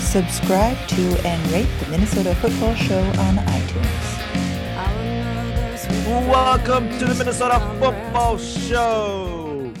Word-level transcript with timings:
Subscribe 0.00 0.76
to 0.88 1.26
and 1.26 1.52
rate 1.52 1.68
the 1.80 1.90
Minnesota 1.90 2.34
Football 2.36 2.74
Show 2.74 2.98
on 2.98 3.36
iTunes. 3.36 4.16
Welcome 6.28 6.88
to 6.98 7.04
the 7.04 7.14
Minnesota 7.14 7.60
Football 7.80 8.38
Show. 8.38 9.72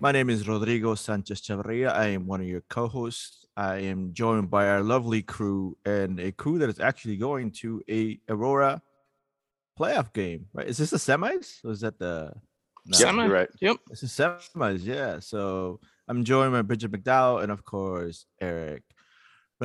My 0.00 0.12
name 0.12 0.30
is 0.30 0.48
Rodrigo 0.48 0.94
Sanchez 0.94 1.40
Chavarria. 1.40 1.92
I 1.92 2.08
am 2.08 2.26
one 2.26 2.40
of 2.40 2.46
your 2.46 2.62
co-hosts. 2.68 3.46
I 3.56 3.76
am 3.76 4.12
joined 4.12 4.50
by 4.50 4.68
our 4.68 4.82
lovely 4.82 5.22
crew 5.22 5.76
and 5.84 6.18
a 6.18 6.32
crew 6.32 6.58
that 6.58 6.68
is 6.68 6.80
actually 6.80 7.16
going 7.16 7.50
to 7.62 7.82
a 7.88 8.18
Aurora 8.28 8.82
playoff 9.78 10.12
game. 10.12 10.46
Right? 10.52 10.66
Is 10.66 10.78
this 10.78 10.90
the 10.90 10.96
semis? 10.96 11.64
Or 11.64 11.70
is 11.70 11.80
that 11.80 11.98
the 11.98 12.32
no, 12.86 12.98
Semi. 12.98 13.26
Right. 13.28 13.48
Yep. 13.60 13.76
This 13.88 14.02
is 14.02 14.10
semis. 14.12 14.84
Yeah. 14.84 15.20
So 15.20 15.80
I'm 16.08 16.24
joined 16.24 16.52
by 16.52 16.62
Bridget 16.62 16.90
McDowell 16.90 17.42
and 17.42 17.52
of 17.52 17.64
course 17.64 18.26
Eric 18.40 18.82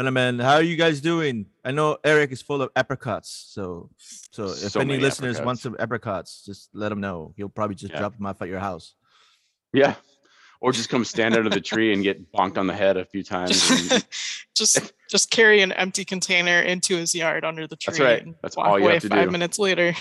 man, 0.06 0.40
how 0.40 0.56
are 0.56 0.62
you 0.62 0.76
guys 0.76 1.02
doing? 1.02 1.48
I 1.66 1.72
know 1.72 1.98
Eric 2.04 2.32
is 2.32 2.42
full 2.42 2.62
of 2.62 2.70
apricots, 2.76 3.30
so 3.50 3.90
so 3.98 4.46
if 4.46 4.72
so 4.72 4.80
any 4.80 4.98
listeners 4.98 5.38
apricots. 5.38 5.46
want 5.46 5.60
some 5.60 5.76
apricots, 5.80 6.44
just 6.46 6.70
let 6.74 6.92
him 6.92 7.00
know. 7.02 7.34
He'll 7.38 7.50
probably 7.50 7.76
just 7.76 7.94
Yeah. 7.94 8.00
drop 8.00 8.16
them 8.16 8.26
off 8.26 8.42
at 8.42 8.48
your 8.48 8.60
house. 8.60 8.94
Yeah. 9.74 9.96
Or 10.60 10.72
just 10.72 10.90
come 10.90 11.06
stand 11.06 11.36
under 11.36 11.50
the 11.50 11.62
tree 11.62 11.94
and 11.94 12.02
get 12.04 12.32
bonked 12.32 12.58
on 12.58 12.66
the 12.68 12.74
head 12.74 12.98
a 12.98 13.06
few 13.06 13.24
times. 13.24 13.92
and- 13.92 14.06
just 14.56 14.92
just 15.10 15.30
carry 15.32 15.62
an 15.62 15.72
empty 15.74 16.04
container 16.06 16.60
into 16.62 16.96
his 16.98 17.14
yard 17.16 17.46
under 17.46 17.68
the 17.68 17.76
tree. 17.76 17.92
That's 17.92 18.00
right. 18.00 18.24
and 18.24 18.36
That's 18.42 18.58
walk 18.58 18.68
all 18.68 18.80
you 18.80 18.86
away 18.86 18.94
have 18.96 19.04
to 19.04 19.10
five 19.10 19.26
do. 19.28 19.32
minutes 19.32 19.60
later. 19.60 19.94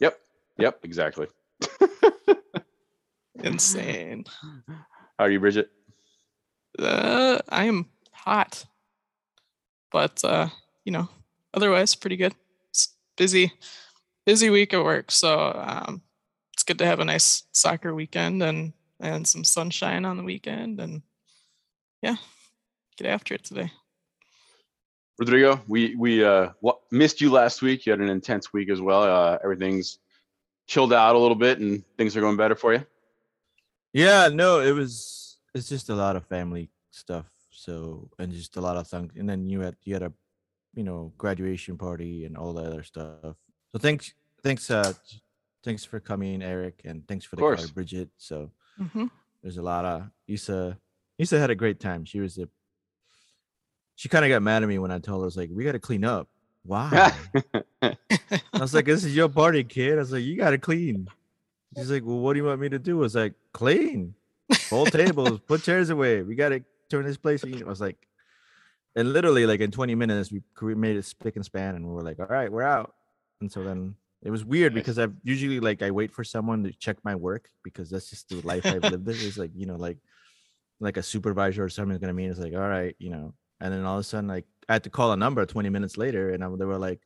Yep. 0.00 0.18
Yep, 0.58 0.78
exactly. 0.84 1.26
Insane. 3.42 4.24
How 5.18 5.24
are 5.26 5.30
you, 5.30 5.40
Bridget? 5.40 5.70
Uh, 6.78 7.38
I 7.48 7.64
am 7.64 7.86
hot, 8.12 8.64
but 9.94 10.24
uh, 10.24 10.48
you 10.84 10.90
know, 10.90 11.08
otherwise 11.54 11.94
pretty 11.94 12.16
good. 12.16 12.34
It's 12.70 12.96
busy, 13.16 13.52
busy 14.26 14.50
week 14.50 14.74
at 14.74 14.82
work, 14.82 15.12
so 15.12 15.52
um, 15.54 16.02
it's 16.52 16.64
good 16.64 16.78
to 16.80 16.86
have 16.86 16.98
a 16.98 17.04
nice 17.04 17.44
soccer 17.52 17.94
weekend 17.94 18.42
and 18.42 18.72
and 18.98 19.26
some 19.26 19.44
sunshine 19.44 20.04
on 20.04 20.16
the 20.16 20.24
weekend, 20.24 20.80
and 20.80 21.02
yeah, 22.02 22.16
get 22.96 23.06
after 23.06 23.34
it 23.34 23.44
today. 23.44 23.70
Rodrigo, 25.16 25.62
we 25.68 25.94
we 25.94 26.24
uh 26.24 26.48
missed 26.90 27.20
you 27.20 27.30
last 27.30 27.62
week. 27.62 27.86
You 27.86 27.92
had 27.92 28.00
an 28.00 28.08
intense 28.08 28.52
week 28.52 28.70
as 28.70 28.80
well. 28.80 29.04
Uh, 29.04 29.38
everything's 29.44 30.00
chilled 30.66 30.92
out 30.92 31.14
a 31.14 31.18
little 31.18 31.36
bit, 31.36 31.60
and 31.60 31.84
things 31.96 32.16
are 32.16 32.20
going 32.20 32.36
better 32.36 32.56
for 32.56 32.74
you. 32.74 32.84
Yeah, 33.92 34.28
no, 34.32 34.58
it 34.58 34.72
was 34.72 35.38
it's 35.54 35.68
just 35.68 35.88
a 35.88 35.94
lot 35.94 36.16
of 36.16 36.26
family 36.26 36.68
stuff. 36.90 37.26
So 37.64 38.10
and 38.18 38.30
just 38.32 38.56
a 38.56 38.60
lot 38.60 38.76
of 38.76 38.86
things. 38.86 39.12
And 39.16 39.28
then 39.28 39.48
you 39.48 39.60
had 39.60 39.76
you 39.84 39.94
had 39.94 40.02
a 40.02 40.12
you 40.74 40.84
know 40.84 41.12
graduation 41.16 41.78
party 41.78 42.26
and 42.26 42.36
all 42.36 42.52
the 42.52 42.62
other 42.62 42.82
stuff. 42.82 43.36
So 43.72 43.78
thanks 43.78 44.12
thanks 44.42 44.70
uh 44.70 44.92
thanks 45.64 45.84
for 45.84 45.98
coming, 45.98 46.42
Eric, 46.42 46.82
and 46.84 47.06
thanks 47.08 47.24
for 47.24 47.36
the 47.36 47.42
course. 47.42 47.60
card, 47.60 47.74
Bridget. 47.74 48.10
So 48.18 48.50
hmm 48.76 49.06
there's 49.42 49.56
a 49.58 49.62
lot 49.62 49.84
of 49.84 50.10
Issa. 50.26 50.78
Issa 51.18 51.38
had 51.38 51.50
a 51.50 51.54
great 51.54 51.80
time. 51.80 52.04
She 52.04 52.20
was 52.20 52.38
a. 52.38 52.48
She 53.96 54.08
kind 54.08 54.24
of 54.24 54.28
got 54.30 54.42
mad 54.42 54.62
at 54.62 54.68
me 54.68 54.78
when 54.78 54.90
I 54.90 54.98
told 54.98 55.20
her, 55.20 55.24
I 55.24 55.30
was 55.30 55.36
like, 55.36 55.50
"We 55.52 55.64
got 55.64 55.72
to 55.72 55.78
clean 55.78 56.04
up." 56.04 56.28
Why? 56.64 57.12
I 57.82 57.96
was 58.58 58.74
like, 58.74 58.86
"This 58.86 59.04
is 59.04 59.14
your 59.14 59.28
party, 59.28 59.62
kid." 59.64 59.94
I 59.94 60.00
was 60.00 60.12
like, 60.12 60.24
"You 60.24 60.36
got 60.36 60.50
to 60.50 60.58
clean." 60.58 61.06
She's 61.76 61.90
like, 61.90 62.04
"Well, 62.04 62.18
what 62.18 62.32
do 62.32 62.40
you 62.40 62.46
want 62.46 62.60
me 62.60 62.68
to 62.70 62.78
do?" 62.78 62.98
I 62.98 63.00
was 63.00 63.14
like, 63.14 63.34
"Clean, 63.52 64.14
fold 64.50 64.92
tables, 64.92 65.40
put 65.46 65.62
chairs 65.62 65.90
away. 65.90 66.22
We 66.22 66.34
got 66.34 66.48
to 66.50 66.64
turn 66.94 67.04
this 67.06 67.16
place." 67.16 67.42
And 67.42 67.62
I 67.62 67.66
was 67.66 67.80
like, 67.80 67.98
and 68.96 69.12
literally, 69.12 69.46
like 69.46 69.60
in 69.60 69.70
20 69.70 69.94
minutes, 69.94 70.30
we 70.32 70.42
we 70.62 70.74
made 70.74 70.96
it 70.96 71.04
spick 71.04 71.36
and 71.36 71.44
span, 71.44 71.74
and 71.74 71.86
we 71.86 71.92
were 71.92 72.02
like, 72.02 72.20
"All 72.20 72.26
right, 72.26 72.50
we're 72.50 72.62
out." 72.62 72.94
And 73.40 73.50
so 73.50 73.64
then 73.64 73.96
it 74.22 74.30
was 74.30 74.44
weird 74.44 74.72
Nice. 74.74 74.82
because 74.82 74.98
I've 74.98 75.14
usually 75.22 75.60
like 75.60 75.82
I 75.82 75.90
wait 75.90 76.12
for 76.12 76.24
someone 76.24 76.62
to 76.64 76.72
check 76.72 76.96
my 77.04 77.14
work 77.14 77.48
because 77.62 77.90
that's 77.90 78.08
just 78.10 78.28
the 78.28 78.40
life 78.46 78.64
I've 78.64 78.82
lived. 78.82 79.08
It. 79.08 79.22
It's 79.22 79.36
like 79.38 79.50
you 79.54 79.66
know, 79.66 79.76
like 79.76 79.98
like 80.80 80.96
a 80.96 81.02
supervisor 81.02 81.64
or 81.64 81.68
someone's 81.68 82.00
gonna 82.00 82.12
meet. 82.14 82.28
It's 82.30 82.38
like, 82.40 82.54
all 82.54 82.68
right, 82.68 82.94
you 82.98 83.10
know. 83.10 83.34
And 83.60 83.72
then 83.72 83.84
all 83.84 83.96
of 83.96 84.00
a 84.00 84.04
sudden, 84.04 84.28
like 84.28 84.46
I 84.68 84.74
had 84.74 84.84
to 84.84 84.90
call 84.90 85.12
a 85.12 85.16
number 85.16 85.44
20 85.46 85.68
minutes 85.70 85.96
later, 85.96 86.30
and 86.30 86.42
I, 86.44 86.48
they 86.56 86.64
were 86.64 86.78
like, 86.78 87.00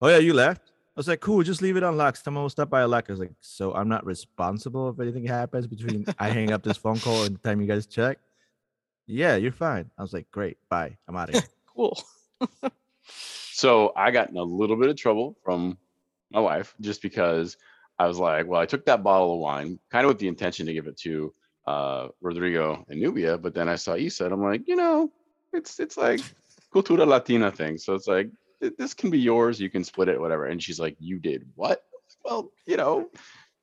"Oh 0.00 0.08
yeah, 0.08 0.18
you 0.18 0.32
left." 0.34 0.72
I 0.96 1.00
was 1.00 1.08
like, 1.08 1.20
"Cool, 1.20 1.42
just 1.42 1.60
leave 1.62 1.76
it 1.76 1.82
unlocked. 1.82 2.18
Someone 2.22 2.42
will 2.44 2.50
stop 2.50 2.70
by 2.70 2.80
a 2.82 2.88
lock." 2.88 3.04
I 3.08 3.12
was 3.12 3.20
like, 3.20 3.32
"So 3.40 3.74
I'm 3.74 3.88
not 3.88 4.06
responsible 4.06 4.88
if 4.90 5.00
anything 5.00 5.26
happens 5.26 5.66
between 5.66 6.06
I 6.18 6.30
hang 6.30 6.52
up 6.52 6.62
this 6.62 6.76
phone 6.76 6.98
call 7.00 7.24
and 7.24 7.34
the 7.36 7.40
time 7.40 7.60
you 7.60 7.66
guys 7.66 7.86
check." 7.86 8.18
Yeah, 9.06 9.36
you're 9.36 9.52
fine. 9.52 9.90
I 9.98 10.02
was 10.02 10.12
like, 10.12 10.30
"Great, 10.30 10.58
bye. 10.68 10.96
I'm 11.08 11.16
out 11.16 11.28
of 11.28 11.34
here." 11.36 11.44
Cool. 11.74 11.98
So 13.52 13.92
I 13.96 14.10
got 14.10 14.30
in 14.30 14.36
a 14.36 14.42
little 14.42 14.76
bit 14.76 14.90
of 14.90 14.96
trouble 14.96 15.36
from 15.42 15.76
my 16.30 16.40
wife 16.40 16.74
just 16.80 17.02
because 17.02 17.56
I 17.98 18.06
was 18.06 18.18
like, 18.18 18.46
well, 18.46 18.60
I 18.60 18.66
took 18.66 18.84
that 18.86 19.02
bottle 19.02 19.34
of 19.34 19.40
wine 19.40 19.78
kind 19.90 20.04
of 20.04 20.08
with 20.08 20.18
the 20.18 20.28
intention 20.28 20.66
to 20.66 20.72
give 20.72 20.86
it 20.86 20.96
to 20.98 21.32
uh, 21.66 22.08
Rodrigo 22.20 22.84
and 22.88 23.00
Nubia, 23.00 23.38
but 23.38 23.54
then 23.54 23.68
I 23.68 23.76
saw 23.76 23.94
Issa 23.94 24.24
and 24.24 24.34
I'm 24.34 24.42
like, 24.42 24.66
you 24.66 24.76
know, 24.76 25.10
it's 25.52 25.78
it's 25.80 25.96
like 25.96 26.20
cultura 26.74 27.06
latina 27.06 27.50
thing. 27.50 27.78
So 27.78 27.94
it's 27.94 28.08
like 28.08 28.30
this 28.60 28.94
can 28.94 29.10
be 29.10 29.20
yours, 29.20 29.60
you 29.60 29.70
can 29.70 29.84
split 29.84 30.08
it, 30.08 30.20
whatever. 30.20 30.46
And 30.46 30.62
she's 30.62 30.80
like, 30.80 30.96
you 30.98 31.18
did 31.18 31.46
what? 31.54 31.84
Well, 32.24 32.50
you 32.66 32.76
know, 32.76 33.08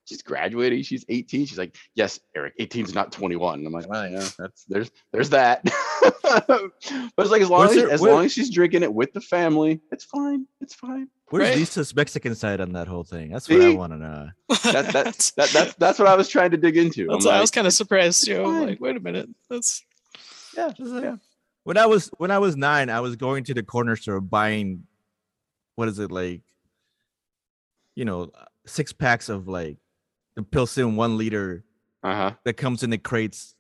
she's 0.06 0.22
graduating, 0.22 0.84
she's 0.84 1.06
18. 1.10 1.46
She's 1.46 1.58
like, 1.58 1.76
yes, 1.96 2.20
Eric, 2.36 2.54
18 2.60 2.86
is 2.86 2.94
not 2.96 3.12
21. 3.12 3.60
And 3.60 3.68
I'm 3.68 3.74
like, 3.74 3.88
well, 3.90 4.10
yeah, 4.10 4.28
that's 4.38 4.64
there's 4.66 4.92
there's 5.12 5.30
that. 5.32 5.64
but 6.24 6.72
it's 7.18 7.32
like 7.32 7.42
as 7.42 7.50
long 7.50 7.62
Where's 7.68 7.78
as, 7.78 7.84
her- 7.84 7.90
as 7.92 8.02
where- 8.02 8.14
long 8.14 8.26
as 8.26 8.34
she's 8.34 8.50
drinking 8.50 8.84
it 8.84 8.94
with 8.94 9.14
the 9.14 9.22
family, 9.22 9.80
it's 9.92 10.04
fine. 10.04 10.46
It's 10.60 10.74
fine. 10.74 11.08
Where's 11.30 11.50
Right. 11.50 11.58
Lisa's 11.58 11.96
Mexican 11.96 12.36
side 12.36 12.60
on 12.60 12.74
that 12.74 12.88
whole 12.90 13.04
thing? 13.06 13.32
That's 13.32 13.48
what 13.48 13.62
I 13.62 13.74
want 13.74 13.94
to 13.94 13.98
know. 13.98 14.30
That, 14.64 14.92
that, 14.94 15.32
that, 15.38 15.50
that's 15.50 15.74
that's 15.76 16.00
what 16.00 16.08
I 16.08 16.16
was 16.16 16.28
trying 16.30 16.52
to 16.52 16.58
dig 16.58 16.78
into. 16.78 17.10
I'm 17.12 17.26
I 17.28 17.40
was 17.42 17.52
kind 17.52 17.66
of 17.66 17.74
surprised 17.74 18.26
too. 18.26 18.44
I'm 18.44 18.62
like, 18.68 18.80
wait 18.82 18.96
a 18.98 19.00
minute, 19.00 19.30
that's 19.50 19.84
yeah, 20.56 20.72
yeah. 20.78 21.16
When 21.64 21.78
I 21.78 21.86
was 21.86 22.10
when 22.18 22.32
I 22.32 22.40
was 22.40 22.56
nine, 22.58 22.90
I 22.90 23.00
was 23.00 23.16
going 23.16 23.44
to 23.46 23.54
the 23.54 23.64
corner 23.64 23.96
store 23.96 24.20
buying, 24.20 24.84
what 25.76 25.88
is 25.88 26.00
it 26.00 26.12
like? 26.12 26.42
You 27.96 28.06
know, 28.06 28.32
six 28.66 28.94
packs 28.94 29.30
of 29.30 29.48
like 29.48 29.78
the 30.42 30.46
Pilsen 30.50 30.96
one 30.96 31.18
liter 31.18 31.64
Uh-huh. 32.04 32.32
that 32.46 32.54
comes 32.54 32.84
in 32.84 32.90
the 32.90 32.98
crates 32.98 33.56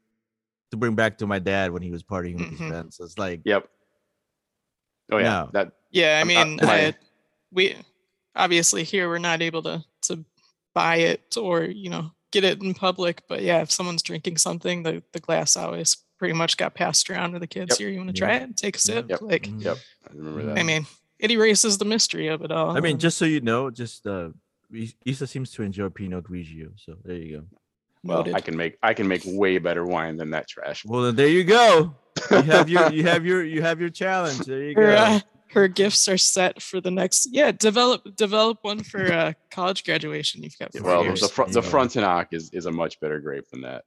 to 0.72 0.78
bring 0.78 0.96
back 0.96 1.18
to 1.20 1.28
my 1.28 1.40
dad 1.40 1.72
when 1.72 1.82
he 1.82 1.92
was 1.92 2.04
partying 2.04 2.40
with 2.40 2.50
his 2.50 2.60
Mhm. 2.60 2.68
friends. 2.70 2.98
So 2.98 3.04
it's 3.04 3.18
like, 3.18 3.42
Yep. 3.46 3.70
Oh 5.12 5.18
yeah. 5.18 5.24
No. 5.24 5.50
That 5.54 5.72
Yeah, 5.92 6.18
I 6.18 6.22
I'm 6.22 6.28
not 6.28 6.62
mean. 6.62 6.70
I, 6.70 6.96
we 7.52 7.76
obviously 8.36 8.84
here 8.84 9.10
we're 9.10 9.18
not 9.20 9.42
able 9.42 9.62
to 9.64 9.84
to 10.04 10.24
buy 10.74 10.96
it 10.98 11.36
or 11.38 11.64
you 11.66 11.90
know 11.90 12.12
get 12.32 12.44
it 12.46 12.62
in 12.64 12.74
public. 12.74 13.22
But 13.28 13.42
yeah, 13.42 13.62
if 13.62 13.72
someone's 13.72 14.02
drinking 14.04 14.38
something, 14.38 14.84
the 14.84 15.04
the 15.12 15.20
glass 15.20 15.58
always 15.58 15.98
pretty 16.18 16.34
much 16.34 16.56
got 16.56 16.74
passed 16.76 17.10
around 17.10 17.34
to 17.34 17.40
the 17.40 17.48
kids. 17.48 17.72
Yep. 17.72 17.78
Here, 17.80 17.90
you 17.90 17.98
want 17.98 18.10
to 18.10 18.16
try 18.16 18.36
it? 18.36 18.56
Take 18.56 18.78
a 18.78 18.80
sip. 18.80 19.10
Yep. 19.10 19.22
Like. 19.22 19.48
Yep. 19.58 19.78
I 20.10 20.14
remember 20.14 20.44
that. 20.46 20.58
I 20.60 20.64
mean, 20.64 20.86
it 21.20 21.32
erases 21.32 21.78
the 21.78 21.86
mystery 21.86 22.28
of 22.28 22.42
it 22.44 22.52
all. 22.52 22.76
I 22.78 22.80
mean, 22.80 22.98
just 23.00 23.18
so 23.18 23.26
you 23.26 23.42
know, 23.42 23.70
just 23.70 24.08
uh, 24.08 24.30
Is- 24.74 24.96
Isa 25.06 25.28
seems 25.28 25.52
to 25.52 25.64
enjoy 25.64 25.90
Pinot 25.90 26.24
Grigio. 26.24 26.72
So 26.78 26.96
there 27.04 27.16
you 27.16 27.38
go. 27.38 27.44
well, 28.04 28.18
noted. 28.20 28.36
I 28.36 28.42
can 28.42 28.58
make 28.58 28.78
I 28.82 28.94
can 28.94 29.08
make 29.08 29.22
way 29.26 29.58
better 29.58 29.86
wine 29.86 30.18
than 30.18 30.32
that 30.32 30.48
trash. 30.48 30.86
Well, 30.86 31.04
then 31.04 31.16
there 31.16 31.28
you 31.28 31.44
go. 31.44 31.96
You 32.30 32.42
have 32.44 32.70
your 32.70 32.92
you 32.92 33.04
have 33.04 33.26
your 33.26 33.44
you 33.44 33.62
have 33.62 33.80
your 33.80 33.90
challenge. 33.90 34.40
There 34.40 34.64
you 34.64 34.76
her 34.76 34.88
go. 34.88 34.96
uh, 34.96 35.20
her 35.54 35.68
gifts 35.68 36.08
are 36.08 36.18
set 36.18 36.62
for 36.62 36.82
the 36.82 36.92
next. 36.92 37.28
Yeah, 37.32 37.52
develop 37.52 38.16
develop 38.16 38.60
one 38.62 38.84
for 38.84 39.12
uh, 39.12 39.34
college 39.50 39.84
graduation. 39.84 40.44
You've 40.44 40.58
got 40.58 40.74
four 40.74 40.84
well, 40.84 41.04
years. 41.04 41.22
the 41.22 41.28
front 41.28 41.54
the 41.54 41.62
Frontenac 41.62 42.30
is 42.32 42.50
is 42.52 42.66
a 42.66 42.72
much 42.72 43.00
better 43.00 43.20
grape 43.20 43.50
than 43.52 43.62
that. 43.62 43.84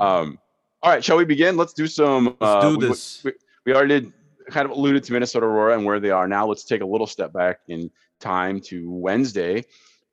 Um, 0.00 0.38
all 0.82 0.90
right, 0.90 1.04
shall 1.04 1.16
we 1.16 1.24
begin? 1.24 1.56
Let's 1.56 1.72
do 1.74 1.86
some. 1.86 2.24
Let's 2.24 2.36
uh, 2.40 2.60
do 2.70 2.78
we- 2.78 2.88
this. 2.88 3.22
We, 3.24 3.32
we 3.66 3.74
already 3.74 4.12
kind 4.50 4.64
of 4.64 4.72
alluded 4.72 5.04
to 5.04 5.12
Minnesota 5.12 5.46
Aurora 5.46 5.74
and 5.74 5.84
where 5.84 6.00
they 6.00 6.10
are 6.10 6.26
now. 6.26 6.46
Let's 6.46 6.64
take 6.64 6.80
a 6.80 6.86
little 6.86 7.06
step 7.06 7.32
back 7.32 7.60
in 7.68 7.90
time 8.20 8.60
to 8.60 8.90
Wednesday, 8.90 9.64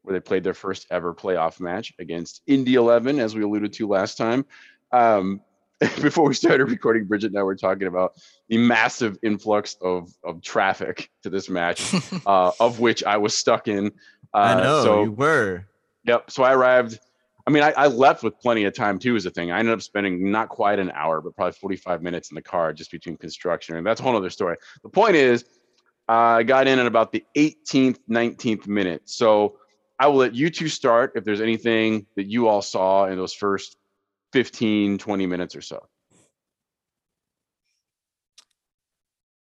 where 0.03 0.13
they 0.13 0.19
played 0.19 0.43
their 0.43 0.53
first 0.53 0.87
ever 0.91 1.13
playoff 1.13 1.59
match 1.59 1.93
against 1.99 2.41
Indy 2.47 2.75
11, 2.75 3.19
as 3.19 3.35
we 3.35 3.43
alluded 3.43 3.73
to 3.73 3.87
last 3.87 4.17
time. 4.17 4.45
Um, 4.91 5.41
before 6.01 6.27
we 6.27 6.33
started 6.33 6.65
recording, 6.65 7.05
Bridget 7.05 7.27
and 7.27 7.39
I 7.39 7.43
were 7.43 7.55
talking 7.55 7.87
about 7.87 8.13
the 8.49 8.57
massive 8.57 9.17
influx 9.23 9.77
of 9.81 10.11
of 10.25 10.41
traffic 10.41 11.09
to 11.23 11.29
this 11.29 11.49
match, 11.49 11.93
uh, 12.25 12.51
of 12.59 12.79
which 12.79 13.03
I 13.03 13.17
was 13.17 13.33
stuck 13.33 13.67
in. 13.69 13.87
Uh, 14.33 14.37
I 14.37 14.55
know 14.55 14.83
So 14.83 15.03
you 15.03 15.11
were. 15.11 15.65
Yep. 16.05 16.31
So 16.31 16.43
I 16.43 16.53
arrived. 16.53 16.99
I 17.47 17.51
mean, 17.51 17.63
I, 17.63 17.71
I 17.71 17.87
left 17.87 18.23
with 18.23 18.39
plenty 18.39 18.65
of 18.65 18.75
time 18.75 18.99
too, 18.99 19.15
is 19.15 19.23
the 19.23 19.31
thing. 19.31 19.51
I 19.51 19.59
ended 19.59 19.73
up 19.73 19.81
spending 19.81 20.29
not 20.31 20.49
quite 20.49 20.79
an 20.79 20.91
hour, 20.91 21.21
but 21.21 21.35
probably 21.35 21.53
45 21.53 22.03
minutes 22.03 22.29
in 22.29 22.35
the 22.35 22.41
car 22.41 22.73
just 22.73 22.91
between 22.91 23.17
construction. 23.17 23.75
And 23.75 23.85
that's 23.85 24.01
a 24.01 24.03
whole 24.03 24.15
other 24.15 24.29
story. 24.29 24.57
The 24.83 24.89
point 24.89 25.15
is, 25.15 25.45
I 26.07 26.43
got 26.43 26.67
in 26.67 26.77
at 26.77 26.85
about 26.85 27.11
the 27.11 27.23
18th, 27.37 27.99
19th 28.09 28.67
minute. 28.67 29.03
So 29.05 29.58
I 29.99 30.07
will 30.07 30.17
let 30.17 30.33
you 30.33 30.49
two 30.49 30.69
start 30.69 31.13
if 31.15 31.25
there's 31.25 31.41
anything 31.41 32.05
that 32.15 32.25
you 32.25 32.47
all 32.47 32.61
saw 32.61 33.05
in 33.05 33.17
those 33.17 33.33
first 33.33 33.75
15, 34.31 34.97
20 34.97 35.25
minutes 35.25 35.55
or 35.55 35.61
so. 35.61 35.87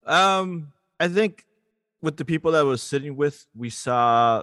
Um, 0.05 0.73
I 1.01 1.09
think 1.09 1.45
with 2.03 2.17
the 2.17 2.25
people 2.25 2.53
that 2.53 2.61
I 2.61 2.65
was 2.65 2.83
sitting 2.83 3.17
with, 3.17 3.47
we 3.55 3.71
saw. 3.71 4.43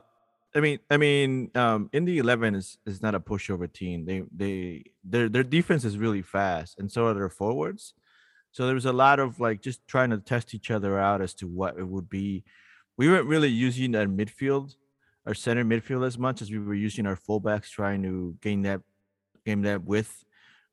I 0.55 0.61
mean, 0.61 0.79
I 0.89 0.97
mean, 0.97 1.51
um, 1.53 1.89
Indy 1.93 2.17
Eleven 2.17 2.55
is 2.55 2.79
is 2.85 3.01
not 3.01 3.13
a 3.13 3.19
pushover 3.19 3.71
team. 3.71 4.05
They 4.05 4.23
they 4.35 4.85
their 5.03 5.29
their 5.29 5.43
defense 5.43 5.85
is 5.85 5.97
really 5.97 6.21
fast, 6.21 6.79
and 6.79 6.91
so 6.91 7.05
are 7.07 7.13
their 7.13 7.29
forwards. 7.29 7.93
So 8.51 8.65
there 8.65 8.73
was 8.73 8.85
a 8.85 8.93
lot 8.93 9.19
of 9.19 9.39
like 9.39 9.61
just 9.61 9.85
trying 9.87 10.09
to 10.09 10.17
test 10.17 10.55
each 10.55 10.71
other 10.71 10.97
out 10.97 11.21
as 11.21 11.33
to 11.35 11.47
what 11.47 11.77
it 11.77 11.87
would 11.87 12.09
be. 12.09 12.43
We 12.97 13.07
weren't 13.07 13.27
really 13.27 13.49
using 13.49 13.91
that 13.91 14.07
midfield, 14.07 14.75
our 15.25 15.33
center 15.33 15.63
midfield 15.63 16.05
as 16.05 16.17
much 16.17 16.41
as 16.41 16.51
we 16.51 16.59
were 16.59 16.73
using 16.73 17.05
our 17.05 17.15
fullbacks, 17.15 17.69
trying 17.69 18.03
to 18.03 18.35
gain 18.41 18.63
that 18.63 18.81
gain 19.45 19.61
that 19.63 19.83
width. 19.83 20.23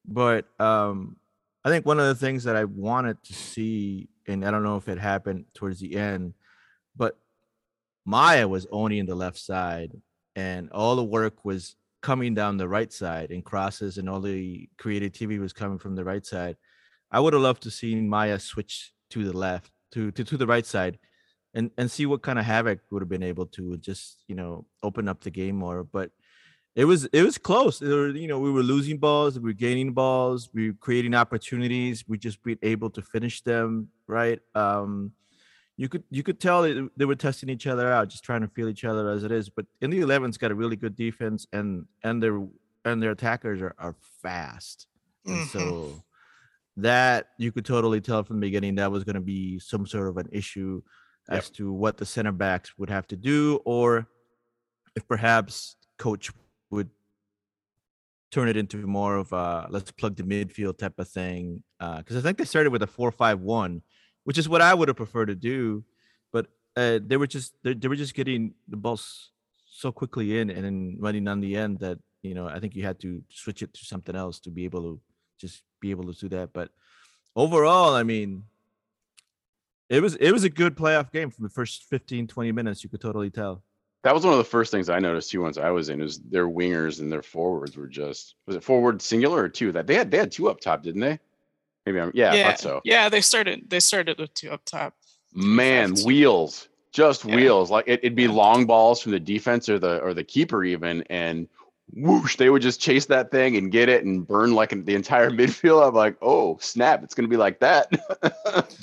But 0.06 0.46
um, 0.60 1.16
I 1.64 1.68
think 1.68 1.84
one 1.84 1.98
of 1.98 2.06
the 2.06 2.14
things 2.14 2.44
that 2.44 2.56
I 2.56 2.64
wanted 2.64 3.22
to 3.24 3.34
see, 3.34 4.08
and 4.26 4.44
I 4.44 4.50
don't 4.50 4.62
know 4.62 4.76
if 4.76 4.88
it 4.88 4.98
happened 4.98 5.46
towards 5.54 5.80
the 5.80 5.96
end, 5.96 6.34
but 6.96 7.18
Maya 8.04 8.46
was 8.46 8.66
only 8.70 8.98
in 8.98 9.06
the 9.06 9.14
left 9.14 9.38
side, 9.38 9.92
and 10.36 10.70
all 10.70 10.96
the 10.96 11.04
work 11.04 11.44
was 11.44 11.76
coming 12.02 12.34
down 12.34 12.56
the 12.56 12.68
right 12.68 12.92
side 12.92 13.30
and 13.30 13.44
crosses, 13.44 13.98
and 13.98 14.08
all 14.08 14.20
the 14.20 14.68
creativity 14.78 15.38
was 15.38 15.52
coming 15.52 15.78
from 15.78 15.96
the 15.96 16.04
right 16.04 16.24
side. 16.24 16.56
I 17.10 17.20
would 17.20 17.32
have 17.32 17.42
loved 17.42 17.62
to 17.64 17.70
see 17.70 17.94
Maya 17.96 18.38
switch 18.38 18.92
to 19.10 19.24
the 19.24 19.36
left, 19.36 19.72
to 19.92 20.12
to, 20.12 20.24
to 20.24 20.36
the 20.36 20.46
right 20.46 20.66
side, 20.66 20.98
and 21.56 21.70
and 21.78 21.90
see 21.90 22.06
what 22.06 22.22
kind 22.22 22.38
of 22.38 22.44
havoc 22.44 22.80
would 22.90 23.02
have 23.02 23.08
been 23.08 23.22
able 23.24 23.46
to 23.46 23.76
just 23.78 24.22
you 24.28 24.36
know 24.36 24.66
open 24.84 25.08
up 25.08 25.22
the 25.22 25.30
game 25.30 25.56
more. 25.56 25.82
But 25.82 26.12
it 26.76 26.84
was 26.84 27.06
it 27.06 27.22
was 27.22 27.38
close. 27.38 27.80
It 27.82 27.88
were, 27.88 28.10
you 28.10 28.28
know, 28.28 28.38
we 28.38 28.52
were 28.52 28.62
losing 28.62 28.98
balls, 28.98 29.38
we 29.40 29.50
were 29.50 29.54
gaining 29.54 29.92
balls, 29.94 30.50
we 30.52 30.68
were 30.68 30.76
creating 30.78 31.14
opportunities. 31.14 32.04
We 32.06 32.18
just 32.18 32.42
been 32.42 32.58
able 32.62 32.90
to 32.90 33.02
finish 33.02 33.40
them 33.42 33.88
right. 34.06 34.40
Um, 34.54 35.12
you 35.78 35.88
could 35.88 36.04
you 36.10 36.22
could 36.22 36.38
tell 36.40 36.62
they, 36.62 36.88
they 36.96 37.04
were 37.06 37.16
testing 37.16 37.48
each 37.48 37.66
other 37.66 37.90
out, 37.90 38.08
just 38.08 38.24
trying 38.24 38.42
to 38.42 38.48
feel 38.48 38.68
each 38.68 38.84
other 38.84 39.10
as 39.10 39.24
it 39.24 39.32
is. 39.32 39.48
But 39.48 39.66
Indy 39.80 40.00
11's 40.00 40.38
got 40.38 40.50
a 40.50 40.54
really 40.54 40.76
good 40.76 40.94
defense, 40.96 41.46
and 41.52 41.86
and 42.02 42.22
their 42.22 42.46
and 42.84 43.02
their 43.02 43.12
attackers 43.12 43.62
are 43.62 43.74
are 43.78 43.96
fast, 44.22 44.86
and 45.26 45.38
Mhm. 45.38 45.46
so 45.46 46.02
that 46.76 47.30
you 47.38 47.52
could 47.52 47.64
totally 47.64 48.00
tell 48.00 48.22
from 48.22 48.36
the 48.36 48.46
beginning 48.46 48.74
that 48.74 48.92
was 48.92 49.04
going 49.04 49.14
to 49.14 49.20
be 49.20 49.58
some 49.58 49.86
sort 49.86 50.08
of 50.08 50.18
an 50.18 50.28
issue 50.30 50.82
Yep. 51.28 51.38
as 51.38 51.50
to 51.50 51.72
what 51.72 51.96
the 51.96 52.06
center 52.06 52.30
backs 52.30 52.78
would 52.78 52.88
have 52.88 53.06
to 53.08 53.16
do, 53.16 53.60
or 53.64 54.06
if 54.94 55.08
perhaps 55.08 55.74
coach 55.98 56.30
would 56.70 56.88
turn 58.30 58.48
it 58.48 58.56
into 58.56 58.86
more 58.86 59.16
of 59.16 59.32
a 59.32 59.66
let's 59.68 59.90
plug 59.90 60.14
the 60.14 60.22
midfield 60.22 60.78
type 60.78 60.98
of 60.98 61.08
thing. 61.08 61.64
Because 61.80 62.16
I 62.16 62.20
think 62.20 62.38
they 62.38 62.44
started 62.44 62.70
with 62.70 62.82
a 62.82 62.86
four-five-one, 62.86 63.82
which 64.22 64.38
is 64.38 64.48
what 64.48 64.62
I 64.62 64.72
would 64.72 64.86
have 64.88 64.96
preferred 64.96 65.26
to 65.26 65.34
do, 65.34 65.84
but 66.32 66.46
uh, 66.76 67.00
they 67.04 67.16
were 67.16 67.26
just 67.26 67.54
they, 67.64 67.74
they 67.74 67.88
were 67.88 67.96
just 67.96 68.14
getting 68.14 68.54
the 68.68 68.76
balls 68.76 69.32
so 69.66 69.90
quickly 69.90 70.38
in 70.38 70.48
and 70.48 70.64
then 70.64 70.96
running 71.00 71.26
on 71.26 71.40
the 71.40 71.56
end 71.56 71.80
that 71.80 71.98
you 72.22 72.34
know 72.34 72.46
I 72.46 72.60
think 72.60 72.76
you 72.76 72.84
had 72.84 73.00
to 73.00 73.20
switch 73.30 73.62
it 73.62 73.74
to 73.74 73.84
something 73.84 74.14
else 74.14 74.38
to 74.40 74.50
be 74.50 74.64
able 74.64 74.82
to 74.82 75.00
just 75.40 75.64
be 75.80 75.90
able 75.90 76.12
to 76.12 76.18
do 76.18 76.28
that. 76.36 76.52
But 76.52 76.70
overall, 77.34 77.94
I 77.96 78.04
mean. 78.04 78.44
It 79.88 80.02
was 80.02 80.16
it 80.16 80.32
was 80.32 80.44
a 80.44 80.50
good 80.50 80.76
playoff 80.76 81.12
game 81.12 81.30
from 81.30 81.44
the 81.44 81.48
first 81.50 81.84
15 81.84 82.26
20 82.26 82.52
minutes 82.52 82.82
you 82.82 82.90
could 82.90 83.00
totally 83.00 83.30
tell. 83.30 83.62
That 84.02 84.14
was 84.14 84.24
one 84.24 84.32
of 84.34 84.38
the 84.38 84.44
first 84.44 84.70
things 84.70 84.88
I 84.88 84.98
noticed 85.00 85.30
too. 85.30 85.42
Once 85.42 85.58
I 85.58 85.70
was 85.70 85.88
in, 85.88 86.00
is 86.00 86.18
their 86.18 86.48
wingers 86.48 87.00
and 87.00 87.10
their 87.10 87.22
forwards 87.22 87.76
were 87.76 87.86
just 87.88 88.34
was 88.46 88.56
it 88.56 88.64
forward 88.64 89.00
singular 89.02 89.42
or 89.42 89.48
two? 89.48 89.72
That 89.72 89.86
they 89.86 89.94
had 89.94 90.10
they 90.10 90.18
had 90.18 90.30
two 90.32 90.48
up 90.48 90.60
top, 90.60 90.82
didn't 90.82 91.00
they? 91.00 91.18
Maybe 91.86 92.00
I'm 92.00 92.10
yeah, 92.14 92.32
I 92.32 92.34
yeah, 92.36 92.44
thought 92.50 92.60
so. 92.60 92.80
yeah. 92.84 93.08
They 93.08 93.20
started. 93.20 93.68
They 93.70 93.80
started 93.80 94.18
with 94.18 94.34
two 94.34 94.50
up 94.50 94.64
top. 94.64 94.94
Man, 95.34 95.90
Fast. 95.94 96.06
wheels, 96.06 96.68
just 96.92 97.24
Yeah. 97.24 97.36
wheels. 97.36 97.70
Like 97.70 97.86
it, 97.86 98.00
it'd 98.02 98.14
be 98.16 98.26
long 98.28 98.66
balls 98.66 99.00
from 99.02 99.12
the 99.12 99.20
defense 99.20 99.68
or 99.68 99.78
the 99.78 100.00
or 100.00 100.14
the 100.14 100.24
keeper 100.24 100.64
even, 100.64 101.02
and 101.10 101.48
whoosh, 101.92 102.36
they 102.36 102.50
would 102.50 102.62
just 102.62 102.80
chase 102.80 103.06
that 103.06 103.30
thing 103.30 103.56
and 103.56 103.70
get 103.70 103.88
it 103.88 104.04
and 104.04 104.26
burn 104.26 104.52
like 104.54 104.70
the 104.84 104.94
entire 104.96 105.30
midfield. 105.32 105.86
I'm 105.86 105.94
like, 105.94 106.16
oh 106.22 106.58
snap, 106.60 107.04
it's 107.04 107.14
gonna 107.14 107.28
be 107.28 107.36
like 107.36 107.60
that. 107.60 107.92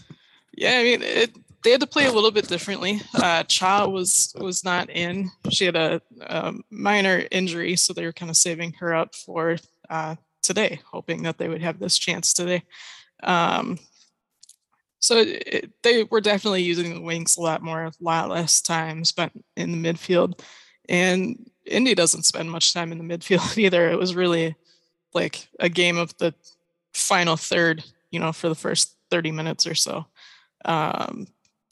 Yeah, 0.56 0.78
I 0.78 0.84
mean, 0.84 1.02
it, 1.02 1.32
they 1.64 1.72
had 1.72 1.82
to 1.82 1.88
play 1.88 2.06
a 2.06 2.12
little 2.12 2.32
bit 2.32 2.48
differently. 2.48 3.02
Uh, 3.14 3.44
Cha 3.44 3.88
was 3.88 4.34
was 4.40 4.64
not 4.64 4.90
in. 4.90 5.32
She 5.50 5.66
had 5.66 5.76
a, 5.76 6.02
um 6.28 6.64
minor 6.70 7.26
injury, 7.32 7.76
so 7.76 7.94
they 7.94 8.06
were 8.06 8.14
kind 8.14 8.30
of 8.30 8.38
saving 8.38 8.74
her 8.74 8.94
up 8.94 9.16
for 9.16 9.58
uh, 9.90 10.16
today, 10.42 10.80
hoping 10.92 11.24
that 11.24 11.38
they 11.38 11.48
would 11.50 11.62
have 11.62 11.80
this 11.80 11.98
chance 11.98 12.34
today. 12.34 12.64
Um, 13.24 13.80
so 15.00 15.18
it, 15.18 15.44
it- 15.48 15.70
they 15.84 16.04
were 16.04 16.22
definitely 16.22 16.64
using 16.64 16.94
the 16.94 17.02
wings 17.02 17.38
a 17.38 17.42
lot 17.42 17.62
more, 17.62 17.86
a 17.86 17.92
lot 18.00 18.30
less 18.30 18.62
time 18.62 19.04
spent 19.04 19.32
in 19.58 19.72
the 19.72 19.94
midfield. 19.94 20.40
And 20.90 21.50
Indy 21.66 21.96
doesn't 21.96 22.24
spend 22.24 22.52
much 22.52 22.74
time 22.74 22.92
in 22.92 22.98
the 23.06 23.18
midfield 23.18 23.58
either. 23.58 23.90
It 23.90 23.98
was 24.00 24.16
really 24.16 24.56
like 25.14 25.48
a 25.60 25.70
game 25.70 25.98
of 25.98 26.18
the 26.18 26.34
final 26.94 27.36
third, 27.38 27.84
you 28.12 28.20
know, 28.20 28.32
for 28.32 28.50
the 28.50 28.56
first 28.56 28.96
30 29.12 29.32
minutes 29.32 29.68
or 29.68 29.76
so. 29.76 30.06
Um, 30.66 31.28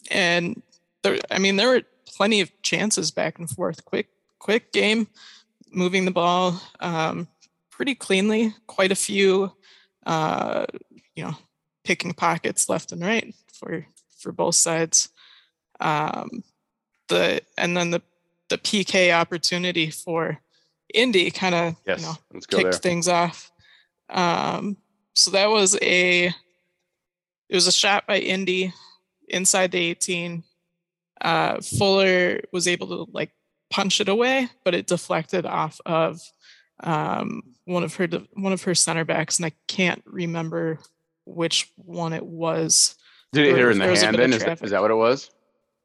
and 0.10 0.62
there, 1.04 1.20
I 1.30 1.40
mean, 1.40 1.56
there 1.56 1.70
were 1.70 1.82
plenty 2.06 2.42
of 2.42 2.52
chances 2.62 3.12
back 3.12 3.40
and 3.40 3.50
forth. 3.50 3.86
Quick, 3.86 4.08
quick 4.40 4.72
game, 4.72 5.08
moving 5.72 6.06
the 6.06 6.12
ball 6.12 6.62
um, 6.80 7.28
pretty 7.70 7.96
cleanly. 7.96 8.54
Quite 8.68 8.92
a 8.92 8.96
few, 8.96 9.52
uh, 10.06 10.66
you 11.16 11.24
know, 11.24 11.36
picking 11.84 12.14
pockets 12.14 12.70
left 12.70 12.92
and 12.92 13.02
right 13.02 13.34
for 13.54 13.86
for 14.20 14.32
both 14.32 14.56
sides. 14.56 15.10
Um, 15.80 16.44
the 17.08 17.42
and 17.58 17.76
then 17.76 17.92
the 17.92 18.02
the 18.50 18.58
PK 18.58 19.14
opportunity 19.14 19.90
for 19.90 20.40
Indy 20.94 21.32
kind 21.32 21.56
of 21.56 21.76
yes, 21.86 22.02
you 22.02 22.08
know 22.08 22.42
kicked 22.50 22.64
there. 22.64 22.72
things 22.74 23.08
off. 23.08 23.52
Um, 24.10 24.78
so 25.16 25.32
that 25.32 25.50
was 25.50 25.78
a 25.82 26.34
it 27.52 27.56
was 27.56 27.68
a 27.68 27.72
shot 27.72 28.08
by 28.08 28.18
Indy 28.18 28.74
inside 29.28 29.72
the 29.72 29.78
18. 29.80 30.44
Uh, 31.20 31.60
Fuller 31.62 32.40
was 32.52 32.68
able 32.68 32.88
to 32.88 33.12
like 33.14 33.32
punch 33.70 34.02
it 34.02 34.10
away, 34.10 34.48
but 34.64 34.74
it 34.74 34.88
deflected 34.88 35.46
off 35.46 35.80
of 35.86 36.20
um, 36.82 37.44
one 37.66 37.84
of 37.84 37.94
her 37.96 38.08
one 38.34 38.54
of 38.54 38.64
her 38.64 38.74
center 38.74 39.06
backs, 39.06 39.38
and 39.38 39.46
I 39.46 39.52
can't 39.68 40.02
remember 40.08 40.80
which 41.26 41.70
one 41.76 42.14
it 42.14 42.26
was. 42.26 42.96
Did 43.34 43.46
it 43.48 43.52
hit 43.52 43.60
her 43.62 43.70
in 43.72 43.78
the 43.78 43.84
there 43.84 43.92
was 43.92 44.02
a 44.02 44.06
hand 44.06 44.18
then? 44.18 44.34
Is 44.34 44.44
that, 44.44 44.60
that 44.60 44.82
what 44.82 44.90
it 44.92 44.96
was? 44.96 45.30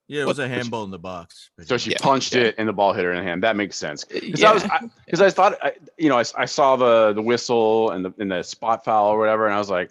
Yeah, 0.08 0.22
it 0.22 0.26
was 0.26 0.38
a 0.38 0.46
handball 0.48 0.84
in 0.84 0.90
the 0.92 0.98
box. 1.00 1.50
So 1.64 1.76
she 1.76 1.90
Yeah, 1.90 1.96
punched 2.00 2.34
yeah. 2.36 2.42
it 2.44 2.54
and 2.58 2.68
the 2.68 2.72
ball 2.72 2.92
hit 2.92 3.04
her 3.04 3.10
in 3.12 3.18
the 3.18 3.24
hand. 3.24 3.42
That 3.42 3.56
makes 3.56 3.76
sense. 3.76 4.04
Because 4.04 4.40
Yeah, 4.40 4.50
I 4.50 4.54
was, 4.54 4.64
because 5.04 5.20
I, 5.20 5.30
thought, 5.30 5.58
I, 5.62 5.72
you 5.98 6.08
know, 6.08 6.16
I, 6.16 6.20
s- 6.20 6.32
I 6.38 6.44
saw 6.44 6.76
the 6.76 7.12
the 7.12 7.22
whistle 7.22 7.90
and 7.90 8.04
the 8.04 8.14
and 8.20 8.30
the 8.30 8.42
spot 8.44 8.84
foul 8.84 9.08
or 9.08 9.18
whatever, 9.18 9.46
and 9.46 9.54
I 9.54 9.58
was 9.58 9.68
like, 9.68 9.90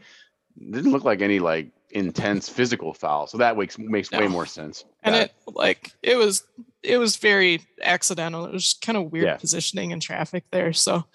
didn't 0.60 0.92
look 0.92 1.04
like 1.04 1.22
any 1.22 1.40
like 1.40 1.68
intense 1.92 2.50
physical 2.50 2.94
foul. 2.94 3.28
So 3.28 3.38
that 3.38 3.58
makes 3.58 3.78
makes 3.78 4.12
way 4.12 4.28
more 4.28 4.46
sense. 4.46 4.86
and 5.04 5.16
Yeah. 5.16 5.22
it 5.24 5.34
like 5.48 5.94
it 6.04 6.16
was 6.18 6.44
it 6.84 6.98
was 6.98 7.16
very 7.18 7.62
accidental. 7.82 8.46
It 8.46 8.54
was 8.54 8.74
kind 8.82 8.98
of 8.98 9.12
weird 9.12 9.26
Yeah. 9.26 9.38
positioning 9.38 9.92
and 9.94 10.02
traffic 10.02 10.44
there. 10.52 10.74
So, 10.74 11.06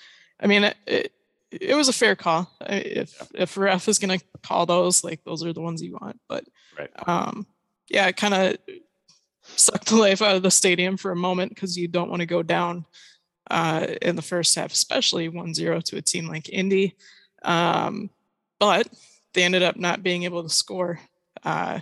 I 0.41 0.47
mean, 0.47 0.65
it 0.65 0.77
it, 0.87 1.13
it 1.51 1.75
was 1.75 1.89
a 1.89 1.93
fair 1.93 2.17
call. 2.17 2.51
If 2.61 3.15
if 3.35 3.57
ref 3.57 3.89
is 3.89 3.99
gonna 3.99 4.19
call 4.43 4.67
those, 4.67 5.05
like 5.05 5.23
those 5.25 5.45
are 5.45 5.53
the 5.53 5.61
ones 5.61 5.83
you 5.83 5.93
want. 6.01 6.19
But 6.29 6.45
Right. 6.79 6.91
um, 7.09 7.47
yeah, 7.89 8.07
it 8.07 8.17
kind 8.17 8.35
of 8.35 8.57
sucked 9.43 9.89
the 9.89 9.97
life 9.97 10.23
out 10.23 10.37
of 10.37 10.43
the 10.43 10.51
stadium 10.51 10.97
for 10.97 11.11
a 11.11 11.17
moment 11.17 11.55
because 11.55 11.77
you 11.77 11.89
don't 11.89 12.09
want 12.11 12.21
to 12.21 12.27
go 12.27 12.43
down 12.43 12.85
uh, 13.51 13.87
in 14.01 14.15
the 14.15 14.23
first 14.23 14.55
half, 14.55 14.71
especially 14.73 15.29
1-0 15.29 15.83
to 15.83 15.97
a 15.97 16.03
team 16.03 16.29
like 16.29 16.49
Indy. 16.49 16.95
Um, 17.43 18.11
but 18.61 18.87
they 19.35 19.43
ended 19.45 19.63
up 19.63 19.77
not 19.77 20.03
being 20.03 20.25
able 20.25 20.43
to 20.43 20.49
score. 20.49 21.01
Uh, 21.45 21.81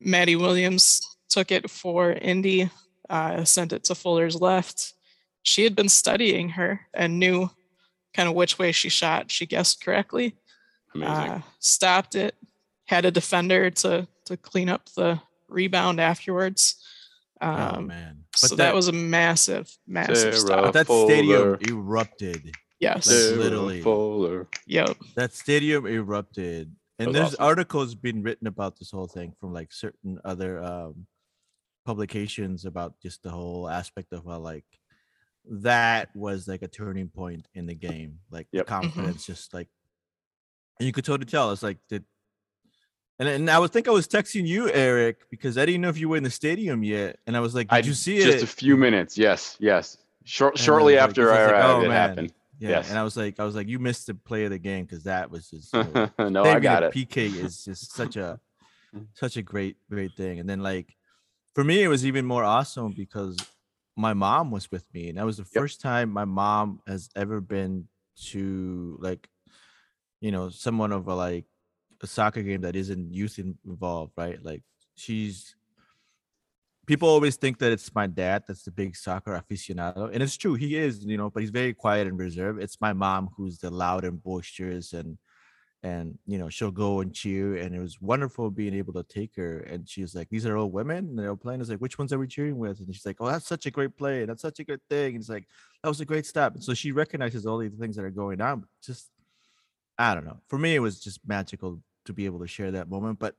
Maddie 0.00 0.36
Williams 0.36 1.00
took 1.28 1.50
it 1.52 1.70
for 1.70 2.12
Indy, 2.12 2.70
uh, 3.08 3.44
sent 3.44 3.72
it 3.72 3.84
to 3.84 3.94
Fuller's 3.94 4.40
left. 4.40 4.94
She 5.42 5.64
had 5.64 5.74
been 5.74 5.88
studying 5.88 6.50
her 6.50 6.80
and 6.92 7.18
knew 7.18 7.50
kind 8.14 8.28
of 8.28 8.34
which 8.34 8.58
way 8.58 8.72
she 8.72 8.88
shot. 8.88 9.30
She 9.30 9.46
guessed 9.46 9.82
correctly. 9.84 10.36
Amazing. 10.94 11.14
uh, 11.30 11.40
stopped 11.60 12.14
it, 12.14 12.34
had 12.86 13.04
a 13.04 13.10
defender 13.10 13.70
to 13.70 14.06
to 14.26 14.36
clean 14.36 14.68
up 14.68 14.88
the 14.96 15.20
rebound 15.48 16.00
afterwards. 16.00 16.76
oh 17.40 17.48
Um, 17.48 17.86
man. 17.88 18.24
so 18.34 18.54
that, 18.56 18.74
was 18.74 18.88
a 18.88 18.92
massive, 18.92 19.76
massive 19.86 20.16
Sarah 20.16 20.36
stop. 20.36 20.64
but 20.64 20.72
that 20.72 20.86
Fuller. 20.86 21.06
stadium 21.08 21.58
erupted. 21.68 22.54
Yes. 22.80 23.06
like, 23.06 23.38
literally. 23.38 23.82
Fuller. 23.82 24.48
Yep. 24.66 24.96
That 25.14 25.32
stadium 25.34 25.86
erupted. 25.86 26.74
And 26.98 27.14
there's 27.14 27.28
awesome. 27.34 27.44
articles 27.44 27.94
been 27.94 28.22
written 28.22 28.46
about 28.46 28.78
this 28.78 28.90
whole 28.90 29.06
thing 29.06 29.32
from 29.40 29.52
like 29.52 29.72
certain 29.72 30.18
other 30.24 30.62
um 30.62 31.06
publications 31.86 32.64
about 32.66 32.94
just 33.02 33.22
the 33.22 33.30
whole 33.30 33.68
aspect 33.68 34.12
of 34.12 34.24
how 34.26 34.38
like 34.38 34.64
that 35.46 36.14
was 36.14 36.46
like 36.46 36.62
a 36.62 36.68
turning 36.68 37.08
point 37.08 37.48
in 37.54 37.66
the 37.66 37.74
game. 37.74 38.18
Like 38.30 38.48
Yep. 38.52 38.66
the 38.66 38.72
Mhm. 38.72 38.80
confidence 38.82 39.26
just 39.26 39.54
like 39.54 39.68
and 40.78 40.86
you 40.86 40.92
could 40.92 41.04
totally 41.04 41.26
tell 41.26 41.50
it's 41.52 41.62
like 41.62 41.78
the 41.88 42.02
and, 43.18 43.28
and 43.28 43.50
I 43.50 43.58
would 43.58 43.70
think 43.70 43.86
I 43.86 43.90
was 43.90 44.08
texting 44.08 44.46
you, 44.46 44.70
Eric, 44.72 45.28
because 45.30 45.58
I 45.58 45.66
didn't 45.66 45.82
know 45.82 45.90
if 45.90 45.98
you 45.98 46.08
were 46.08 46.16
in 46.16 46.22
the 46.22 46.30
stadium 46.30 46.82
yet. 46.82 47.18
And 47.26 47.36
I 47.36 47.40
was 47.40 47.54
like, 47.54 47.68
Did 47.68 47.74
I 47.84 47.86
you 47.86 47.92
see 47.92 48.16
just 48.16 48.28
it? 48.28 48.32
Just 48.40 48.44
a 48.44 48.56
few 48.56 48.78
minutes. 48.78 49.18
Yes, 49.18 49.58
yes. 49.60 49.98
Short, 50.24 50.56
shortly 50.56 50.94
like- 50.94 51.02
after 51.04 51.30
I 51.30 51.42
was 51.42 51.50
I 51.50 51.52
like, 51.52 51.64
"Oh, 51.64 51.78
it 51.80 51.88
man." 51.88 51.90
happened. 52.08 52.32
Yeah. 52.60 52.68
yes. 52.68 52.90
And 52.90 52.98
I 52.98 53.02
was 53.02 53.16
like, 53.16 53.40
I 53.40 53.44
was 53.44 53.56
like, 53.56 53.68
you 53.68 53.78
missed 53.78 54.06
the 54.06 54.14
play 54.14 54.44
of 54.44 54.50
the 54.50 54.58
game 54.58 54.84
because 54.84 55.04
that 55.04 55.30
was 55.30 55.48
just 55.48 55.70
so 55.70 56.10
no, 56.28 56.44
I 56.44 56.60
got 56.60 56.82
it. 56.82 56.92
PK 56.92 57.34
is 57.34 57.64
just 57.64 57.92
such 57.92 58.16
a 58.16 58.38
such 59.14 59.36
a 59.38 59.42
great 59.42 59.76
great 59.88 60.12
thing. 60.14 60.38
And 60.38 60.48
then 60.48 60.60
like 60.60 60.94
for 61.54 61.64
me, 61.64 61.82
it 61.82 61.88
was 61.88 62.04
even 62.04 62.26
more 62.26 62.44
awesome 62.44 62.92
because 62.92 63.36
my 63.96 64.12
mom 64.12 64.50
was 64.50 64.70
with 64.70 64.84
me, 64.92 65.08
and 65.08 65.18
that 65.18 65.24
was 65.24 65.38
the 65.38 65.44
first 65.44 65.80
time 65.80 66.10
my 66.10 66.26
mom 66.26 66.80
has 66.86 67.08
ever 67.16 67.40
been 67.40 67.88
to 68.26 68.98
like 69.00 69.28
you 70.20 70.30
know 70.30 70.50
someone 70.50 70.92
of 70.92 71.08
a 71.08 71.14
like 71.14 71.46
a 72.02 72.06
soccer 72.06 72.42
game 72.42 72.60
that 72.60 72.76
isn't 72.76 73.14
youth 73.14 73.38
involved, 73.38 74.12
right? 74.16 74.42
Like 74.44 74.62
she's 74.96 75.56
people 76.90 77.08
always 77.08 77.36
think 77.36 77.58
that 77.58 77.70
it's 77.70 77.94
my 77.94 78.08
dad 78.08 78.42
that's 78.48 78.64
the 78.64 78.70
big 78.72 78.96
soccer 78.96 79.40
aficionado, 79.40 80.12
and 80.12 80.20
it's 80.24 80.36
true, 80.36 80.54
he 80.54 80.76
is, 80.76 81.04
you 81.04 81.16
know, 81.16 81.30
but 81.30 81.40
he's 81.40 81.50
very 81.50 81.72
quiet 81.72 82.08
and 82.08 82.18
reserved. 82.18 82.60
It's 82.60 82.80
my 82.80 82.92
mom 82.92 83.30
who's 83.36 83.58
the 83.58 83.70
loud 83.70 84.04
and 84.04 84.20
boisterous 84.20 84.92
and 84.92 85.16
and 85.84 86.18
you 86.26 86.36
know 86.36 86.48
she'll 86.48 86.72
go 86.72 87.00
and 87.00 87.14
cheer 87.14 87.56
and 87.56 87.76
it 87.76 87.78
was 87.78 88.02
wonderful 88.02 88.50
being 88.50 88.74
able 88.74 88.92
to 88.92 89.04
take 89.04 89.36
her 89.36 89.60
and 89.60 89.88
she's 89.88 90.16
like 90.16 90.28
these 90.30 90.44
are 90.44 90.56
all 90.56 90.68
women 90.68 90.98
and 91.10 91.16
they're 91.16 91.36
playing. 91.36 91.60
It's 91.60 91.70
like 91.70 91.78
which 91.78 91.96
ones 91.96 92.12
are 92.12 92.18
we 92.18 92.26
cheering 92.26 92.58
with? 92.58 92.80
And 92.80 92.92
she's 92.92 93.06
like 93.06 93.20
oh 93.20 93.28
that's 93.30 93.46
such 93.46 93.66
a 93.66 93.70
great 93.70 93.96
play 93.96 94.24
that's 94.24 94.42
such 94.42 94.58
a 94.58 94.64
good 94.64 94.80
thing 94.90 95.14
and 95.14 95.20
it's 95.20 95.30
like 95.30 95.46
that 95.82 95.88
was 95.88 96.00
a 96.00 96.04
great 96.04 96.26
stop. 96.26 96.54
And 96.54 96.64
so 96.64 96.74
she 96.74 96.90
recognizes 96.90 97.46
all 97.46 97.58
these 97.58 97.78
things 97.78 97.94
that 97.96 98.04
are 98.04 98.10
going 98.10 98.40
on 98.40 98.64
just 98.84 99.08
i 99.96 100.12
don't 100.12 100.26
know. 100.26 100.40
For 100.48 100.58
me 100.58 100.74
it 100.74 100.80
was 100.80 100.98
just 100.98 101.20
magical 101.24 101.80
to 102.06 102.12
be 102.12 102.26
able 102.26 102.40
to 102.40 102.48
share 102.48 102.72
that 102.72 102.90
moment 102.90 103.20
but 103.20 103.36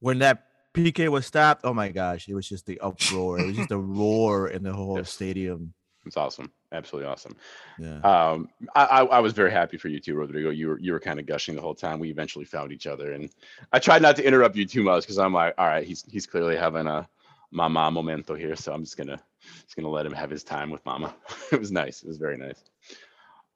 when 0.00 0.18
that 0.18 0.49
pk 0.74 1.08
was 1.08 1.26
stopped 1.26 1.62
oh 1.64 1.74
my 1.74 1.88
gosh 1.90 2.28
it 2.28 2.34
was 2.34 2.48
just 2.48 2.66
the 2.66 2.78
uproar 2.80 3.38
it 3.40 3.46
was 3.46 3.56
just 3.56 3.70
a 3.72 3.78
roar 3.98 4.48
in 4.48 4.62
the 4.62 4.72
whole 4.72 4.98
Yes. 4.98 5.10
stadium 5.12 5.74
It's 6.06 6.16
awesome. 6.16 6.50
Absolutely 6.72 7.10
awesome. 7.10 7.36
yeah 7.78 7.98
Um, 8.02 8.48
I, 8.76 8.84
I, 8.84 9.00
I 9.04 9.18
was 9.20 9.32
very 9.32 9.50
happy 9.50 9.76
for 9.76 9.88
you 9.88 9.98
too, 10.00 10.14
Rodrigo. 10.14 10.50
You 10.50 10.68
were 10.68 10.78
you 10.78 10.92
were 10.92 11.00
kind 11.00 11.18
of 11.18 11.26
gushing 11.26 11.56
the 11.56 11.60
whole 11.62 11.74
time. 11.74 11.98
We 11.98 12.08
eventually 12.10 12.44
found 12.44 12.70
each 12.72 12.86
other, 12.86 13.10
and 13.12 13.28
I 13.72 13.80
tried 13.80 14.00
not 14.02 14.14
to 14.16 14.24
interrupt 14.24 14.54
you 14.56 14.64
too 14.64 14.84
much 14.84 15.02
because 15.02 15.18
I'm 15.18 15.34
like, 15.34 15.54
all 15.58 15.66
right, 15.66 15.84
he's 15.84 16.04
he's 16.08 16.26
clearly 16.26 16.56
having 16.56 16.86
a 16.86 17.08
mama 17.50 17.90
momento 17.90 18.34
here, 18.34 18.54
so 18.54 18.72
I'm 18.72 18.84
just 18.84 18.96
gonna 18.96 19.20
just 19.64 19.74
gonna 19.74 19.90
let 19.90 20.06
him 20.06 20.12
have 20.12 20.30
his 20.30 20.44
time 20.44 20.70
with 20.70 20.86
mama. 20.86 21.12
it 21.52 21.58
was 21.58 21.72
nice. 21.72 22.02
It 22.04 22.08
was 22.08 22.18
very 22.18 22.36
nice. 22.38 22.62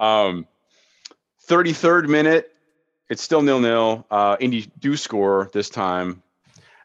Um, 0.01 0.47
33rd 1.49 2.09
minute, 2.09 2.53
it's 3.09 3.23
still 3.23 3.43
nil 3.43 3.61
nil. 3.61 4.05
Uh, 4.11 4.37
Indy 4.41 4.69
do 4.81 4.97
score 4.97 5.51
this 5.53 5.69
time, 5.71 6.21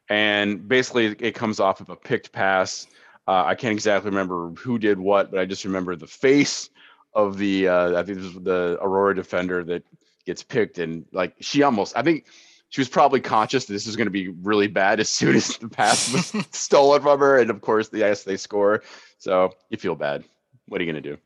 and 0.10 0.68
basically 0.68 1.08
it 1.20 1.36
comes 1.36 1.60
off 1.60 1.82
of 1.82 1.90
a 1.90 1.96
picked 1.96 2.32
pass. 2.32 2.88
Uh, 3.28 3.44
I 3.46 3.56
can't 3.56 3.74
exactly 3.74 4.10
remember 4.10 4.50
who 4.52 4.80
did 4.80 5.00
what, 5.00 5.30
but 5.30 5.40
I 5.40 5.46
just 5.46 5.64
remember 5.64 5.96
the 5.96 6.08
face 6.08 6.70
of 7.14 7.38
the 7.38 7.68
uh, 7.68 8.00
I 8.00 8.04
think 8.04 8.18
this 8.20 8.34
was 8.34 8.44
the 8.44 8.78
Aurora 8.82 9.16
defender 9.16 9.64
that 9.66 9.84
gets 10.26 10.44
picked, 10.44 10.80
and 10.80 11.06
like 11.12 11.36
she 11.40 11.64
almost 11.64 11.96
I 11.96 12.02
think 12.02 12.26
she 12.70 12.82
was 12.82 12.90
probably 12.90 13.20
conscious 13.20 13.66
that 13.66 13.74
this 13.74 13.88
is 13.88 13.96
going 13.96 14.08
to 14.08 14.12
be 14.12 14.30
really 14.30 14.68
bad 14.68 15.00
as 15.00 15.10
soon 15.10 15.36
as 15.36 15.58
the 15.58 15.70
pass 15.70 16.12
was 16.12 16.46
stolen 16.52 17.02
from 17.02 17.20
her, 17.20 17.40
and 17.40 17.50
of 17.50 17.62
course 17.62 17.90
the 17.90 18.00
yes 18.00 18.24
they 18.24 18.38
score, 18.38 18.84
so 19.18 19.54
you 19.70 19.78
feel 19.78 19.96
bad. 19.96 20.24
What 20.68 20.82
are 20.82 20.84
you 20.84 20.92
going 20.92 21.04
to 21.04 21.10
do? 21.10 21.18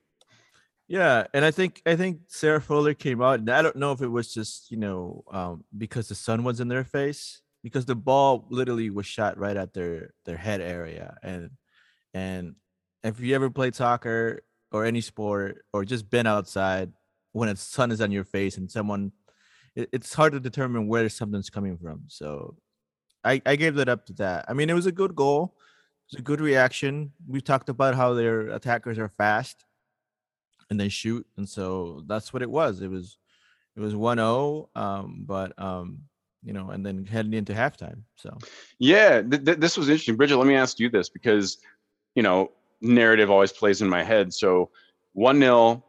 Yeah, 0.88 1.28
and 1.34 1.46
I 1.46 1.52
think 1.52 1.82
I 1.86 1.96
think 1.96 2.22
Sarah 2.28 2.62
Fuller 2.62 2.94
came 2.94 3.22
out, 3.22 3.40
and 3.40 3.50
I 3.50 3.62
don't 3.62 3.78
know 3.78 3.94
if 3.94 4.02
it 4.02 4.10
was 4.10 4.34
just 4.34 4.72
you 4.72 4.78
know 4.78 5.24
um, 5.32 5.64
because 5.78 6.10
the 6.10 6.16
sun 6.16 6.44
was 6.44 6.60
in 6.60 6.68
their 6.68 6.84
face, 6.84 7.42
because 7.64 7.86
the 7.86 7.96
ball 7.96 8.46
literally 8.50 8.90
was 8.90 9.06
shot 9.06 9.38
right 9.38 9.58
at 9.58 9.74
their 9.74 10.14
their 10.26 10.38
head 10.38 10.62
area, 10.62 11.18
and 11.24 11.52
and 12.14 12.56
if 13.04 13.20
you 13.20 13.36
ever 13.36 13.50
played 13.50 13.76
soccer 13.76 14.44
or 14.72 14.86
any 14.86 15.02
sport 15.02 15.66
or 15.74 15.86
just 15.86 16.10
been 16.10 16.28
outside 16.28 16.92
when 17.32 17.50
the 17.50 17.56
sun 17.56 17.92
is 17.92 18.02
on 18.02 18.12
your 18.12 18.24
face 18.24 18.58
and 18.58 18.72
someone, 18.72 19.12
it, 19.76 19.90
it's 19.92 20.14
hard 20.14 20.34
to 20.34 20.40
determine 20.40 20.88
where 20.88 21.08
something's 21.10 21.50
coming 21.50 21.78
from. 21.78 22.04
So 22.08 22.56
I 23.24 23.42
I 23.46 23.56
gave 23.56 23.76
that 23.76 23.90
up 23.90 24.06
to 24.08 24.14
that. 24.14 24.46
I 24.48 24.54
mean, 24.54 24.70
it 24.70 24.74
was 24.74 24.86
a 24.86 24.92
good 24.92 25.16
goal, 25.16 25.56
it 25.58 26.16
was 26.16 26.20
a 26.20 26.24
good 26.24 26.42
reaction. 26.42 27.14
We 27.28 27.42
talked 27.42 27.70
about 27.70 27.96
how 27.96 28.14
their 28.14 28.50
attackers 28.50 29.00
are 29.00 29.10
fast 29.10 29.66
and 30.70 30.80
they 30.80 30.90
shoot 30.90 31.26
and 31.38 31.48
so 31.48 32.04
that's 32.08 32.34
what 32.34 32.42
it 32.42 32.50
was 32.50 32.82
it 32.82 32.90
was 32.90 33.18
it 33.76 33.80
was 33.80 33.94
1-0 33.94 34.68
um 34.76 35.24
but 35.26 35.58
um 35.62 36.00
you 36.44 36.54
know 36.54 36.70
and 36.70 36.86
then 36.86 37.06
heading 37.06 37.34
into 37.34 37.54
halftime 37.54 38.02
so 38.16 38.38
Yeah, 38.80 39.22
th- 39.22 39.46
th- 39.46 39.58
this 39.60 39.78
was 39.78 39.90
interesting, 39.90 40.16
Bridget. 40.16 40.38
Let 40.38 40.48
me 40.48 40.56
ask 40.56 40.80
you 40.80 40.90
this 40.90 41.10
because 41.10 41.58
you 42.16 42.24
know 42.24 42.52
narrative 42.82 43.32
always 43.32 43.54
plays 43.54 43.82
in 43.82 43.90
my 43.90 44.04
head. 44.04 44.34
So 44.34 44.70
one 45.14 45.40
0 45.40 45.84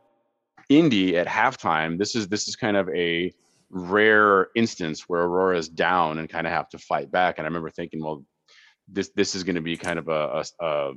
Indy 0.68 1.16
at 1.16 1.26
halftime. 1.26 1.98
This 1.98 2.14
is 2.14 2.28
this 2.28 2.48
is 2.48 2.56
kind 2.56 2.76
of 2.76 2.88
a 2.90 3.32
rare 3.70 4.48
instance 4.54 5.08
where 5.08 5.22
Aurora 5.22 5.58
is 5.58 5.68
down 5.68 6.18
and 6.18 6.28
kind 6.28 6.46
of 6.46 6.52
have 6.52 6.68
to 6.70 6.78
fight 6.78 7.10
back. 7.10 7.38
And 7.38 7.46
I 7.46 7.48
remember 7.48 7.70
thinking, 7.70 8.02
well, 8.02 8.24
this 8.88 9.10
this 9.10 9.34
is 9.34 9.44
going 9.44 9.56
to 9.56 9.62
be 9.62 9.76
kind 9.76 9.98
of 9.98 10.08
a, 10.08 10.44
a, 10.60 10.64
a 10.64 10.92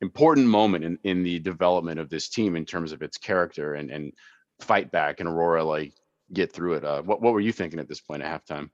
important 0.00 0.46
moment 0.46 0.84
in, 0.84 0.98
in 1.04 1.22
the 1.22 1.38
development 1.38 2.00
of 2.00 2.08
this 2.08 2.28
team 2.28 2.56
in 2.56 2.64
terms 2.64 2.92
of 2.92 3.02
its 3.02 3.18
character 3.18 3.74
and 3.74 3.90
and 3.90 4.12
fight 4.60 4.92
back 4.92 5.20
and 5.20 5.28
Aurora 5.28 5.64
like 5.64 5.94
get 6.32 6.52
through 6.52 6.74
it. 6.74 6.84
Uh, 6.84 7.02
what 7.02 7.22
what 7.22 7.32
were 7.32 7.40
you 7.40 7.52
thinking 7.52 7.80
at 7.80 7.88
this 7.88 8.00
point 8.00 8.22
at 8.22 8.46
halftime? 8.46 8.70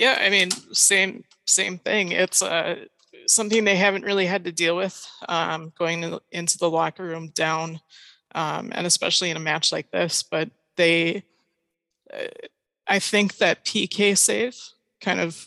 Yeah, 0.00 0.16
I 0.18 0.30
mean, 0.30 0.50
same 0.72 1.24
same 1.46 1.76
thing. 1.76 2.12
It's 2.12 2.40
uh, 2.40 2.86
something 3.26 3.64
they 3.64 3.76
haven't 3.76 4.06
really 4.06 4.24
had 4.24 4.44
to 4.44 4.52
deal 4.52 4.74
with 4.74 5.06
um, 5.28 5.74
going 5.78 6.02
in- 6.02 6.18
into 6.32 6.56
the 6.56 6.70
locker 6.70 7.04
room 7.04 7.28
down, 7.34 7.80
um, 8.34 8.72
and 8.74 8.86
especially 8.86 9.28
in 9.28 9.36
a 9.36 9.40
match 9.40 9.72
like 9.72 9.90
this. 9.90 10.22
But 10.22 10.48
they, 10.76 11.24
uh, 12.14 12.28
I 12.86 12.98
think 12.98 13.36
that 13.38 13.66
PK 13.66 14.16
save 14.16 14.56
kind 15.02 15.20
of 15.20 15.46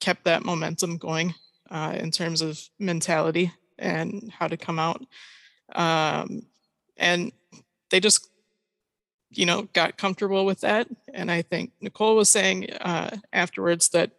kept 0.00 0.24
that 0.24 0.44
momentum 0.44 0.96
going 0.98 1.36
uh, 1.70 1.94
in 1.96 2.10
terms 2.10 2.42
of 2.42 2.60
mentality 2.80 3.52
and 3.78 4.32
how 4.36 4.48
to 4.48 4.56
come 4.56 4.80
out, 4.80 5.00
um, 5.76 6.42
and 6.96 7.30
they 7.90 8.00
just 8.00 8.31
you 9.34 9.46
know, 9.46 9.68
got 9.72 9.96
comfortable 9.96 10.44
with 10.44 10.60
that. 10.60 10.88
And 11.12 11.30
I 11.30 11.42
think 11.42 11.72
Nicole 11.80 12.16
was 12.16 12.30
saying 12.30 12.70
uh, 12.80 13.16
afterwards 13.32 13.90
that, 13.90 14.10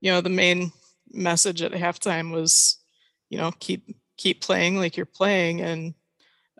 you 0.00 0.10
know, 0.10 0.20
the 0.20 0.30
main 0.30 0.72
message 1.12 1.62
at 1.62 1.72
halftime 1.72 2.32
was, 2.32 2.78
you 3.28 3.38
know, 3.38 3.52
keep 3.58 3.96
keep 4.16 4.40
playing 4.40 4.76
like 4.76 4.96
you're 4.96 5.06
playing, 5.06 5.60
and 5.60 5.94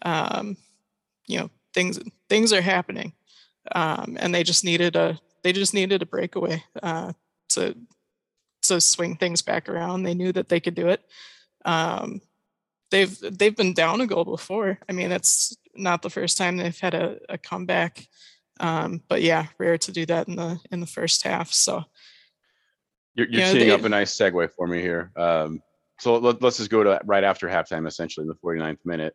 um, 0.03 0.57
you 1.27 1.39
know, 1.39 1.51
things 1.75 1.99
things 2.29 2.53
are 2.53 2.63
happening, 2.63 3.13
um, 3.75 4.17
and 4.19 4.35
they 4.35 4.43
just 4.43 4.65
needed 4.65 4.97
a 4.97 5.19
they 5.43 5.53
just 5.53 5.75
needed 5.75 6.03
a 6.03 6.07
breakaway 6.07 6.63
uh, 6.83 7.13
to 7.51 7.77
to 8.63 8.81
swing 8.81 9.17
things 9.17 9.43
back 9.43 9.69
around. 9.69 10.03
They 10.03 10.15
knew 10.15 10.33
that 10.33 10.49
they 10.49 10.61
could 10.61 10.75
do 10.75 10.89
it. 10.89 11.03
Um, 11.65 12.21
they've 12.91 13.19
they've 13.21 13.57
been 13.57 13.75
down 13.75 14.01
a 14.01 14.07
goal 14.07 14.25
before. 14.25 14.79
I 14.89 14.93
mean, 14.93 15.13
it's 15.13 15.57
not 15.75 16.03
the 16.03 16.11
first 16.11 16.39
time 16.39 16.57
they've 16.57 16.79
had 16.79 16.95
a, 16.95 17.19
a 17.29 17.39
comeback. 17.39 18.07
Um, 18.61 19.03
but 19.09 19.23
yeah, 19.23 19.47
rare 19.59 19.79
to 19.79 19.93
do 19.93 20.07
that 20.07 20.29
in 20.29 20.37
the 20.37 20.59
in 20.71 20.81
the 20.81 20.87
first 20.87 21.25
half. 21.25 21.53
So 21.53 21.85
You're, 23.15 23.27
you're 23.29 23.41
Yeah, 23.41 23.53
teeing 23.53 23.69
they- 23.69 23.75
up 23.75 23.85
a 23.85 23.89
nice 23.89 24.15
segue 24.17 24.51
for 24.53 24.67
me 24.67 24.81
here. 24.81 25.11
Um, 25.17 25.63
so 25.99 26.17
let, 26.19 26.43
us 26.43 26.57
just 26.59 26.71
go 26.71 26.83
to 26.83 27.01
right 27.05 27.23
after 27.25 27.49
halftime, 27.49 27.87
essentially 27.87 28.25
in 28.25 28.29
the 28.29 28.35
49th 28.35 28.79
minute. 28.85 29.15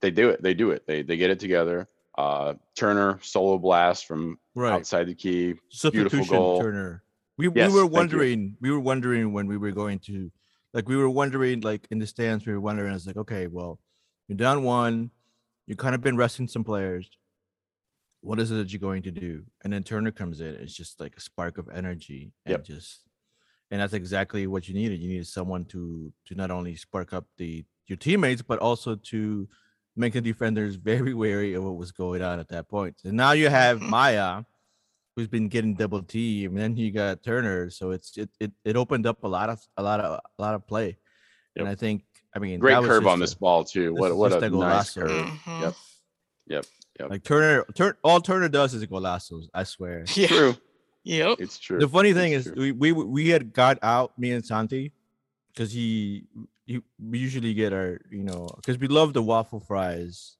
They 0.00 0.10
do 0.10 0.30
it. 0.30 0.42
They 0.42 0.54
do 0.54 0.70
it. 0.70 0.84
They 0.86 1.02
they 1.02 1.16
get 1.16 1.30
it 1.30 1.38
together. 1.40 1.86
Uh, 2.16 2.54
Turner 2.76 3.18
solo 3.22 3.58
blast 3.58 4.06
from 4.06 4.38
right 4.54 4.72
outside 4.72 5.06
the 5.06 5.14
key. 5.14 5.54
substitution 5.70 6.24
goal. 6.26 6.60
turner 6.60 7.02
we, 7.38 7.48
Yes, 7.54 7.72
we 7.72 7.78
were 7.78 7.86
wondering 7.86 8.56
we 8.60 8.70
were 8.70 8.80
wondering 8.80 9.32
when 9.32 9.46
we 9.46 9.56
were 9.56 9.70
going 9.70 9.98
to 10.00 10.30
like 10.74 10.88
we 10.88 10.96
were 10.96 11.08
wondering 11.08 11.60
like 11.62 11.86
in 11.90 11.98
the 11.98 12.06
stands 12.06 12.44
we 12.46 12.52
were 12.52 12.60
wondering 12.60 12.92
it's 12.94 13.06
like 13.06 13.16
okay 13.16 13.46
well 13.46 13.78
you're 14.28 14.36
down 14.36 14.62
one 14.62 15.10
you 15.72 15.76
kind 15.76 15.94
of 15.94 16.02
been 16.02 16.16
resting 16.18 16.46
some 16.48 16.64
players 16.64 17.08
what 18.22 18.38
is 18.38 18.50
it 18.50 18.54
that 18.54 18.72
you're 18.72 18.78
going 18.78 19.02
to 19.02 19.10
do? 19.10 19.42
And 19.64 19.72
then 19.72 19.82
Turner 19.82 20.12
comes 20.12 20.40
in. 20.40 20.54
It's 20.54 20.74
just 20.74 21.00
like 21.00 21.16
a 21.16 21.20
spark 21.20 21.58
of 21.58 21.68
energy 21.68 22.32
and 22.46 22.52
Yep. 22.52 22.64
just 22.64 23.00
and 23.70 23.80
that's 23.80 23.94
exactly 23.94 24.46
what 24.46 24.68
you 24.68 24.74
needed. 24.74 25.00
You 25.00 25.08
needed 25.08 25.26
someone 25.26 25.64
to 25.66 26.12
to 26.26 26.34
not 26.34 26.50
only 26.50 26.76
spark 26.76 27.12
up 27.12 27.26
the 27.36 27.64
your 27.88 27.96
teammates, 27.96 28.42
but 28.42 28.60
also 28.60 28.94
to 28.94 29.48
make 29.96 30.12
the 30.12 30.20
defenders 30.20 30.76
very 30.92 31.14
wary 31.14 31.54
of 31.54 31.64
what 31.64 31.76
was 31.76 31.90
going 31.90 32.22
on 32.22 32.38
at 32.38 32.48
that 32.48 32.68
point. 32.68 33.00
And 33.04 33.16
now 33.16 33.32
you 33.32 33.48
have. 33.48 33.80
Maya, 33.96 34.44
who's 35.16 35.28
been 35.28 35.48
getting 35.48 35.74
double 35.74 36.02
team, 36.02 36.52
and 36.52 36.60
then 36.60 36.76
you 36.76 36.92
got 36.92 37.24
Turner. 37.24 37.70
So 37.70 37.90
it's 37.90 38.16
it 38.16 38.30
it, 38.38 38.52
it 38.64 38.76
opened 38.76 39.06
up 39.06 39.24
a 39.24 39.28
lot 39.28 39.48
of 39.48 39.58
a 39.76 39.82
lot 39.82 39.98
of 40.00 40.20
a 40.38 40.42
lot 40.42 40.54
of 40.54 40.64
play. 40.66 40.96
And 41.56 41.66
I 41.68 41.74
think 41.74 42.04
I 42.34 42.38
mean 42.38 42.58
Great 42.60 42.74
that 42.74 42.82
curve 42.84 43.02
just 43.02 43.12
on 43.12 43.18
a- 43.18 43.20
this 43.20 43.34
ball 43.34 43.64
too. 43.64 43.92
this 43.92 44.00
What 44.00 44.10
is 44.10 44.16
what 44.16 44.32
a 44.32 44.38
a 44.38 44.50
nice 44.50 44.94
golazo. 44.94 44.94
curve. 45.06 45.26
Mhm. 45.26 45.60
Yep. 46.48 46.64
yep 47.00 47.10
like 47.10 47.24
Turner 47.24 47.64
turn 47.74 47.94
all 48.02 48.20
Turner 48.20 48.48
does 48.48 48.74
is 48.74 48.84
golazos, 48.86 49.48
I 49.54 49.64
swear. 49.64 50.04
Yeah. 50.14 50.26
True. 50.28 50.56
Yep. 51.04 51.40
It's 51.40 51.58
true. 51.58 51.78
The 51.80 51.88
funny 51.88 52.12
thing 52.12 52.32
It's 52.32 52.46
is, 52.46 52.52
true. 52.52 52.72
we, 52.74 52.92
we 52.92 52.92
we 52.92 53.28
had 53.28 53.52
got 53.52 53.78
out 53.82 54.16
me 54.18 54.30
and 54.32 54.44
Santi 54.46 54.92
because 55.52 55.72
he, 55.72 56.24
he 56.64 56.80
we 57.04 57.18
usually 57.18 57.54
get 57.54 57.72
our 57.72 58.00
you 58.10 58.22
know 58.22 58.48
because 58.56 58.78
we 58.78 58.86
love 58.88 59.12
the 59.12 59.22
waffle 59.22 59.60
fries 59.60 60.36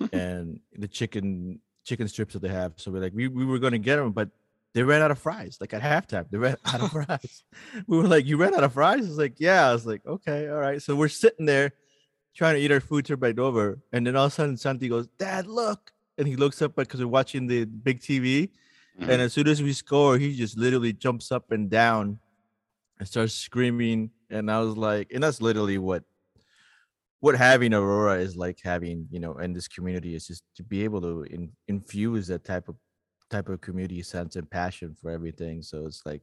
and 0.12 0.60
the 0.76 0.86
chicken 0.88 1.60
chicken 1.84 2.06
strips 2.06 2.34
that 2.34 2.42
they 2.42 2.48
have. 2.48 2.74
So 2.76 2.90
we're 2.92 3.00
like 3.02 3.12
we, 3.14 3.26
we 3.28 3.44
were 3.44 3.58
gonna 3.58 3.78
get 3.78 3.96
them, 3.96 4.12
but 4.12 4.28
they 4.74 4.82
ran 4.82 5.02
out 5.02 5.10
of 5.10 5.18
fries. 5.18 5.58
Like 5.60 5.74
at 5.74 5.82
halftime, 5.82 6.28
they 6.30 6.38
ran 6.38 6.56
out 6.66 6.80
of 6.80 6.90
fries. 6.92 7.44
We 7.86 7.96
were 7.96 8.08
like, 8.08 8.26
"You 8.26 8.36
ran 8.36 8.54
out 8.54 8.64
of 8.64 8.72
fries?" 8.74 9.06
It's 9.08 9.18
like, 9.18 9.36
"Yeah." 9.38 9.68
I 9.68 9.72
was 9.72 9.86
like, 9.86 10.04
"Okay, 10.06 10.48
all 10.48 10.58
right." 10.58 10.80
So 10.82 10.94
we're 10.96 11.08
sitting 11.08 11.46
there 11.46 11.72
trying 12.34 12.54
to 12.56 12.60
eat 12.60 12.70
our 12.70 12.80
food 12.80 13.06
turn 13.06 13.18
right 13.20 13.38
over, 13.38 13.80
and 13.92 14.06
then 14.06 14.14
all 14.16 14.26
of 14.26 14.32
a 14.32 14.34
sudden 14.34 14.56
Santi 14.56 14.88
goes, 14.88 15.06
"Dad, 15.18 15.46
look!" 15.46 15.92
And 16.18 16.26
he 16.26 16.36
looks 16.36 16.60
up 16.62 16.74
because 16.76 17.00
we're 17.00 17.06
watching 17.06 17.46
the 17.46 17.64
big 17.64 18.00
TV. 18.00 18.50
Mhm. 19.00 19.08
And 19.08 19.22
as 19.22 19.32
soon 19.32 19.46
as 19.46 19.62
we 19.62 19.72
score, 19.72 20.18
he 20.18 20.34
just 20.34 20.58
literally 20.58 20.92
jumps 20.92 21.30
up 21.30 21.52
and 21.52 21.70
down 21.70 22.18
and 22.98 23.08
starts 23.08 23.34
screaming. 23.34 24.10
And 24.28 24.50
I 24.50 24.60
was 24.60 24.76
like, 24.76 25.12
and 25.12 25.22
that's 25.22 25.40
literally 25.40 25.78
what 25.78 26.04
what 27.20 27.34
having 27.36 27.74
Aurora 27.74 28.16
is 28.20 28.36
like 28.36 28.60
having, 28.62 29.08
you 29.10 29.18
know, 29.18 29.34
in 29.38 29.52
this 29.52 29.66
community 29.66 30.14
is 30.14 30.26
just 30.26 30.44
to 30.54 30.62
be 30.62 30.84
able 30.84 31.00
to 31.00 31.22
in, 31.24 31.50
infuse 31.66 32.28
that 32.28 32.44
type 32.44 32.68
of 32.68 32.76
type 33.30 33.48
of 33.48 33.60
community 33.60 34.02
sense 34.02 34.36
and 34.36 34.50
passion 34.50 34.96
for 35.00 35.10
everything. 35.10 35.62
So 35.62 35.86
it's 35.86 36.04
like, 36.04 36.22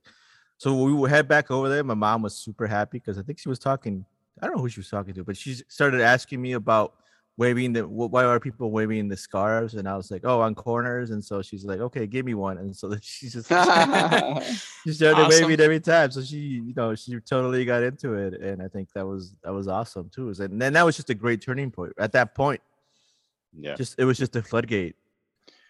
so 0.58 0.84
we 0.84 0.94
would 0.94 1.10
head 1.10 1.28
back 1.28 1.52
over 1.52 1.70
there. 1.70 1.84
My 1.84 1.94
mom 1.94 2.22
was 2.22 2.36
super 2.36 2.68
happy 2.68 3.00
because 3.00 3.18
I 3.18 3.22
think 3.22 3.40
she 3.40 3.50
was 3.50 3.60
talking. 3.60 4.06
I 4.42 4.46
don't 4.48 4.56
know 4.58 4.62
who 4.62 4.70
she 4.70 4.80
was 4.80 4.90
talking 4.90 5.14
to, 5.14 5.24
but 5.24 5.38
she 5.38 5.56
started 5.68 6.02
asking 6.02 6.42
me 6.42 6.54
about 6.54 6.96
waving 7.38 7.74
the 7.74 7.86
why 7.86 8.24
are 8.24 8.40
people 8.40 8.72
waving 8.72 9.10
the 9.10 9.18
scarves 9.18 9.74
and 9.74 9.90
i 9.90 9.98
was 9.98 10.10
like 10.10 10.22
oh 10.24 10.40
on 10.40 10.56
corners 10.56 11.12
and 11.12 11.24
so 11.24 11.42
she's 11.42 11.66
like 11.66 11.80
okay 11.82 12.08
give 12.08 12.26
me 12.26 12.34
one 12.34 12.58
and 12.58 12.76
so 12.76 12.88
then 12.90 13.00
she 13.02 13.28
just 13.28 13.48
she 14.84 14.94
started 14.94 15.22
Awesome. 15.22 15.42
waving 15.42 15.60
every 15.60 15.82
time 15.82 16.12
so 16.12 16.22
she 16.22 16.38
you 16.38 16.74
know 16.76 16.96
she 16.96 17.20
totally 17.20 17.66
got 17.66 17.84
into 17.84 18.14
it 18.14 18.36
and 18.36 18.62
i 18.62 18.68
think 18.68 18.90
that 18.94 19.06
was 19.06 19.36
that 19.44 19.54
was 19.54 19.68
awesome 19.68 20.10
too 20.10 20.34
and 20.40 20.62
then 20.62 20.74
that 20.74 20.86
was 20.86 20.96
just 20.96 21.10
a 21.10 21.16
great 21.16 21.42
turning 21.42 21.72
point 21.72 21.92
at 22.00 22.14
that 22.14 22.36
point 22.36 22.62
yeah. 23.58 23.76
just 23.76 23.96
it 23.98 24.06
was 24.06 24.18
just 24.18 24.36
a 24.38 24.42
floodgate 24.42 24.96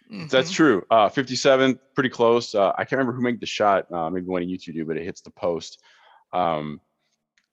That's 0.09 0.51
Mhm. 0.51 0.55
true. 0.55 0.85
Uh, 0.91 1.09
57, 1.09 1.79
pretty 1.95 2.09
close. 2.09 2.53
Uh, 2.53 2.69
I 2.77 2.83
can't 2.85 2.93
remember 2.99 3.13
who 3.13 3.21
made 3.21 3.39
the 3.39 3.45
shot. 3.45 3.91
Uh, 3.91 4.09
maybe 4.09 4.27
one 4.27 4.43
of 4.43 4.49
you 4.49 4.57
two 4.57 4.71
do, 4.73 4.85
but 4.85 4.97
it 4.97 5.03
hits 5.03 5.21
the 5.21 5.31
post. 5.31 5.81
Um, 6.31 6.79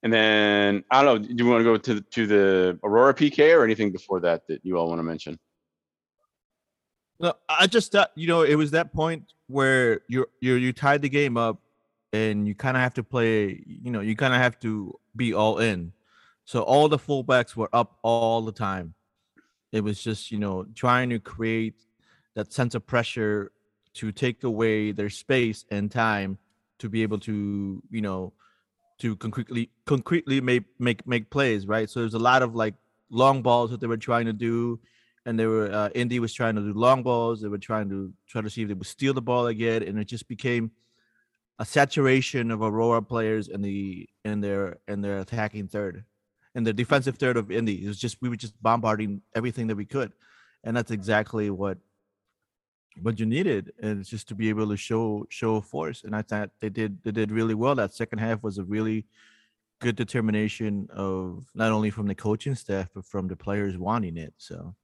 and 0.03 0.13
then 0.13 0.85
I 0.91 1.03
don't 1.03 1.23
know. 1.23 1.29
Do 1.29 1.45
you 1.45 1.51
want 1.51 1.61
to 1.61 1.65
go 1.65 1.77
to 1.77 1.95
the, 1.95 2.01
to 2.01 2.27
the 2.27 2.81
Aurora 2.85 3.15
PK 3.15 3.55
or 3.57 3.65
anything 3.65 3.93
before 3.93 4.21
that 4.21 4.47
that 4.49 4.65
you 4.65 4.77
all 4.77 4.89
want 4.89 4.99
to 4.99 5.05
mention? 5.05 5.39
No, 7.21 7.35
I 7.49 7.67
just 7.69 7.93
thought 7.93 8.11
you 8.17 8.27
know 8.27 8.43
it 8.43 8.57
was 8.57 8.73
that 8.73 8.93
point 8.93 9.33
where 9.47 10.01
you're 10.09 10.27
you 10.41 10.55
you 10.55 10.73
tied 10.73 11.03
the 11.03 11.09
game 11.09 11.37
up, 11.37 11.61
and 12.13 12.49
you 12.49 12.55
kind 12.55 12.77
of 12.77 12.83
have 12.83 12.95
to 12.95 13.05
play. 13.05 13.63
You 13.67 13.91
know, 13.93 14.01
you 14.01 14.17
kind 14.17 14.35
of 14.35 14.41
have 14.41 14.59
to 14.61 14.99
be 15.15 15.33
all 15.33 15.59
in. 15.59 15.93
So 16.45 16.63
all 16.63 16.89
the 16.89 16.99
fullbacks 16.99 17.55
were 17.55 17.71
up 17.73 17.99
all 18.03 18.43
the 18.43 18.53
time. 18.53 18.95
It 19.71 19.83
was 19.85 20.03
just 20.03 20.33
you 20.33 20.39
know 20.39 20.67
trying 20.75 21.11
to 21.11 21.21
create 21.21 21.77
that 22.35 22.53
sense 22.53 22.75
of 22.75 22.87
pressure 22.87 23.53
to 23.95 24.13
take 24.13 24.43
away 24.45 24.93
their 24.93 25.11
space 25.11 25.65
and 25.71 25.91
time 25.91 26.39
to 26.79 26.89
be 26.89 27.03
able 27.03 27.19
to 27.19 27.83
you 27.91 28.01
know 28.01 28.33
to 28.99 29.17
concretely 29.17 29.71
concretely 29.87 30.41
make 30.41 30.65
make 30.79 31.07
make 31.07 31.31
plays 31.31 31.67
right. 31.67 31.89
So 31.89 32.01
there's 32.01 32.15
a 32.15 32.19
lot 32.19 32.43
of 32.43 32.55
like 32.55 32.75
long 33.11 33.43
balls 33.43 33.71
that 33.71 33.81
they 33.81 33.87
were 33.87 33.97
trying 33.97 34.27
to 34.27 34.33
do 34.33 34.81
and 35.25 35.39
they 35.39 35.47
were 35.47 35.71
uh, 35.73 35.89
Indy 35.95 36.19
was 36.19 36.33
trying 36.33 36.57
to 36.57 36.63
do 36.63 36.73
long 36.73 37.03
balls. 37.03 37.41
They 37.41 37.49
were 37.49 37.59
trying 37.59 37.89
to 37.91 38.13
try 38.27 38.41
to 38.43 38.51
see 38.51 38.63
if 38.63 38.69
they 38.69 38.75
would 38.75 38.87
steal 38.87 39.15
the 39.15 39.23
ball 39.23 39.47
again, 39.47 39.83
and 39.83 39.99
it 39.99 40.05
just 40.05 40.29
became 40.29 40.73
a 41.59 41.65
saturation 41.65 42.51
of 42.51 42.63
Aurora 42.63 43.03
players 43.03 43.49
in 43.49 43.63
the 43.63 44.09
in 44.25 44.41
their 44.41 44.79
in 44.89 45.01
their 45.01 45.19
attacking 45.19 45.69
third, 45.69 46.05
and 46.55 46.67
the 46.67 46.73
defensive 46.73 47.19
third 47.19 47.37
of 47.37 47.51
Indy. 47.51 47.85
It 47.85 47.89
was 47.89 47.99
just 47.99 48.21
we 48.21 48.29
were 48.29 48.37
just 48.37 48.61
bombarding 48.63 49.23
everything 49.35 49.69
that 49.69 49.77
we 49.77 49.85
could, 49.85 50.13
and 50.65 50.77
that's 50.77 50.91
exactly 50.91 51.51
what 51.51 51.79
what 53.01 53.19
you 53.19 53.27
needed, 53.27 53.73
and 53.83 54.01
it's 54.01 54.11
just 54.11 54.29
to 54.29 54.35
be 54.35 54.49
able 54.49 54.69
to 54.69 54.77
show 54.77 55.27
show 55.31 55.61
force. 55.61 56.05
And 56.05 56.15
I 56.15 56.23
thought 56.23 56.51
they 56.61 56.69
did 56.69 57.03
they 57.03 57.11
did 57.11 57.33
really 57.33 57.55
well. 57.55 57.75
That 57.75 57.95
second 57.95 58.19
half 58.19 58.43
was 58.43 58.59
a 58.59 58.65
really 58.65 59.07
good 59.81 59.97
determination 59.97 60.89
of 60.93 61.45
not 61.55 61.73
only 61.73 61.91
from 61.91 62.07
the 62.07 62.15
coaching 62.15 62.55
staff 62.55 62.89
but 62.95 63.05
from 63.05 63.29
the 63.29 63.37
players 63.37 63.79
wanting 63.79 64.17
it. 64.17 64.35
So. 64.37 64.75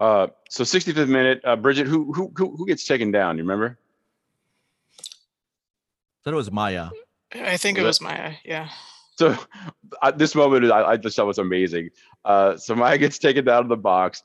Uh, 0.00 0.28
so 0.48 0.64
65th 0.64 1.08
minute, 1.08 1.42
uh, 1.44 1.56
Bridget, 1.56 1.86
who, 1.86 2.10
who 2.14 2.32
who 2.34 2.56
who 2.56 2.66
gets 2.66 2.86
taken 2.86 3.10
down? 3.10 3.36
You 3.36 3.44
remember? 3.44 3.78
thought 6.24 6.32
it 6.32 6.36
was 6.36 6.50
Maya. 6.50 6.88
I 7.34 7.56
think 7.56 7.78
it 7.78 7.82
Was 7.82 8.00
was 8.00 8.02
Maya. 8.02 8.34
Yeah. 8.44 8.68
So 9.18 9.36
at 10.02 10.18
this 10.18 10.34
moment, 10.34 10.70
I, 10.70 10.92
I 10.92 10.96
just 10.96 11.16
thought 11.16 11.26
was 11.26 11.38
amazing. 11.38 11.90
Uh, 12.24 12.56
so 12.56 12.74
Maya 12.74 12.98
gets 12.98 13.18
taken 13.18 13.44
down 13.44 13.64
to 13.64 13.68
the 13.68 13.76
box, 13.76 14.22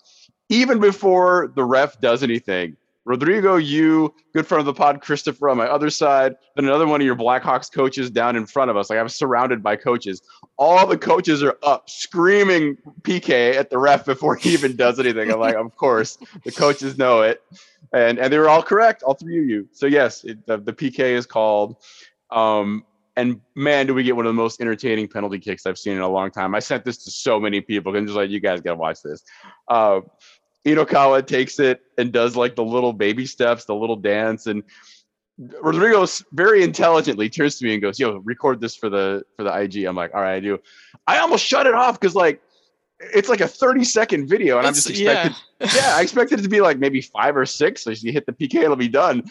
even 0.49 0.79
before 0.79 1.51
the 1.55 1.63
ref 1.63 1.99
does 2.01 2.23
anything. 2.23 2.75
Rodrigo, 3.05 3.57
you, 3.57 4.13
good 4.33 4.47
friend 4.47 4.59
of 4.59 4.65
the 4.65 4.73
pod, 4.73 4.99
Christopher 4.99 5.49
on 5.49 5.57
my 5.57 5.67
other 5.67 5.91
side, 5.91 6.35
then 6.55 6.65
another 6.65 6.87
one 6.87 7.01
of 7.01 7.05
your 7.05 7.15
Blackhawks 7.15 7.71
coaches 7.71 8.09
down 8.09 8.35
in 8.35 8.47
front 8.47 8.71
of 8.71 8.77
us. 8.77 8.89
Like 8.89 8.97
I'm 8.97 9.09
surrounded 9.09 9.61
by 9.61 9.75
coaches. 9.75 10.23
All 10.57 10.87
the 10.87 10.97
coaches 10.97 11.43
are 11.43 11.57
up 11.61 11.87
screaming 11.87 12.77
PK 13.01 13.55
at 13.55 13.69
the 13.69 13.77
ref 13.77 14.05
before 14.05 14.35
he 14.35 14.53
even 14.53 14.75
does 14.75 14.99
anything. 14.99 15.31
I'm 15.31 15.39
like, 15.39 15.55
of 15.55 15.75
course, 15.77 16.17
the 16.43 16.51
coaches 16.51 16.97
know 16.97 17.21
it, 17.21 17.43
and 17.93 18.17
and 18.17 18.33
they 18.33 18.39
were 18.39 18.49
all 18.49 18.63
correct, 18.63 19.03
all 19.03 19.13
three 19.13 19.39
of 19.39 19.45
you. 19.45 19.69
So 19.71 19.85
yes, 19.85 20.23
it, 20.23 20.45
the, 20.47 20.57
the 20.57 20.73
PK 20.73 20.99
is 20.99 21.27
called. 21.27 21.77
Um, 22.31 22.85
and 23.17 23.39
man, 23.55 23.87
do 23.87 23.93
we 23.93 24.03
get 24.03 24.15
one 24.15 24.25
of 24.25 24.29
the 24.29 24.41
most 24.41 24.59
entertaining 24.59 25.07
penalty 25.07 25.39
kicks 25.39 25.65
I've 25.65 25.77
seen 25.77 25.93
in 25.93 26.01
a 26.01 26.09
long 26.09 26.31
time. 26.31 26.53
I 26.53 26.59
sent 26.59 26.83
this 26.83 27.03
to 27.05 27.11
so 27.11 27.39
many 27.39 27.61
people 27.61 27.95
and 27.95 28.05
just 28.05 28.17
like, 28.17 28.29
you 28.29 28.41
guys 28.41 28.59
got 28.61 28.71
to 28.71 28.77
watch 28.77 29.01
this. 29.03 29.23
Uh, 29.69 30.01
Inokawa 30.65 31.25
takes 31.25 31.59
it 31.59 31.81
and 31.97 32.11
does 32.11 32.35
like 32.35 32.55
the 32.55 32.63
little 32.63 32.93
baby 32.93 33.25
steps, 33.25 33.65
the 33.65 33.75
little 33.75 33.95
dance. 33.95 34.47
And 34.47 34.63
Rodrigo 35.37 36.05
very 36.31 36.63
intelligently 36.63 37.29
turns 37.29 37.59
to 37.59 37.65
me 37.65 37.73
and 37.73 37.81
goes, 37.81 37.99
yo, 37.99 38.17
record 38.19 38.59
this 38.61 38.75
for 38.75 38.89
the, 38.89 39.23
for 39.37 39.43
the 39.43 39.55
IG. 39.55 39.85
I'm 39.85 39.95
like, 39.95 40.13
all 40.13 40.21
right, 40.21 40.35
I 40.35 40.39
do. 40.39 40.59
I 41.07 41.19
almost 41.19 41.45
shut 41.45 41.67
it 41.67 41.73
off. 41.73 41.99
Cause 41.99 42.15
like, 42.15 42.41
it's 42.99 43.29
like 43.29 43.41
a 43.41 43.47
30 43.47 43.83
second 43.83 44.27
video 44.27 44.57
and 44.57 44.65
I'm 44.65 44.73
just 44.73 44.89
expected, 44.89 45.35
yeah, 45.59 45.95
I 45.95 46.01
expected 46.01 46.39
it 46.39 46.43
to 46.43 46.49
be 46.49 46.61
like 46.61 46.79
maybe 46.79 47.01
five 47.01 47.35
or 47.35 47.45
six. 47.45 47.83
So 47.83 47.91
you 47.91 48.11
hit 48.11 48.25
the 48.25 48.31
PK, 48.33 48.63
it'll 48.63 48.75
be 48.75 48.87
done. 48.87 49.23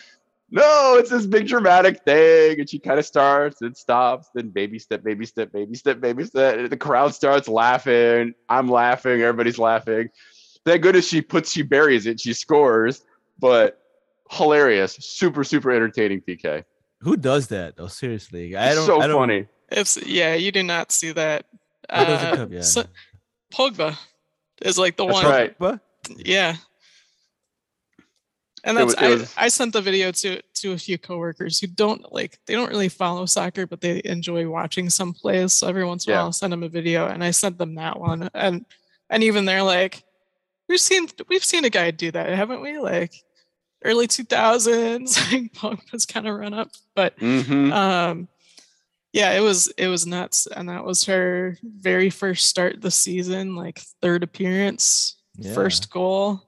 No, 0.51 0.97
it's 0.99 1.11
this 1.11 1.27
big 1.27 1.49
dramatic 1.49 2.05
thing, 2.05 2.61
and 2.61 2.69
she 2.71 2.79
kind 2.79 2.99
of 2.99 3.07
starts 3.07 3.63
and 3.63 3.77
stops, 3.77 4.29
then 4.35 4.51
baby 4.51 4.79
step, 4.79 5.03
baby 5.03 5.27
step, 5.27 5.51
baby 5.51 5.75
step, 5.75 6.01
baby 6.01 6.25
step. 6.25 6.59
and 6.59 6.71
The 6.71 6.77
crowd 6.77 7.15
starts 7.15 7.49
laughing. 7.49 8.35
I'm 8.49 8.69
laughing. 8.69 9.23
Everybody's 9.23 9.59
laughing. 9.59 10.11
Thank 10.65 10.83
goodness 10.83 11.07
she 11.09 11.21
puts, 11.21 11.53
she 11.53 11.63
buries 11.63 12.07
it. 12.07 12.21
She 12.21 12.33
scores, 12.33 13.05
but 13.39 13.81
hilarious, 14.31 14.95
super, 14.95 15.45
super 15.45 15.71
entertaining 15.71 16.21
PK. 16.23 16.65
Who 17.01 17.17
does 17.17 17.49
that? 17.49 17.77
though? 17.77 17.87
seriously, 17.89 18.57
I 18.57 18.75
don't. 18.75 18.87
so 18.87 19.01
I 19.01 19.07
don't, 19.07 19.21
funny. 19.21 19.47
It's 19.71 19.97
yeah. 20.07 20.35
You 20.35 20.51
do 20.53 20.63
not 20.63 20.91
see 20.93 21.13
that. 21.13 21.45
Who 21.91 22.05
does 22.05 22.23
it 22.23 22.27
Uh, 22.33 22.37
come- 22.37 22.53
yeah. 22.53 22.61
so- 22.63 22.85
Pogba 23.53 23.97
is 24.63 24.79
like 24.79 24.97
the 24.97 25.05
That's 25.07 25.23
one. 25.23 25.27
right. 25.27 25.81
Yeah. 26.17 26.57
And 28.67 28.79
It 28.79 28.81
that's 28.89 29.01
wa- 29.01 29.09
it 29.09 29.35
I, 29.37 29.45
I 29.45 29.49
sent 29.49 29.75
the 29.75 29.83
video 29.83 30.11
to 30.11 30.41
to 30.41 30.73
a 30.73 30.79
few 30.79 30.97
coworkers 30.97 31.61
who 31.61 31.67
don't 31.67 32.11
like 32.13 32.39
they 32.47 32.55
don't 32.55 32.71
really 32.71 32.89
follow 32.89 33.27
soccer, 33.27 33.67
but 33.67 33.83
they 33.83 34.01
enjoy 34.07 34.49
watching 34.49 34.89
some 34.89 35.13
plays. 35.13 35.53
So 35.53 35.69
every 35.69 35.85
once 35.85 36.07
in 36.07 36.13
a 36.13 36.15
Yeah. 36.15 36.19
while 36.21 36.27
I'll 36.27 36.33
send 36.33 36.53
them 36.53 36.63
a 36.63 36.69
video 36.71 37.07
and 37.09 37.23
I 37.23 37.31
sent 37.31 37.59
them 37.59 37.75
that 37.75 38.01
one. 38.01 38.31
And 38.33 38.65
and 39.11 39.23
even 39.23 39.45
they're 39.45 39.63
like, 39.63 40.04
We've 40.69 40.81
seen 40.81 41.09
we've 41.29 41.45
seen 41.45 41.65
a 41.65 41.71
guy 41.71 41.91
do 41.91 42.11
that, 42.11 42.29
haven't 42.31 42.61
we? 42.63 42.79
Like 42.79 43.13
early 43.85 44.07
two 44.07 44.25
thousands, 44.25 45.19
like 45.33 45.53
punk 45.53 45.81
was 45.93 46.07
kind 46.07 46.27
of 46.27 46.37
run 46.37 46.55
up. 46.55 46.71
But 46.95 47.15
hmm 47.19 47.73
um 47.73 48.29
yeah 49.13 49.33
it 49.33 49.41
was 49.41 49.69
it 49.79 49.87
was 49.89 50.07
nuts 50.07 50.47
and 50.49 50.69
that 50.69 50.85
was 50.85 51.05
her 51.05 51.57
very 51.63 52.11
first 52.11 52.47
start 52.47 52.81
the 52.81 52.91
season 52.91 53.55
like 53.55 53.81
third 54.03 54.25
appearance 54.25 55.17
Yeah. 55.37 55.55
first 55.55 55.89
goal 55.91 56.43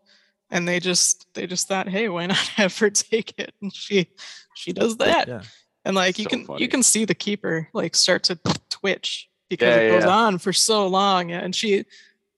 and 0.51 0.67
they 0.67 0.81
just 0.81 1.27
they 1.35 1.47
just 1.47 1.69
thought, 1.69 1.89
hey, 1.89 2.09
why 2.09 2.27
not 2.27 2.37
have 2.57 2.77
her 2.79 2.91
take 2.91 3.35
it? 3.39 3.53
And 3.63 3.73
she 3.75 4.09
she 4.55 4.73
does 4.73 4.97
that, 4.97 5.29
Yeah. 5.29 5.43
and 5.85 5.95
like 5.95 6.19
you 6.19 6.27
can 6.27 6.45
funny. 6.47 6.63
you 6.63 6.69
can 6.69 6.83
see 6.83 7.05
the 7.05 7.15
keeper 7.15 7.69
like 7.75 7.95
start 7.95 8.23
to 8.25 8.39
twitch 8.71 9.29
because 9.51 9.69
Yeah, 9.77 9.83
it 9.83 9.91
goes 9.91 10.05
yeah. 10.05 10.11
on 10.17 10.39
for 10.39 10.53
so 10.53 10.87
long, 10.89 11.31
and 11.33 11.55
she. 11.55 11.85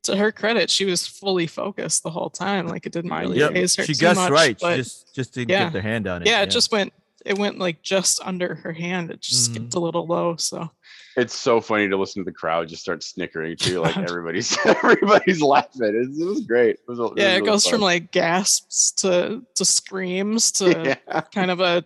To 0.09 0.17
her 0.17 0.33
credit, 0.33 0.71
she 0.71 0.85
was 0.87 1.07
fully 1.07 1.47
focused 1.47 2.03
the 2.03 2.11
whole 2.11 2.31
time. 2.31 2.67
Like 2.67 2.87
it 2.87 2.93
didn't 2.93 3.11
Mind 3.11 3.29
really. 3.29 3.41
Yep. 3.41 3.53
phase 3.53 3.77
her 3.77 3.85
She 3.85 3.93
too 3.95 4.01
guessed 4.01 4.17
much, 4.21 4.31
right. 4.31 4.59
but- 4.59 4.77
She 4.77 4.83
just 4.83 5.15
just 5.15 5.35
didn't 5.35 5.51
Yeah. 5.51 5.65
get 5.65 5.73
their 5.75 5.83
hand 5.83 6.07
on 6.07 6.23
it. 6.23 6.29
yeah, 6.29 6.41
it 6.43 6.51
just 6.51 6.73
went 6.73 6.93
it 7.27 7.37
went 7.37 7.59
like 7.59 7.83
just 7.83 8.21
under 8.25 8.55
her 8.55 8.73
hand. 8.73 9.11
It 9.11 9.21
just 9.21 9.51
Mhm. 9.51 9.55
skipped 9.55 9.75
a 9.75 9.81
little 9.81 10.07
low. 10.07 10.37
So 10.37 10.71
It's 11.17 11.35
so 11.35 11.61
funny 11.61 11.89
to 11.89 11.97
listen 11.99 12.23
to 12.25 12.25
the 12.25 12.33
crowd 12.35 12.69
just 12.69 12.81
start 12.81 13.03
snickering 13.03 13.57
too. 13.59 13.81
Like 13.83 13.99
everybody's 13.99 14.57
everybody's 14.65 15.43
laughing. 15.43 15.83
It, 15.83 16.19
it 16.19 16.25
was 16.25 16.41
great. 16.47 16.77
It 16.77 16.89
was, 16.89 16.99
it 16.99 17.03
was 17.03 17.13
yeah, 17.17 17.33
it 17.33 17.35
really 17.41 17.47
goes 17.47 17.67
from 17.67 17.81
like 17.83 18.11
gasps 18.13 18.93
to 19.03 19.43
to 19.57 19.65
screams 19.65 20.53
to 20.53 20.97
yeah. 21.09 21.21
kind 21.35 21.51
of 21.51 21.61
a 21.61 21.85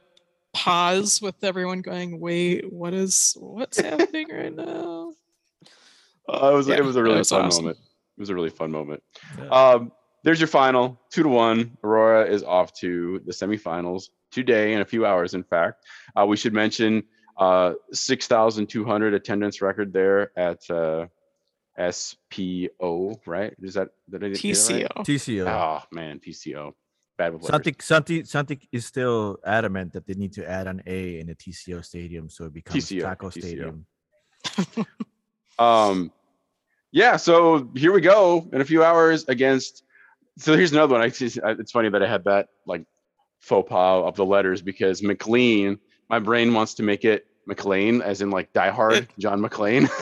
pause 0.54 1.20
with 1.20 1.42
everyone 1.42 1.80
going, 1.80 2.20
"Wait, 2.20 2.70
what 2.72 2.92
is 2.94 3.36
what's 3.40 3.80
happening 3.80 4.28
right 4.30 4.54
now?" 4.54 5.14
Uh, 6.28 6.50
it 6.52 6.54
was 6.54 6.68
Yeah, 6.68 6.76
it 6.76 6.84
was 6.84 6.94
a 6.94 7.02
really 7.02 7.18
was 7.18 7.30
fun 7.30 7.46
awesome. 7.46 7.64
moment. 7.64 7.78
It 8.22 8.28
was 8.28 8.30
a 8.30 8.36
really 8.36 8.50
fun 8.50 8.70
moment. 8.70 9.02
Yeah. 9.36 9.48
Um, 9.48 9.90
there's 10.22 10.38
your 10.38 10.46
final 10.46 11.00
two 11.10 11.24
to 11.24 11.28
one. 11.28 11.76
Aurora 11.82 12.24
is 12.24 12.44
off 12.44 12.72
to 12.74 13.20
the 13.26 13.32
semifinals 13.32 14.10
today 14.30 14.74
in 14.74 14.80
a 14.80 14.84
few 14.84 15.04
hours. 15.04 15.34
In 15.34 15.42
fact, 15.42 15.84
uh, 16.14 16.24
we 16.24 16.36
should 16.36 16.52
mention 16.52 17.02
uh, 17.36 17.72
six 17.92 18.28
thousand 18.28 18.68
two 18.68 18.84
hundred 18.84 19.12
attendance 19.12 19.60
record 19.60 19.92
there 19.92 20.30
at 20.38 20.70
uh, 20.70 21.06
SPO. 21.76 23.18
Right? 23.26 23.56
Is 23.60 23.74
that 23.74 23.88
did 24.08 24.22
I 24.22 24.28
get 24.28 24.44
right? 24.44 24.54
TCO. 24.54 24.88
TCO. 24.98 25.46
Oh 25.48 25.82
man, 25.90 26.20
TCO. 26.20 26.74
Bad 27.18 27.32
with 27.32 27.42
letters. 27.42 27.74
Santi, 27.80 27.82
Santi, 27.82 28.24
Santi 28.24 28.68
is 28.70 28.86
still 28.86 29.38
adamant 29.44 29.94
that 29.94 30.06
they 30.06 30.14
need 30.14 30.34
to 30.34 30.48
add 30.48 30.68
an 30.68 30.80
A 30.86 31.18
in 31.18 31.26
the 31.26 31.34
TCO 31.34 31.84
stadium 31.84 32.28
so 32.28 32.44
it 32.44 32.54
becomes 32.54 32.86
TCO, 32.86 33.02
Taco 33.02 33.30
TCO. 33.30 33.38
Stadium. 33.40 33.86
Um, 35.58 36.12
yeah. 36.92 37.16
So 37.16 37.68
here 37.74 37.92
we 37.92 38.00
go 38.00 38.48
in 38.52 38.60
a 38.60 38.64
few 38.64 38.84
hours 38.84 39.24
against. 39.28 39.82
So 40.38 40.56
here's 40.56 40.72
another 40.72 40.92
one. 40.94 41.02
I 41.02 41.08
see. 41.08 41.26
It's 41.44 41.72
funny 41.72 41.88
that 41.88 42.02
I 42.02 42.06
had 42.06 42.24
that 42.24 42.48
like 42.66 42.84
faux 43.40 43.68
pas 43.68 44.04
of 44.06 44.16
the 44.16 44.24
letters 44.24 44.62
because 44.62 45.02
McLean. 45.02 45.78
My 46.08 46.18
brain 46.18 46.52
wants 46.52 46.74
to 46.74 46.82
make 46.82 47.04
it 47.04 47.26
McClane, 47.48 48.02
as 48.02 48.20
in 48.20 48.30
like 48.30 48.52
Die 48.52 48.70
Hard, 48.70 48.94
It- 48.94 49.08
John 49.18 49.40
McClane. 49.40 49.90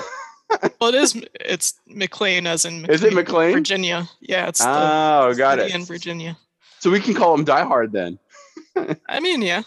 Well, 0.81 0.92
it 0.92 0.96
is. 0.96 1.22
It's 1.40 1.74
McLean, 1.87 2.44
as 2.46 2.64
in 2.64 2.85
Is 2.87 3.05
it 3.05 3.12
McLean? 3.14 3.53
Virginia. 3.53 4.09
Yeah, 4.20 4.48
it's 4.48 4.59
the 4.59 4.68
oh, 4.68 5.33
got 5.37 5.61
it. 5.61 5.72
in 5.72 5.85
Virginia. 5.85 6.37
So 6.81 6.90
we 6.90 6.98
can 6.98 7.14
call 7.14 7.35
him 7.35 7.44
Die 7.44 7.64
Hard 7.64 7.92
then. 7.92 8.18
I 9.09 9.20
mean, 9.20 9.42
yeah. 9.42 9.62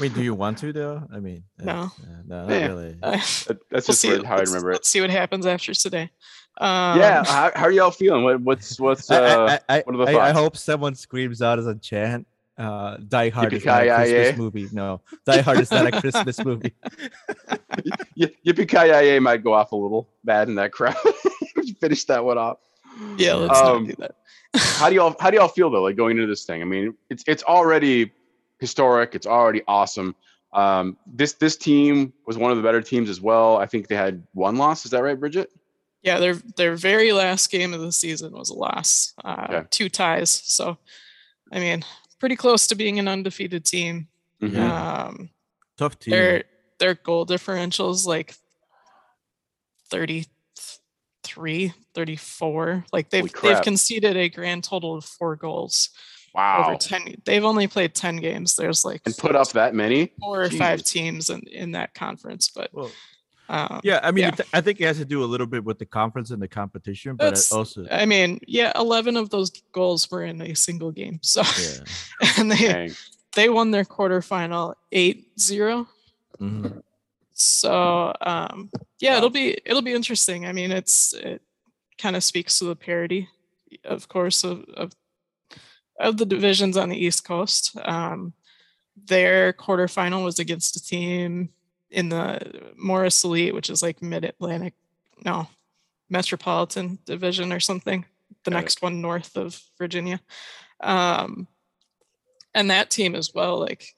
Wait, 0.00 0.14
do 0.14 0.22
you 0.22 0.34
want 0.34 0.58
to 0.58 0.72
though? 0.72 1.02
I 1.12 1.20
mean, 1.20 1.44
uh, 1.60 1.64
No. 1.64 1.72
uh, 1.72 1.88
no, 2.26 2.46
not 2.46 2.50
Yeah. 2.50 2.66
really. 2.68 2.92
That- 3.00 3.12
That's 3.46 3.68
we'll 3.70 3.80
just 3.80 4.00
see. 4.00 4.08
weird 4.08 4.24
how 4.24 4.34
I 4.34 4.38
let's, 4.38 4.50
remember 4.50 4.70
it. 4.70 4.74
let's 4.74 4.88
see 4.88 5.00
what 5.00 5.10
happens 5.10 5.46
after 5.46 5.74
today. 5.74 6.10
Um, 6.58 6.98
yeah. 6.98 7.24
How, 7.24 7.50
how 7.54 7.64
are 7.64 7.70
y'all 7.72 7.90
feeling? 7.90 8.24
What, 8.24 8.40
what's 8.40 8.78
what's 8.80 9.10
uh? 9.10 9.58
I, 9.68 9.78
I, 9.78 9.82
what 9.86 9.94
are 9.96 10.12
the 10.12 10.18
I, 10.18 10.28
I 10.28 10.32
hope 10.32 10.56
someone 10.56 10.94
screams 10.94 11.40
out 11.42 11.58
as 11.58 11.66
a 11.66 11.74
chant. 11.74 12.26
Uh, 12.58 12.98
Die 13.08 13.30
Hard 13.30 13.52
is 13.54 13.64
not 13.64 13.82
a 13.86 13.94
Christmas 13.96 14.36
movie. 14.38 14.68
No, 14.72 15.00
Die 15.24 15.40
Hard 15.40 15.60
is 15.60 15.70
not 15.70 15.86
a 15.86 16.00
Christmas 16.00 16.38
movie. 16.44 16.74
y- 18.16 18.30
Yippee 18.46 18.68
ki 18.68 19.18
might 19.20 19.42
go 19.42 19.52
off 19.54 19.72
a 19.72 19.76
little 19.76 20.08
bad 20.24 20.48
in 20.48 20.54
that 20.56 20.72
crowd. 20.72 20.94
Finish 21.80 22.04
that 22.04 22.24
one 22.24 22.38
off. 22.38 22.58
yeah. 23.16 23.34
Let's 23.34 23.58
Um, 23.58 23.84
not 23.84 23.88
do 23.88 23.94
that. 24.00 24.14
how 24.54 24.88
do 24.90 24.94
y'all 24.94 25.16
how 25.18 25.30
do 25.30 25.36
y'all 25.38 25.48
feel 25.48 25.70
though 25.70 25.82
like 25.82 25.96
going 25.96 26.16
into 26.18 26.26
this 26.26 26.44
thing 26.44 26.60
i 26.60 26.64
mean 26.66 26.92
it's 27.08 27.24
it's 27.26 27.42
already 27.44 28.12
historic 28.62 29.14
it's 29.14 29.26
already 29.26 29.60
awesome 29.66 30.14
um 30.54 30.96
this 31.06 31.32
this 31.34 31.56
team 31.56 32.12
was 32.26 32.38
one 32.38 32.50
of 32.52 32.56
the 32.56 32.62
better 32.62 32.80
teams 32.80 33.08
as 33.10 33.20
well 33.20 33.56
i 33.58 33.66
think 33.66 33.88
they 33.88 33.96
had 33.96 34.22
one 34.34 34.56
loss 34.56 34.84
is 34.86 34.90
that 34.92 35.02
right 35.02 35.18
bridget 35.20 35.50
Yeah, 36.02 36.18
their 36.18 36.34
their 36.56 36.74
very 36.76 37.12
last 37.12 37.50
game 37.50 37.74
of 37.74 37.80
the 37.80 37.92
season 37.92 38.32
was 38.32 38.50
a 38.50 38.54
loss, 38.54 39.14
uh, 39.24 39.46
Okay. 39.48 39.66
two 39.70 39.88
ties. 39.88 40.30
So, 40.44 40.76
I 41.52 41.60
mean, 41.60 41.84
pretty 42.18 42.34
close 42.34 42.66
to 42.68 42.74
being 42.74 42.98
an 42.98 43.06
undefeated 43.06 43.64
team. 43.64 44.08
Mhm. 44.42 44.58
Um, 44.58 45.30
Tough 45.78 45.94
team. 46.00 46.10
their 46.12 46.44
their 46.80 46.94
goal 46.96 47.24
differentials 47.24 48.04
like 48.04 48.34
33, 49.90 51.72
34. 51.94 52.84
Like 52.92 53.10
they've 53.10 53.32
they've 53.42 53.62
conceded 53.62 54.16
a 54.16 54.28
grand 54.28 54.64
total 54.64 54.94
of 54.96 55.04
four 55.04 55.36
goals 55.36 55.90
wow 56.34 56.64
over 56.68 56.76
10. 56.78 57.16
They've 57.24 57.44
only 57.44 57.66
played 57.68 57.94
10 57.94 58.16
games. 58.16 58.56
There's 58.56 58.84
like 58.84 59.02
and 59.06 59.16
put 59.16 59.34
up 59.36 59.48
that 59.52 59.74
many 59.74 60.12
four 60.20 60.42
or 60.42 60.50
five 60.50 60.82
teams 60.82 61.30
in, 61.30 61.40
in 61.42 61.72
that 61.72 61.94
conference, 61.94 62.48
but 62.48 62.70
Well, 62.72 62.90
um, 63.48 63.80
yeah, 63.84 64.00
I 64.02 64.12
mean, 64.12 64.24
yeah. 64.24 64.34
it- 64.38 64.48
I 64.54 64.60
think 64.62 64.80
it 64.80 64.86
has 64.86 64.96
to 64.98 65.04
do 65.04 65.22
a 65.22 65.26
little 65.26 65.46
bit 65.46 65.62
with 65.64 65.78
the 65.78 65.84
conference 65.86 66.30
and 66.30 66.40
the 66.40 66.48
competition, 66.48 67.16
but 67.16 67.24
it 67.24 67.26
That's- 67.28 67.52
also, 67.52 67.86
I 67.90 68.06
mean, 68.06 68.38
yeah, 68.46 68.72
11 68.76 69.16
of 69.16 69.28
those 69.30 69.50
goals 69.72 70.10
were 70.10 70.24
in 70.24 70.40
a 70.40 70.54
single 70.54 70.90
game. 70.90 71.18
So 71.22 71.42
yeah. 71.60 72.30
and 72.38 72.50
they 72.50 72.56
Dang. 72.72 72.92
they 73.34 73.48
won 73.50 73.70
their 73.70 73.84
quarterfinal 73.84 74.74
8-0. 74.92 75.86
Mhm. 76.40 76.82
So 77.34 78.12
um 78.20 78.70
yeah, 79.00 79.12
Wow. 79.12 79.16
it'll 79.18 79.30
be 79.30 79.58
it'll 79.66 79.82
be 79.82 79.92
interesting. 79.94 80.46
I 80.46 80.52
mean, 80.52 80.70
it's 80.70 81.12
it 81.14 81.42
kind 81.98 82.14
of 82.16 82.22
speaks 82.24 82.58
to 82.58 82.64
the 82.66 82.76
parity, 82.76 83.28
of 83.84 84.08
course, 84.08 84.44
of, 84.44 84.64
of 84.74 84.92
of 86.02 86.16
the 86.18 86.26
divisions 86.26 86.76
on 86.76 86.88
the 86.88 86.96
East 86.96 87.24
Coast. 87.24 87.76
Um 87.84 88.34
their 89.06 89.54
quarterfinal 89.54 90.22
was 90.24 90.38
against 90.38 90.76
a 90.76 90.84
team 90.84 91.48
in 91.90 92.10
the 92.10 92.72
Morris 92.76 93.24
Elite, 93.24 93.54
which 93.54 93.70
is 93.70 93.82
like 93.82 94.02
mid 94.02 94.24
Atlantic, 94.24 94.74
no, 95.24 95.48
Metropolitan 96.10 96.98
Division 97.06 97.52
or 97.52 97.60
something. 97.60 98.04
The 98.44 98.50
Got 98.50 98.56
it. 98.56 98.60
next 98.60 98.82
one 98.82 99.00
north 99.00 99.36
of 99.36 99.60
Virginia. 99.78 100.20
Um 100.80 101.46
and 102.54 102.70
that 102.70 102.90
team 102.90 103.14
as 103.14 103.32
well, 103.34 103.58
like 103.58 103.94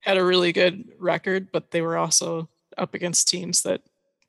had 0.00 0.16
a 0.16 0.24
really 0.24 0.52
good 0.52 0.88
record, 0.98 1.52
but 1.52 1.70
they 1.70 1.80
were 1.80 1.96
also 1.96 2.48
up 2.76 2.94
against 2.94 3.28
teams 3.28 3.62
that 3.62 3.80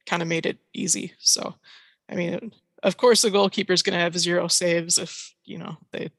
kind 0.06 0.22
of 0.22 0.28
made 0.28 0.46
it 0.46 0.58
easy. 0.74 1.14
So, 1.20 1.56
I 2.10 2.16
mean, 2.16 2.54
of 2.84 2.98
course, 2.98 3.22
the 3.22 3.32
goalkeeper 3.32 3.74
is 3.74 3.82
going 3.82 3.98
to 3.98 4.04
have 4.04 4.18
zero 4.18 4.48
saves 4.48 4.98
if 4.98 5.34
you 5.46 5.58
know 5.58 5.78
they, 5.92 6.12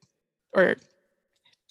or 0.53 0.77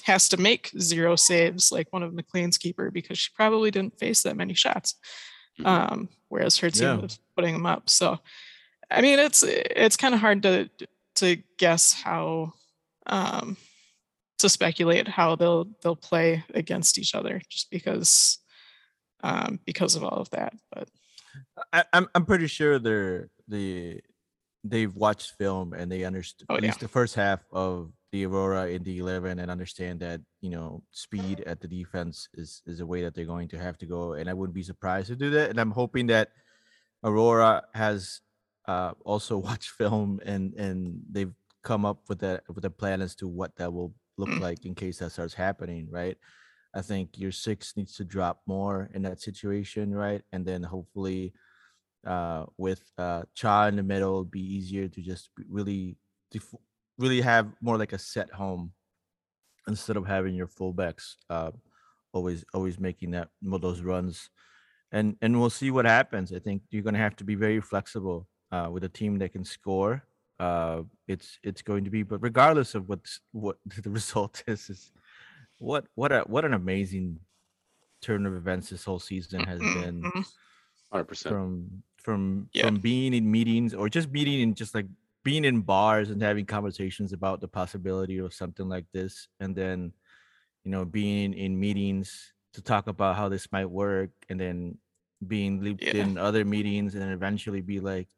has 0.04 0.28
to 0.28 0.36
make 0.36 0.70
zero 0.78 1.16
saves 1.16 1.72
like 1.72 1.88
one 1.92 2.02
of 2.02 2.12
McLean's 2.12 2.58
keeper 2.58 2.90
because 2.90 3.18
she 3.18 3.30
probably 3.34 3.70
didn't 3.70 3.98
face 3.98 4.22
that 4.22 4.36
many 4.36 4.54
shots, 4.54 4.94
Mhm. 5.58 5.66
um, 5.66 6.08
whereas 6.28 6.58
her 6.58 6.70
team 6.70 6.82
Yeah. 6.88 6.94
was 6.96 7.18
putting 7.36 7.54
them 7.54 7.66
up. 7.66 7.88
So, 7.90 8.18
I 8.90 9.00
mean, 9.00 9.18
it's 9.18 9.42
it's 9.42 9.96
kind 9.96 10.14
of 10.14 10.20
hard 10.20 10.42
to 10.44 10.70
to 11.16 11.36
guess 11.58 11.92
how. 11.92 12.52
Um, 13.06 13.56
to 14.38 14.48
speculate 14.48 15.06
how 15.08 15.36
they'll 15.36 15.66
they'll 15.80 15.96
play 15.96 16.44
against 16.54 16.98
each 16.98 17.14
other 17.14 17.40
just 17.48 17.70
because 17.70 18.38
um 19.22 19.60
because 19.64 19.94
of 19.94 20.02
all 20.04 20.18
of 20.18 20.28
that 20.30 20.52
but 20.72 20.88
I, 21.72 21.84
I'm 21.92 22.08
I'm 22.14 22.26
pretty 22.26 22.48
sure 22.48 22.78
they're 22.78 23.30
the 23.48 24.00
they've 24.64 24.94
watched 24.94 25.32
film 25.38 25.72
and 25.72 25.90
they 25.90 26.04
understand 26.04 26.46
Oh, 26.50 26.56
at 26.56 26.62
yeah. 26.62 26.68
least 26.70 26.80
the 26.80 26.88
first 26.88 27.14
half 27.14 27.40
of 27.52 27.92
the 28.14 28.24
Aurora 28.26 28.68
in 28.68 28.84
the 28.84 28.98
eleven 28.98 29.40
and 29.40 29.50
understand 29.50 29.98
that 29.98 30.20
you 30.40 30.48
know 30.48 30.84
speed 30.92 31.40
at 31.48 31.60
the 31.60 31.66
defense 31.66 32.28
is 32.34 32.62
is 32.64 32.78
a 32.78 32.86
way 32.86 33.02
that 33.02 33.12
they're 33.12 33.32
going 33.34 33.48
to 33.48 33.58
have 33.58 33.76
to 33.78 33.86
go 33.86 34.12
and 34.12 34.30
I 34.30 34.34
wouldn't 34.34 34.54
be 34.54 34.62
surprised 34.62 35.08
to 35.08 35.16
do 35.16 35.30
that 35.30 35.50
and 35.50 35.58
I'm 35.58 35.72
hoping 35.72 36.06
that 36.06 36.28
Aurora 37.02 37.64
has 37.74 38.20
uh, 38.68 38.92
also 39.04 39.36
watched 39.48 39.70
film 39.70 40.20
and 40.24 40.54
and 40.54 41.02
they've 41.10 41.34
come 41.64 41.84
up 41.84 42.08
with 42.08 42.20
that 42.20 42.44
with 42.54 42.64
a 42.64 42.70
plan 42.70 43.02
as 43.02 43.16
to 43.16 43.26
what 43.26 43.56
that 43.56 43.72
will 43.72 43.92
look 44.16 44.30
like 44.46 44.64
in 44.64 44.76
case 44.76 44.98
that 44.98 45.10
starts 45.10 45.34
happening 45.34 45.88
right 45.90 46.16
I 46.74 46.82
think 46.82 47.18
your 47.18 47.32
six 47.32 47.76
needs 47.76 47.96
to 47.96 48.04
drop 48.04 48.42
more 48.46 48.90
in 48.94 49.02
that 49.02 49.20
situation, 49.20 49.94
right? 49.94 50.22
And 50.32 50.44
then 50.44 50.64
hopefully, 50.64 51.32
uh, 52.04 52.46
with 52.58 52.82
uh, 52.98 53.22
Cha 53.34 53.66
in 53.66 53.76
the 53.76 53.84
middle, 53.84 54.16
it'd 54.16 54.32
be 54.32 54.42
easier 54.42 54.88
to 54.88 55.00
just 55.00 55.30
really, 55.48 55.96
def- 56.32 56.60
really 56.98 57.20
have 57.20 57.54
more 57.60 57.78
like 57.78 57.92
a 57.92 57.98
set 57.98 58.30
home 58.32 58.72
instead 59.68 59.96
of 59.96 60.06
having 60.06 60.34
your 60.34 60.46
fullbacks 60.48 61.16
uh, 61.30 61.50
always, 62.12 62.44
always 62.54 62.78
making 62.78 63.12
that 63.12 63.30
mo- 63.42 63.58
those 63.58 63.80
runs. 63.82 64.30
And 64.92 65.16
and 65.22 65.40
we'll 65.40 65.50
see 65.50 65.70
what 65.70 65.86
happens. 65.86 66.32
I 66.32 66.38
think 66.38 66.62
you're 66.70 66.82
gonna 66.82 66.98
have 66.98 67.16
to 67.16 67.24
be 67.24 67.34
very 67.34 67.60
flexible 67.60 68.28
uh, 68.52 68.68
with 68.72 68.84
a 68.84 68.88
team 68.88 69.18
that 69.18 69.32
can 69.32 69.44
score. 69.44 70.04
Uh, 70.38 70.82
it's 71.08 71.38
it's 71.42 71.62
going 71.62 71.84
to 71.84 71.90
be, 71.90 72.02
but 72.04 72.18
regardless 72.20 72.74
of 72.74 72.88
what's 72.88 73.20
what 73.32 73.58
the 73.82 73.90
result 73.90 74.44
is, 74.46 74.70
is 74.70 74.92
what 75.58 75.86
what 75.96 76.12
a 76.12 76.20
what 76.22 76.44
an 76.44 76.54
amazing 76.54 77.20
turn 78.02 78.26
of 78.26 78.34
events 78.34 78.70
this 78.70 78.84
whole 78.84 79.00
season 79.00 79.44
has 79.44 79.60
been 79.60 80.02
Mhm. 80.02 80.26
100% 80.92 81.28
from 81.28 81.82
from 81.96 82.48
Yeah. 82.52 82.62
from 82.66 82.76
being 82.80 83.14
in 83.14 83.30
meetings 83.30 83.74
or 83.74 83.88
just 83.88 84.10
meeting 84.10 84.40
in 84.40 84.54
just 84.54 84.74
like 84.74 84.86
being 85.24 85.44
in 85.44 85.62
bars 85.62 86.10
and 86.10 86.22
having 86.22 86.46
conversations 86.46 87.12
about 87.12 87.40
the 87.40 87.48
possibility 87.48 88.18
of 88.18 88.32
something 88.32 88.68
like 88.68 88.86
this, 88.92 89.28
and 89.40 89.56
then 89.56 89.92
you 90.64 90.70
know 90.70 90.84
being 90.84 91.34
in 91.34 91.58
meetings 91.58 92.32
to 92.52 92.62
talk 92.62 92.86
about 92.86 93.16
how 93.16 93.28
this 93.28 93.50
might 93.50 93.68
work, 93.68 94.10
and 94.28 94.38
then 94.38 94.78
being 95.26 95.60
looped 95.62 95.82
Yeah. 95.82 95.96
in 95.96 96.18
other 96.18 96.44
meetings, 96.44 96.94
and 96.94 97.02
then 97.02 97.10
eventually 97.10 97.60
be 97.62 97.80
like, 97.80 98.08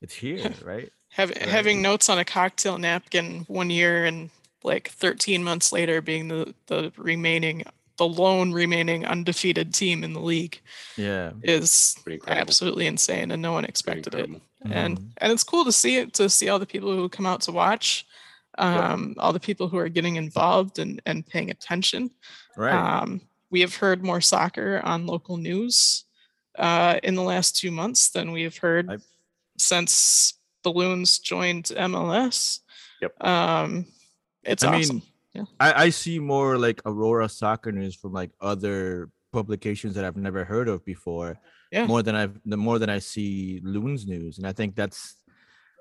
it's 0.00 0.14
here, 0.14 0.54
right? 0.64 0.90
Have, 1.10 1.30
Right. 1.30 1.42
Having 1.42 1.82
notes 1.82 2.08
on 2.08 2.18
a 2.18 2.24
cocktail 2.24 2.78
napkin 2.78 3.44
one 3.48 3.68
year 3.68 4.04
and 4.04 4.30
like 4.62 4.90
13 4.90 5.42
months 5.42 5.72
later 5.72 6.00
being 6.00 6.28
the, 6.28 6.54
the 6.66 6.92
remaining, 6.96 7.64
the 7.96 8.06
lone 8.06 8.52
remaining 8.52 9.04
undefeated 9.04 9.74
team 9.74 10.04
in 10.04 10.12
the 10.12 10.20
league 10.20 10.60
Yeah. 10.96 11.32
is 11.42 11.96
absolutely 12.28 12.86
insane 12.86 13.32
and 13.32 13.42
no 13.42 13.52
one 13.52 13.64
expected 13.64 14.14
it. 14.14 14.30
Incredible. 14.64 15.02
And 15.02 15.12
and 15.18 15.32
it's 15.32 15.44
cool 15.44 15.64
to 15.64 15.72
see 15.72 15.96
it 15.96 16.12
to 16.14 16.28
see 16.28 16.48
all 16.48 16.58
the 16.58 16.66
people 16.66 16.94
who 16.94 17.08
come 17.08 17.26
out 17.26 17.40
to 17.42 17.52
watch, 17.52 18.06
Yeah. 18.58 18.92
um, 18.92 19.14
all 19.18 19.32
the 19.32 19.40
people 19.40 19.68
who 19.68 19.78
are 19.78 19.88
getting 19.88 20.16
involved 20.16 20.78
and, 20.78 21.00
and 21.06 21.26
paying 21.26 21.50
attention. 21.50 22.10
Right. 22.56 22.74
Um, 22.74 23.20
we 23.50 23.60
have 23.62 23.74
heard 23.76 24.04
more 24.04 24.20
soccer 24.20 24.80
on 24.84 25.06
local 25.06 25.36
news 25.36 26.04
uh, 26.58 26.98
in 27.02 27.14
the 27.14 27.22
last 27.22 27.56
two 27.56 27.70
months 27.70 28.10
than 28.10 28.32
we 28.32 28.42
have 28.42 28.56
heard 28.58 28.90
I- 28.90 28.98
since 29.58 30.34
the 30.62 30.70
Loons 30.70 31.18
joined 31.18 31.64
MLS. 31.76 32.60
Yep. 33.00 33.24
Um, 33.24 33.86
it's 34.44 34.62
I 34.64 34.76
awesome. 34.78 35.02
mean, 35.34 35.46
I, 35.58 35.84
I 35.84 35.90
see 35.90 36.18
more 36.18 36.58
like 36.58 36.82
Aurora 36.84 37.28
soccer 37.28 37.72
news 37.72 37.94
from 37.94 38.12
like 38.12 38.30
other 38.40 39.08
publications 39.32 39.94
that 39.94 40.04
I've 40.04 40.16
never 40.16 40.44
heard 40.44 40.68
of 40.68 40.84
before. 40.84 41.38
Yeah. 41.70 41.86
More 41.86 42.02
than 42.02 42.14
I've 42.16 42.38
the 42.44 42.56
more 42.56 42.78
than 42.78 42.90
I 42.90 42.98
see 42.98 43.60
Loons 43.62 44.06
news. 44.06 44.38
And 44.38 44.46
I 44.46 44.52
think 44.52 44.74
that's 44.74 45.16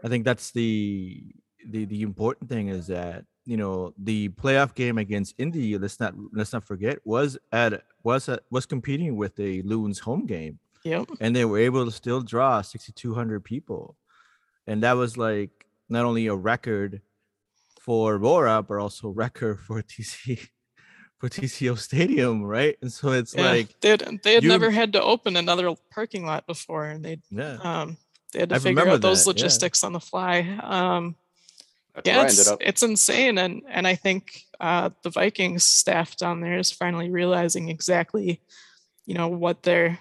I 0.03 0.07
think 0.07 0.23
that's 0.25 0.51
the 0.51 1.23
the 1.67 1.85
the 1.85 2.01
important 2.03 2.49
thing 2.49 2.67
is 2.69 2.87
that 2.87 3.25
you 3.45 3.57
know 3.57 3.93
the 3.97 4.29
playoff 4.29 4.75
game 4.75 4.97
against 4.99 5.33
Indy, 5.39 5.77
let's 5.77 5.99
not 5.99 6.13
let's 6.31 6.53
not 6.53 6.63
forget, 6.63 6.99
was 7.05 7.37
at 7.51 7.83
was 8.03 8.29
at, 8.29 8.41
was 8.51 8.65
competing 8.65 9.15
with 9.17 9.35
the 9.35 9.61
Loons 9.63 9.99
home 9.99 10.25
game 10.25 10.59
Yep. 10.85 11.09
and 11.19 11.35
they 11.35 11.43
were 11.43 11.59
able 11.59 11.83
to 11.85 11.91
still 11.91 12.21
draw 12.21 12.61
6200 12.61 13.43
people 13.43 13.97
and 14.65 14.81
that 14.83 14.93
was 14.93 15.17
like 15.17 15.65
not 15.89 16.05
only 16.05 16.27
a 16.27 16.35
record 16.35 17.01
for 17.81 18.15
Aurora 18.15 18.63
but 18.63 18.77
also 18.77 19.09
record 19.09 19.59
for 19.59 19.81
TC 19.81 20.47
for 21.19 21.29
TCO 21.29 21.77
Stadium 21.77 22.43
right 22.43 22.77
and 22.81 22.91
so 22.91 23.11
it's 23.11 23.35
Yeah. 23.35 23.51
like 23.51 23.79
they 23.81 23.89
had, 23.89 24.19
they 24.23 24.33
had 24.35 24.43
you- 24.43 24.49
never 24.49 24.71
had 24.71 24.93
to 24.93 25.03
open 25.03 25.35
another 25.35 25.75
parking 25.91 26.25
lot 26.25 26.47
before, 26.47 26.85
and 26.85 27.03
they 27.05 27.19
yeah 27.29 27.57
um, 27.61 27.97
they 28.31 28.39
had 28.39 28.49
to 28.49 28.55
I 28.55 28.59
figure 28.59 28.69
remember 28.71 28.93
out 28.93 29.01
those 29.01 29.25
that, 29.25 29.37
yeah. 29.37 29.43
logistics 29.43 29.83
on 29.83 29.93
the 29.93 29.99
fly. 29.99 30.39
Um, 30.63 31.15
yeah, 32.05 32.23
it's, 32.25 32.47
ended 32.49 32.67
it's 32.67 32.83
insane, 32.83 33.37
and 33.37 33.61
and 33.67 33.85
I 33.85 33.95
think 33.95 34.43
uh, 34.61 34.89
the 35.03 35.09
Vikings 35.09 35.63
staff 35.63 36.15
down 36.15 36.39
there 36.39 36.57
is 36.57 36.71
finally 36.71 37.09
realizing 37.09 37.67
exactly, 37.69 38.39
you 39.05 39.15
know, 39.15 39.27
what 39.27 39.63
they're 39.63 39.99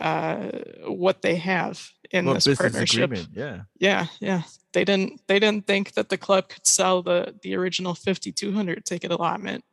uh, 0.00 0.50
what 0.86 1.22
they 1.22 1.36
have 1.36 1.88
in 2.10 2.26
Well, 2.26 2.34
this 2.34 2.58
partnership. 2.58 3.04
agreement 3.04 3.28
yeah 3.32 3.60
Yeah, 3.78 4.06
yeah. 4.20 4.42
They 4.72 4.84
didn't 4.84 5.20
they 5.28 5.38
didn't 5.38 5.66
think 5.66 5.92
that 5.92 6.08
the 6.08 6.18
club 6.18 6.48
could 6.48 6.66
sell 6.66 7.00
the 7.02 7.34
the 7.42 7.54
original 7.54 7.94
5200 7.94 8.84
ticket 8.84 9.10
allotment. 9.12 9.64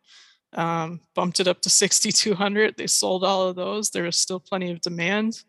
Um, 0.53 0.99
bumped 1.15 1.39
it 1.39 1.47
up 1.47 1.61
to 1.61 1.69
6200. 1.69 2.75
They 2.77 2.87
sold 2.87 3.23
all 3.23 3.47
of 3.47 3.55
those. 3.55 3.89
There 3.89 4.03
was 4.03 4.17
still 4.17 4.39
plenty 4.39 4.71
of 4.71 4.81
demand. 4.81 5.43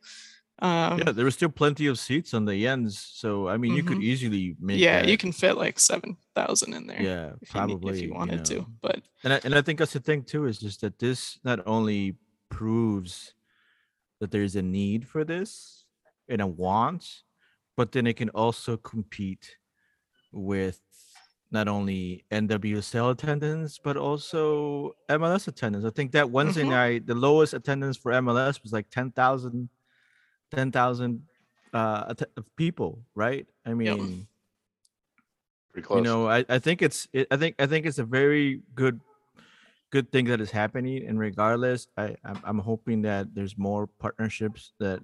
Um, 0.61 0.99
yeah 0.99 1.11
there 1.11 1.25
was 1.25 1.35
still 1.35 1.49
plenty 1.49 1.89
of 1.89 1.99
seats 1.99 2.35
on 2.35 2.45
the 2.45 2.69
ends 2.69 2.97
so 2.97 3.49
I 3.49 3.57
mean 3.57 3.75
you 3.75 3.83
could 3.83 3.97
Mhm. 3.99 4.05
easily 4.05 4.55
make 4.61 4.79
yeah, 4.79 5.01
that, 5.03 5.09
you 5.09 5.19
can 5.19 5.33
fit 5.33 5.57
like 5.57 5.81
7000 5.81 6.73
in 6.75 6.87
there. 6.87 7.03
yeah 7.03 7.27
if 7.41 7.49
you, 7.49 7.51
probably 7.51 7.97
if 7.99 8.03
you 8.05 8.15
wanted 8.15 8.49
know. 8.49 8.61
to. 8.61 8.67
But 8.81 9.01
and 9.25 9.33
I, 9.33 9.41
and 9.43 9.55
I 9.57 9.63
think 9.63 9.81
that's 9.81 9.95
the 9.95 9.99
thing 9.99 10.23
too 10.23 10.47
is 10.47 10.59
just 10.61 10.83
that 10.83 11.01
this 11.01 11.41
not 11.43 11.67
only 11.67 12.15
proves 12.49 13.35
that 14.21 14.31
there's 14.31 14.55
a 14.55 14.63
need 14.63 15.09
for 15.09 15.25
this 15.25 15.85
and 16.29 16.41
a 16.41 16.47
want, 16.47 17.23
but 17.77 17.91
then 17.91 18.07
it 18.07 18.15
can 18.17 18.29
also 18.29 18.77
compete 18.77 19.57
with 20.31 20.81
not 21.53 21.69
only 21.69 22.25
NWSL 22.33 23.11
attendance 23.11 23.79
but 23.79 23.97
also 23.97 24.95
MLS 25.11 25.47
attendance. 25.49 25.85
I 25.85 25.91
think 25.91 26.13
that 26.13 26.31
Wednesday 26.31 26.65
Mhm. 26.65 26.69
night 26.71 27.07
the 27.07 27.15
lowest 27.15 27.53
attendance 27.55 27.97
for 27.97 28.13
MLS 28.13 28.63
was 28.63 28.73
like 28.73 28.89
10,000 28.91 29.69
10,000 30.51 31.23
uh 31.73 32.05
att- 32.09 32.31
people, 32.57 33.05
right? 33.15 33.47
I 33.65 33.75
mean, 33.75 34.27
Pretty 35.73 35.87
close. 35.87 35.97
you 35.99 36.03
know 36.05 36.29
i, 36.29 36.45
I 36.51 36.59
think 36.59 36.83
it's 36.83 37.09
it, 37.15 37.27
i 37.31 37.37
think 37.39 37.55
i 37.59 37.67
think 37.67 37.87
it's 37.87 37.99
a 37.99 38.05
very 38.05 38.61
good 38.75 39.01
good 39.91 40.13
thing 40.13 40.27
that 40.27 40.39
is 40.41 40.51
happening 40.51 41.07
and 41.09 41.19
regardless 41.19 41.87
i 41.97 42.15
i'm, 42.25 42.39
I'm 42.45 42.59
hoping 42.59 43.01
that 43.03 43.35
there's 43.35 43.57
more 43.57 43.87
partnerships 43.87 44.73
that 44.81 45.01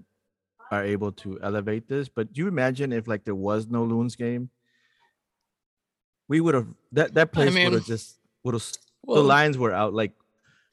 are 0.71 0.85
able 0.85 1.11
to 1.25 1.41
elevate 1.41 1.89
this 1.89 2.11
but 2.11 2.35
do 2.35 2.43
you 2.43 2.49
imagine 2.49 2.93
if 2.93 3.09
like 3.09 3.25
there 3.25 3.35
was 3.35 3.67
no 3.69 3.83
loons 3.83 4.15
game 4.15 4.51
we 6.29 6.41
would 6.41 6.55
have 6.55 6.67
that 6.93 7.15
that 7.15 7.33
place 7.33 7.47
would 7.47 7.55
mean, 7.55 7.73
have 7.73 7.87
just 7.87 8.19
would 8.45 8.55
have 8.55 8.65
the 9.07 9.23
lines 9.23 9.57
were 9.57 9.73
out 9.73 9.95
like 9.95 10.13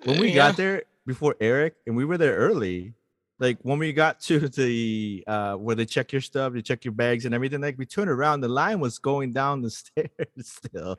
when 0.04 0.20
we 0.20 0.30
yeah. 0.30 0.36
got 0.36 0.58
there 0.58 0.84
before 1.06 1.36
Eric 1.40 1.76
and 1.88 1.96
we 1.96 2.04
were 2.06 2.18
there 2.18 2.36
early, 2.36 2.94
like 3.40 3.58
when 3.62 3.80
we 3.80 3.94
got 3.94 4.20
to 4.22 4.40
the 4.50 5.24
uh 5.28 5.56
where 5.56 5.76
they 5.76 5.86
check 5.86 6.12
your 6.12 6.22
stuff, 6.22 6.54
they 6.54 6.62
check 6.62 6.84
your 6.86 6.92
bags 6.92 7.26
and 7.26 7.34
everything, 7.34 7.62
like 7.62 7.78
we 7.78 7.86
turned 7.86 8.10
around, 8.10 8.42
the 8.42 8.48
line 8.48 8.80
was 8.80 9.00
going 9.00 9.32
down 9.32 9.62
the 9.62 9.70
stairs 9.82 10.10
still. 10.42 10.98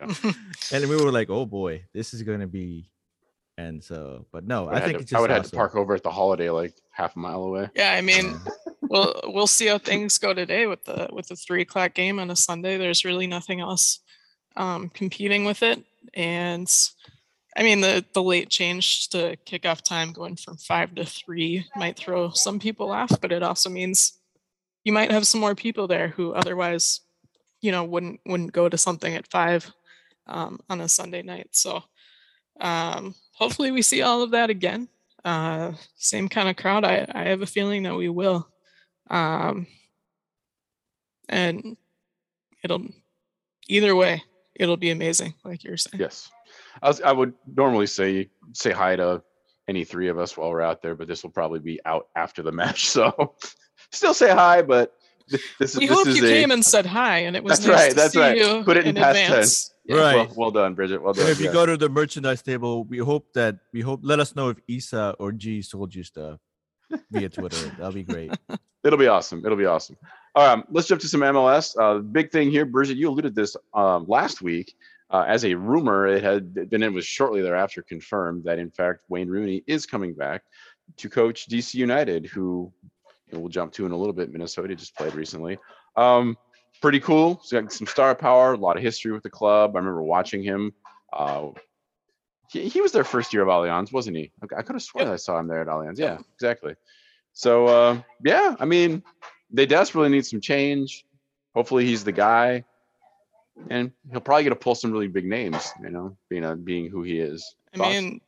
And 0.72 0.88
we 0.88 0.96
were 0.96 1.12
like, 1.12 1.30
oh 1.30 1.46
boy, 1.46 1.84
this 1.92 2.14
is 2.14 2.22
gonna 2.22 2.46
be 2.46 2.88
and 3.58 3.82
so 3.82 4.26
but 4.32 4.44
no, 4.46 4.68
I, 4.68 4.76
I 4.76 4.80
think 4.80 4.98
to- 4.98 5.02
it's 5.02 5.12
I 5.12 5.20
would 5.20 5.30
have 5.30 5.48
to 5.50 5.56
park 5.56 5.76
over 5.76 5.94
at 5.94 6.02
the 6.02 6.10
holiday 6.10 6.50
like 6.50 6.74
half 6.90 7.16
a 7.16 7.18
mile 7.18 7.42
away. 7.44 7.70
yeah, 7.74 7.92
I 7.92 8.00
mean, 8.00 8.26
Yeah. 8.26 8.38
we'll 8.82 9.20
we'll 9.24 9.46
see 9.46 9.66
how 9.66 9.78
things 9.78 10.18
go 10.18 10.32
today 10.34 10.66
with 10.66 10.84
the 10.84 11.08
with 11.12 11.28
the 11.28 11.36
three 11.36 11.62
o'clock 11.62 11.94
game 11.94 12.18
on 12.18 12.30
a 12.30 12.36
Sunday. 12.36 12.76
There's 12.76 13.04
really 13.04 13.26
nothing 13.26 13.60
else 13.60 14.00
um, 14.56 14.88
competing 14.90 15.44
with 15.44 15.62
it, 15.62 15.84
and 16.14 16.70
I 17.56 17.62
mean 17.62 17.80
the 17.80 18.04
the 18.12 18.22
late 18.22 18.48
change 18.48 19.08
to 19.10 19.36
kickoff 19.46 19.82
time 19.82 20.12
going 20.12 20.36
from 20.36 20.56
five 20.56 20.94
to 20.94 21.04
three 21.04 21.66
might 21.76 21.96
throw 21.96 22.30
some 22.30 22.58
people 22.58 22.90
off, 22.90 23.20
but 23.20 23.32
it 23.32 23.42
also 23.42 23.70
means 23.70 24.18
you 24.84 24.92
might 24.92 25.10
have 25.10 25.26
some 25.26 25.40
more 25.40 25.54
people 25.54 25.88
there 25.88 26.08
who 26.08 26.32
otherwise, 26.32 27.00
you 27.60 27.72
know, 27.72 27.84
wouldn't 27.84 28.20
wouldn't 28.24 28.52
go 28.52 28.68
to 28.68 28.78
something 28.78 29.14
at 29.14 29.30
five 29.30 29.70
um, 30.26 30.60
on 30.70 30.80
a 30.80 30.88
Sunday 30.88 31.22
night. 31.22 31.48
So 31.52 31.82
um, 32.60 33.14
hopefully 33.32 33.70
we 33.70 33.82
see 33.82 34.02
all 34.02 34.22
of 34.22 34.30
that 34.30 34.50
again. 34.50 34.88
Uh, 35.24 35.72
same 35.96 36.28
kind 36.28 36.48
of 36.48 36.54
crowd. 36.56 36.84
I, 36.84 37.06
I 37.12 37.24
have 37.24 37.42
a 37.42 37.46
feeling 37.46 37.82
that 37.82 37.96
we 37.96 38.08
will. 38.08 38.48
Um, 39.10 39.66
and 41.28 41.76
it'll 42.62 42.86
either 43.68 43.96
way, 43.96 44.22
it'll 44.58 44.76
be 44.76 44.90
amazing, 44.90 45.34
like 45.44 45.64
you're 45.64 45.76
saying. 45.76 46.00
Yes. 46.00 46.30
I, 46.82 46.88
was, 46.88 47.00
I 47.00 47.12
would 47.12 47.34
normally 47.56 47.86
say 47.86 48.28
say 48.52 48.70
hi 48.72 48.96
to 48.96 49.22
any 49.68 49.84
three 49.84 50.08
of 50.08 50.18
us 50.18 50.36
while 50.36 50.50
we're 50.50 50.62
out 50.62 50.82
there, 50.82 50.94
but 50.94 51.08
this 51.08 51.22
will 51.22 51.30
probably 51.30 51.60
be 51.60 51.80
out 51.84 52.08
after 52.16 52.42
the 52.42 52.52
match. 52.62 52.88
So 52.88 53.34
still 53.92 54.14
say 54.14 54.30
hi, 54.30 54.62
but 54.62 54.94
th- 55.30 55.42
this 55.58 55.72
is 55.74 55.78
We 55.78 55.86
this 55.86 55.96
hope 55.96 56.06
is 56.08 56.18
you 56.18 56.26
a 56.26 56.28
came 56.28 56.50
and 56.50 56.64
said 56.64 56.86
hi, 56.86 57.20
and 57.20 57.34
it 57.36 57.42
was 57.44 57.58
That's 57.60 57.66
nice 57.66 57.76
right, 57.80 57.90
to 57.90 57.96
that's 57.96 58.12
see 58.14 58.20
right. 58.20 58.36
you 58.36 58.62
Put 58.64 58.76
it 58.76 58.86
in 58.86 58.94
past 58.94 59.16
tense. 59.18 59.28
advance. 59.30 59.70
Yeah. 59.86 59.96
Right. 59.98 60.14
well, 60.16 60.32
well 60.36 60.50
done, 60.50 60.74
Bridget. 60.74 61.00
Well 61.00 61.10
And 61.12 61.20
done. 61.20 61.30
if 61.30 61.38
you 61.38 61.46
yes. 61.46 61.54
go 61.54 61.64
to 61.66 61.76
the 61.76 61.88
merchandise 61.88 62.42
table, 62.42 62.84
we 62.84 62.98
hope 62.98 63.32
that 63.34 63.56
we 63.72 63.80
hope 63.82 64.00
let 64.02 64.18
us 64.20 64.34
know 64.34 64.48
if 64.48 64.58
Isa 64.68 65.14
or 65.20 65.30
G 65.32 65.62
sold 65.62 65.94
you 65.94 66.02
stuff 66.02 66.40
via 67.10 67.28
Twitter. 67.28 67.68
That'll 67.78 67.92
be 67.92 68.02
great. 68.02 68.32
It'll 68.84 68.98
be 68.98 69.06
awesome. 69.08 69.44
It'll 69.44 69.56
be 69.58 69.66
awesome. 69.66 69.96
All 70.36 70.54
right, 70.54 70.64
let's 70.70 70.86
jump 70.86 71.00
to 71.00 71.08
some 71.08 71.22
MLS. 71.22 71.74
Uh, 71.80 72.00
big 72.00 72.30
thing 72.30 72.50
here, 72.50 72.66
Bridget, 72.66 72.98
you 72.98 73.08
alluded 73.08 73.34
this 73.34 73.56
um, 73.72 74.04
last 74.06 74.42
week 74.42 74.76
uh, 75.08 75.24
as 75.26 75.46
a 75.46 75.54
rumor. 75.54 76.06
It 76.06 76.22
had 76.22 76.68
been 76.68 76.82
it 76.82 76.92
was 76.92 77.06
shortly 77.06 77.40
thereafter 77.40 77.80
confirmed 77.80 78.44
that 78.44 78.58
in 78.58 78.70
fact 78.70 79.00
Wayne 79.08 79.28
Rooney 79.30 79.64
is 79.66 79.86
coming 79.86 80.12
back 80.12 80.42
to 80.98 81.08
coach 81.08 81.48
DC 81.48 81.72
United, 81.72 82.26
who 82.26 82.70
we'll 83.32 83.48
jump 83.48 83.72
to 83.72 83.86
in 83.86 83.92
a 83.92 83.96
little 83.96 84.12
bit. 84.12 84.30
Minnesota 84.30 84.74
just 84.76 84.94
played 84.94 85.14
recently. 85.14 85.56
Um, 85.96 86.36
pretty 86.82 87.00
cool. 87.00 87.40
He's 87.40 87.52
got 87.52 87.72
some 87.72 87.86
star 87.86 88.14
power, 88.14 88.52
a 88.52 88.58
lot 88.58 88.76
of 88.76 88.82
history 88.82 89.12
with 89.12 89.22
the 89.22 89.30
club. 89.30 89.74
I 89.74 89.78
remember 89.78 90.02
watching 90.02 90.42
him. 90.42 90.74
Uh, 91.14 91.48
he, 92.50 92.68
he 92.68 92.82
was 92.82 92.92
their 92.92 93.04
first 93.04 93.32
year 93.32 93.42
of 93.42 93.48
Allianz, 93.48 93.90
wasn't 93.90 94.18
he? 94.18 94.32
I, 94.42 94.58
I 94.58 94.62
could 94.62 94.74
have 94.74 94.82
sworn 94.82 95.06
Yep. 95.06 95.14
I 95.14 95.16
saw 95.16 95.38
him 95.38 95.48
there 95.48 95.62
at 95.62 95.66
Allianz. 95.66 95.98
Yeah, 95.98 96.18
exactly. 96.34 96.74
So 97.32 97.66
uh, 97.66 98.02
yeah, 98.22 98.54
I 98.60 98.66
mean, 98.66 99.02
they 99.50 99.66
desperately 99.66 100.10
need 100.10 100.26
some 100.26 100.40
change. 100.40 101.04
Hopefully, 101.54 101.84
he's 101.86 102.04
the 102.04 102.12
guy, 102.12 102.64
and 103.70 103.90
he'll 104.10 104.20
probably 104.20 104.44
get 104.44 104.50
to 104.50 104.56
pull 104.56 104.74
some 104.74 104.92
really 104.92 105.08
big 105.08 105.24
names. 105.24 105.72
You 105.82 105.90
know, 105.90 106.16
being 106.28 106.44
a, 106.44 106.56
being 106.56 106.90
who 106.90 107.02
he 107.02 107.18
is. 107.18 107.54
I 107.74 107.78
Thoughts? 107.78 107.90
mean, 107.90 108.20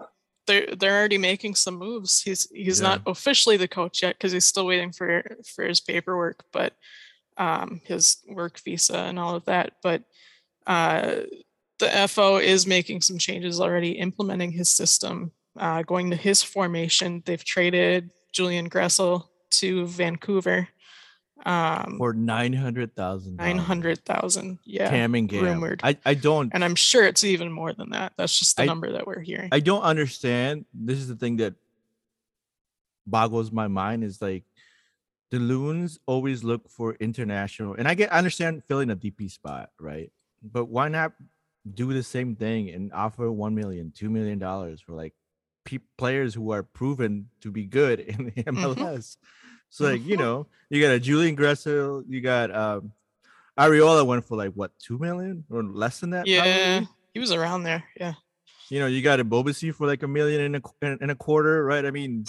they're 0.47 0.75
they're 0.77 0.99
already 0.99 1.19
making 1.19 1.55
some 1.55 1.77
moves. 1.77 2.23
He's 2.23 2.49
he's 2.51 2.81
Yeah. 2.81 2.89
not 2.89 3.03
officially 3.07 3.57
the 3.57 3.69
coach 3.69 4.03
yet 4.03 4.17
because 4.17 4.33
he's 4.33 4.47
still 4.47 4.67
waiting 4.67 4.93
for 4.93 5.25
for 5.55 5.65
his 5.65 5.81
paperwork. 5.81 6.45
But 6.53 6.75
um, 7.37 7.81
his 7.85 8.19
work 8.29 8.59
visa 8.61 8.99
and 8.99 9.19
all 9.19 9.35
of 9.35 9.45
that. 9.45 9.75
But 9.83 10.03
uh, 10.67 11.21
the 11.79 12.09
FO 12.09 12.39
is 12.39 12.67
making 12.67 13.03
some 13.03 13.19
changes 13.19 13.61
already, 13.61 13.93
implementing 13.93 14.51
his 14.51 14.69
system, 14.69 15.31
uh, 15.57 15.83
going 15.83 16.11
to 16.11 16.17
his 16.17 16.43
formation. 16.43 17.23
They've 17.25 17.45
traded 17.45 18.11
Julian 18.33 18.69
Gressel 18.69 19.29
to 19.51 19.87
Vancouver. 19.87 20.69
Um, 21.47 21.97
For 21.99 22.13
nine 22.13 22.53
hundred 22.53 22.95
thousand. 22.97 23.37
nine 23.37 23.59
hundred 23.59 24.05
thousand, 24.05 24.59
yeah. 24.65 24.91
Camingham. 24.91 25.41
rumored. 25.43 25.81
I, 25.85 25.97
I 26.05 26.15
don't 26.15 26.53
and 26.53 26.65
I'm 26.65 26.75
sure 26.75 27.05
it's 27.07 27.23
even 27.25 27.53
more 27.53 27.73
than 27.73 27.91
that. 27.91 28.13
That's 28.17 28.37
just 28.39 28.57
the 28.57 28.63
I- 28.65 28.67
number 28.67 28.93
that 28.93 29.07
we're 29.07 29.21
hearing. 29.21 29.49
I 29.53 29.61
don't 29.61 29.83
understand. 29.83 30.65
This 30.75 30.99
is 30.99 31.09
the 31.09 31.15
thing 31.17 31.37
that 31.39 31.55
boggles 33.07 33.51
my 33.53 33.69
mind 33.69 34.05
is 34.05 34.21
like 34.21 34.45
the 35.31 35.39
loons 35.39 35.99
always 36.07 36.43
look 36.45 36.69
for 36.71 36.95
international 36.95 37.75
and 37.75 37.87
I 37.89 37.95
get 37.95 38.13
I 38.13 38.19
understand 38.19 38.63
filling 38.69 38.91
a 38.91 38.97
DP 38.97 39.31
spot, 39.31 39.71
right? 39.79 40.11
But 40.43 40.67
why 40.67 40.89
not 40.89 41.13
do 41.75 41.93
the 41.93 42.03
same 42.03 42.35
thing 42.37 42.71
and 42.71 42.93
offer 42.93 43.31
one 43.31 43.55
million, 43.55 43.93
two 43.95 44.11
million 44.11 44.39
dollars 44.39 44.81
for 44.81 44.93
like 44.93 45.15
pe- 45.65 45.79
players 45.97 46.35
who 46.35 46.51
are 46.51 46.63
proven 46.63 47.29
to 47.43 47.51
be 47.51 47.65
good 47.65 48.01
in 48.01 48.33
the 48.35 48.43
MLS? 48.45 49.17
So 49.71 49.85
like, 49.85 50.05
you 50.05 50.17
know, 50.17 50.47
you 50.71 50.81
got 50.83 50.93
a 50.93 51.01
Julian 51.01 51.37
Gressel, 51.37 52.05
you 52.09 52.21
got 52.21 52.55
um 52.55 52.93
Arriola 53.59 54.07
went 54.07 54.25
for 54.25 54.37
like 54.37 54.53
what 54.53 54.71
two 54.79 54.99
million 54.99 55.45
or 55.51 55.63
less 55.63 56.01
than 56.01 56.11
that? 56.11 56.27
yeah, 56.27 56.79
probably? 56.79 56.89
he 57.15 57.21
was 57.21 57.33
around 57.33 57.65
there. 57.65 57.85
Yeah. 57.99 58.15
you 58.71 58.79
know, 58.79 58.87
you 58.87 59.03
got 59.03 59.19
Ebobisse 59.19 59.75
for 59.75 59.87
like 59.87 60.03
a 60.03 60.09
million 60.09 60.41
and 60.41 60.57
a 60.57 60.87
and 61.03 61.11
a 61.11 61.15
quarter, 61.15 61.65
right? 61.65 61.85
I 61.85 61.91
mean, 61.91 62.25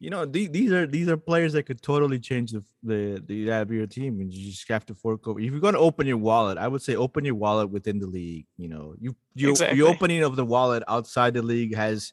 you 0.00 0.10
know, 0.10 0.24
these, 0.24 0.50
these 0.50 0.72
are 0.72 0.86
these 0.86 1.08
are 1.08 1.16
players 1.16 1.52
that 1.54 1.64
could 1.64 1.82
totally 1.82 2.18
change 2.18 2.52
the 2.52 2.64
the 2.82 3.22
the 3.26 3.50
of 3.50 3.70
your 3.70 3.86
team, 3.86 4.20
and 4.20 4.32
you 4.32 4.50
just 4.50 4.68
have 4.68 4.86
to 4.86 4.94
fork 4.94 5.26
over. 5.26 5.40
If 5.40 5.50
you're 5.50 5.60
going 5.60 5.74
to 5.74 5.80
open 5.80 6.06
your 6.06 6.18
wallet, 6.18 6.56
I 6.58 6.68
would 6.68 6.82
say 6.82 6.94
open 6.96 7.24
your 7.24 7.34
wallet 7.34 7.70
within 7.70 7.98
the 7.98 8.06
league. 8.06 8.46
You 8.56 8.68
know, 8.68 8.94
you 9.00 9.16
you 9.34 9.50
Exactly. 9.50 9.78
the 9.78 9.86
opening 9.86 10.22
of 10.22 10.36
the 10.36 10.44
wallet 10.44 10.82
outside 10.88 11.34
the 11.34 11.42
league 11.42 11.74
has 11.74 12.12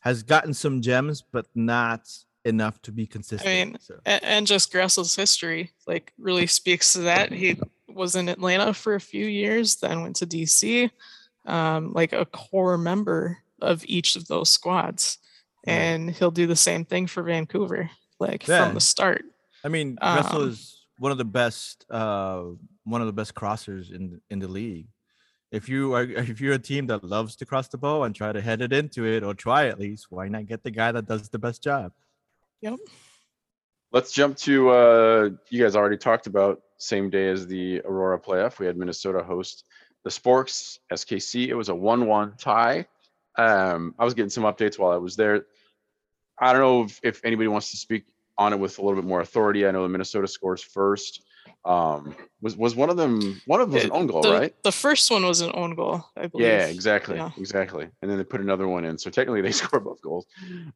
has 0.00 0.22
gotten 0.22 0.54
some 0.54 0.80
gems, 0.80 1.22
but 1.22 1.46
not 1.54 2.08
enough 2.44 2.80
to 2.82 2.92
be 2.92 3.06
consistent. 3.06 3.48
I 3.48 3.64
mean, 3.64 3.78
so. 3.80 3.98
and, 4.06 4.46
just 4.46 4.72
Gressel's 4.72 5.14
history 5.16 5.72
like 5.86 6.12
really 6.18 6.46
speaks 6.46 6.92
to 6.94 7.00
that. 7.00 7.32
He 7.32 7.58
was 7.88 8.16
in 8.16 8.28
Atlanta 8.28 8.72
for 8.74 8.94
a 8.94 9.00
few 9.00 9.26
years, 9.26 9.76
then 9.76 10.02
went 10.02 10.16
to 10.16 10.26
DC, 10.26 10.90
um, 11.46 11.92
like 11.92 12.12
a 12.12 12.24
core 12.26 12.78
member 12.78 13.38
of 13.60 13.82
each 13.86 14.16
of 14.16 14.26
those 14.28 14.48
squads, 14.50 15.18
Right. 15.66 15.72
and 15.74 16.10
he'll 16.10 16.30
do 16.30 16.46
the 16.46 16.56
same 16.56 16.84
thing 16.84 17.06
for 17.08 17.22
Vancouver, 17.22 17.90
like 18.20 18.46
Yeah. 18.46 18.64
from 18.66 18.74
the 18.74 18.80
start. 18.80 19.24
I 19.64 19.68
mean, 19.68 19.96
Gressel 19.96 20.42
Um, 20.42 20.48
is 20.48 20.86
one 20.98 21.10
of 21.12 21.18
the 21.18 21.24
best, 21.24 21.84
uh, 21.90 22.42
one 22.84 23.00
of 23.00 23.06
the 23.08 23.12
best 23.12 23.34
crossers 23.34 23.90
in 23.92 24.20
in 24.30 24.38
the 24.38 24.48
league. 24.48 24.86
If 25.50 25.68
you 25.68 25.94
are, 25.94 26.02
if 26.32 26.40
you're 26.40 26.54
a 26.54 26.58
team 26.58 26.86
that 26.86 27.02
loves 27.02 27.34
to 27.36 27.46
cross 27.46 27.68
the 27.68 27.78
ball 27.78 28.04
and 28.04 28.14
try 28.14 28.32
to 28.32 28.40
head 28.40 28.62
it 28.62 28.72
into 28.72 29.04
it, 29.04 29.22
or 29.24 29.34
try 29.34 29.66
at 29.66 29.78
least, 29.80 30.06
why 30.10 30.28
not 30.28 30.46
get 30.46 30.62
the 30.62 30.70
guy 30.70 30.92
that 30.92 31.06
does 31.06 31.28
the 31.28 31.38
best 31.38 31.62
job? 31.62 31.92
Yep. 32.60 32.78
Let's 33.92 34.12
jump 34.12 34.36
to 34.38 34.70
uh 34.70 35.28
you 35.50 35.62
guys 35.62 35.76
already 35.76 35.96
talked 35.96 36.26
about 36.26 36.60
same 36.78 37.10
day 37.10 37.28
as 37.28 37.46
the 37.46 37.80
Aurora 37.80 38.18
playoff. 38.20 38.58
We 38.58 38.66
had 38.66 38.76
Minnesota 38.76 39.22
host 39.22 39.64
the 40.04 40.10
Sporks 40.10 40.78
SKC. 40.92 41.48
It 41.48 41.54
was 41.54 41.68
a 41.68 41.72
1-1 41.72 42.38
tie. 42.38 42.86
Um 43.36 43.94
I 43.98 44.04
was 44.04 44.14
getting 44.14 44.30
some 44.30 44.44
updates 44.44 44.78
while 44.78 44.92
I 44.92 44.96
was 44.96 45.16
there. 45.16 45.46
I 46.40 46.52
don't 46.52 46.62
know 46.62 46.82
if, 46.84 47.00
if 47.02 47.24
anybody 47.24 47.48
wants 47.48 47.70
to 47.70 47.76
speak 47.76 48.04
on 48.36 48.52
it 48.52 48.58
with 48.58 48.78
a 48.78 48.82
little 48.82 49.00
bit 49.00 49.08
more 49.08 49.20
authority. 49.20 49.66
I 49.66 49.70
know 49.70 49.82
the 49.82 49.88
Minnesota 49.88 50.28
scores 50.28 50.62
first. 50.62 51.22
Um 51.64 52.14
was 52.42 52.56
was 52.56 52.76
one 52.76 52.90
of 52.90 52.96
them 52.98 53.40
one 53.46 53.60
of 53.60 53.68
them 53.70 53.74
was 53.76 53.84
an 53.84 53.92
own 53.92 54.06
goal, 54.06 54.22
the, 54.22 54.30
right? 54.32 54.54
The 54.64 54.72
first 54.72 55.10
one 55.10 55.24
was 55.24 55.40
an 55.40 55.50
own 55.54 55.74
goal, 55.74 56.04
I 56.16 56.26
believe. 56.26 56.46
Yeah, 56.46 56.66
exactly, 56.66 57.16
Yeah. 57.16 57.30
exactly. 57.38 57.88
And 58.02 58.10
then 58.10 58.18
they 58.18 58.24
put 58.24 58.40
another 58.42 58.68
one 58.68 58.84
in. 58.84 58.98
So 58.98 59.08
technically 59.08 59.40
they 59.40 59.52
scored 59.62 59.84
both 59.84 60.02
goals. 60.02 60.26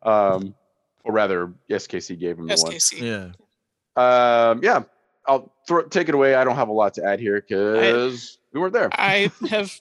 Um 0.03 0.55
or 1.05 1.13
rather 1.13 1.53
SKC 1.71 2.19
gave 2.19 2.37
them 2.37 2.47
the 2.47 2.57
one. 2.63 2.73
SKC. 2.73 3.01
Yeah, 3.01 4.51
Um, 4.51 4.61
yeah, 4.63 4.83
I'll 5.27 5.53
throw 5.67 5.83
take 5.83 6.09
it 6.09 6.15
away. 6.15 6.35
I 6.35 6.45
don't 6.45 6.57
have 6.57 6.69
a 6.69 6.73
lot 6.73 6.95
to 6.95 7.05
add 7.05 7.21
here 7.21 7.41
because 7.41 8.39
we 8.53 8.61
weren't 8.61 8.73
there. 8.73 8.89
I 8.93 9.31
have 9.51 9.73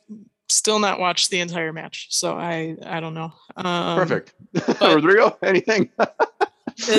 still 0.49 0.79
not 0.79 0.99
watched 0.99 1.29
the 1.29 1.39
entire 1.39 1.71
match, 1.73 2.07
so 2.09 2.35
I 2.37 2.75
I 2.85 2.99
don't 2.99 3.13
know. 3.13 3.31
Um, 3.55 3.97
Perfect. 3.97 4.33
Rodrigo, 4.81 5.37
anything? 5.43 5.89
I 5.99 6.07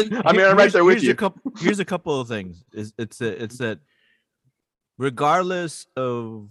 mean, 0.01 0.13
I'm 0.25 0.37
right 0.37 0.59
here's- 0.59 0.73
there 0.73 0.85
with 0.85 0.95
here's 0.95 1.05
you. 1.05 1.11
A 1.13 1.15
couple, 1.15 1.53
here's 1.59 1.79
a 1.81 1.85
couple 1.85 2.21
of 2.21 2.29
things. 2.29 2.65
Is 2.73 2.93
it's 2.99 3.21
a, 3.21 3.43
it's 3.43 3.59
that 3.59 3.79
regardless 4.99 5.87
of 5.97 6.49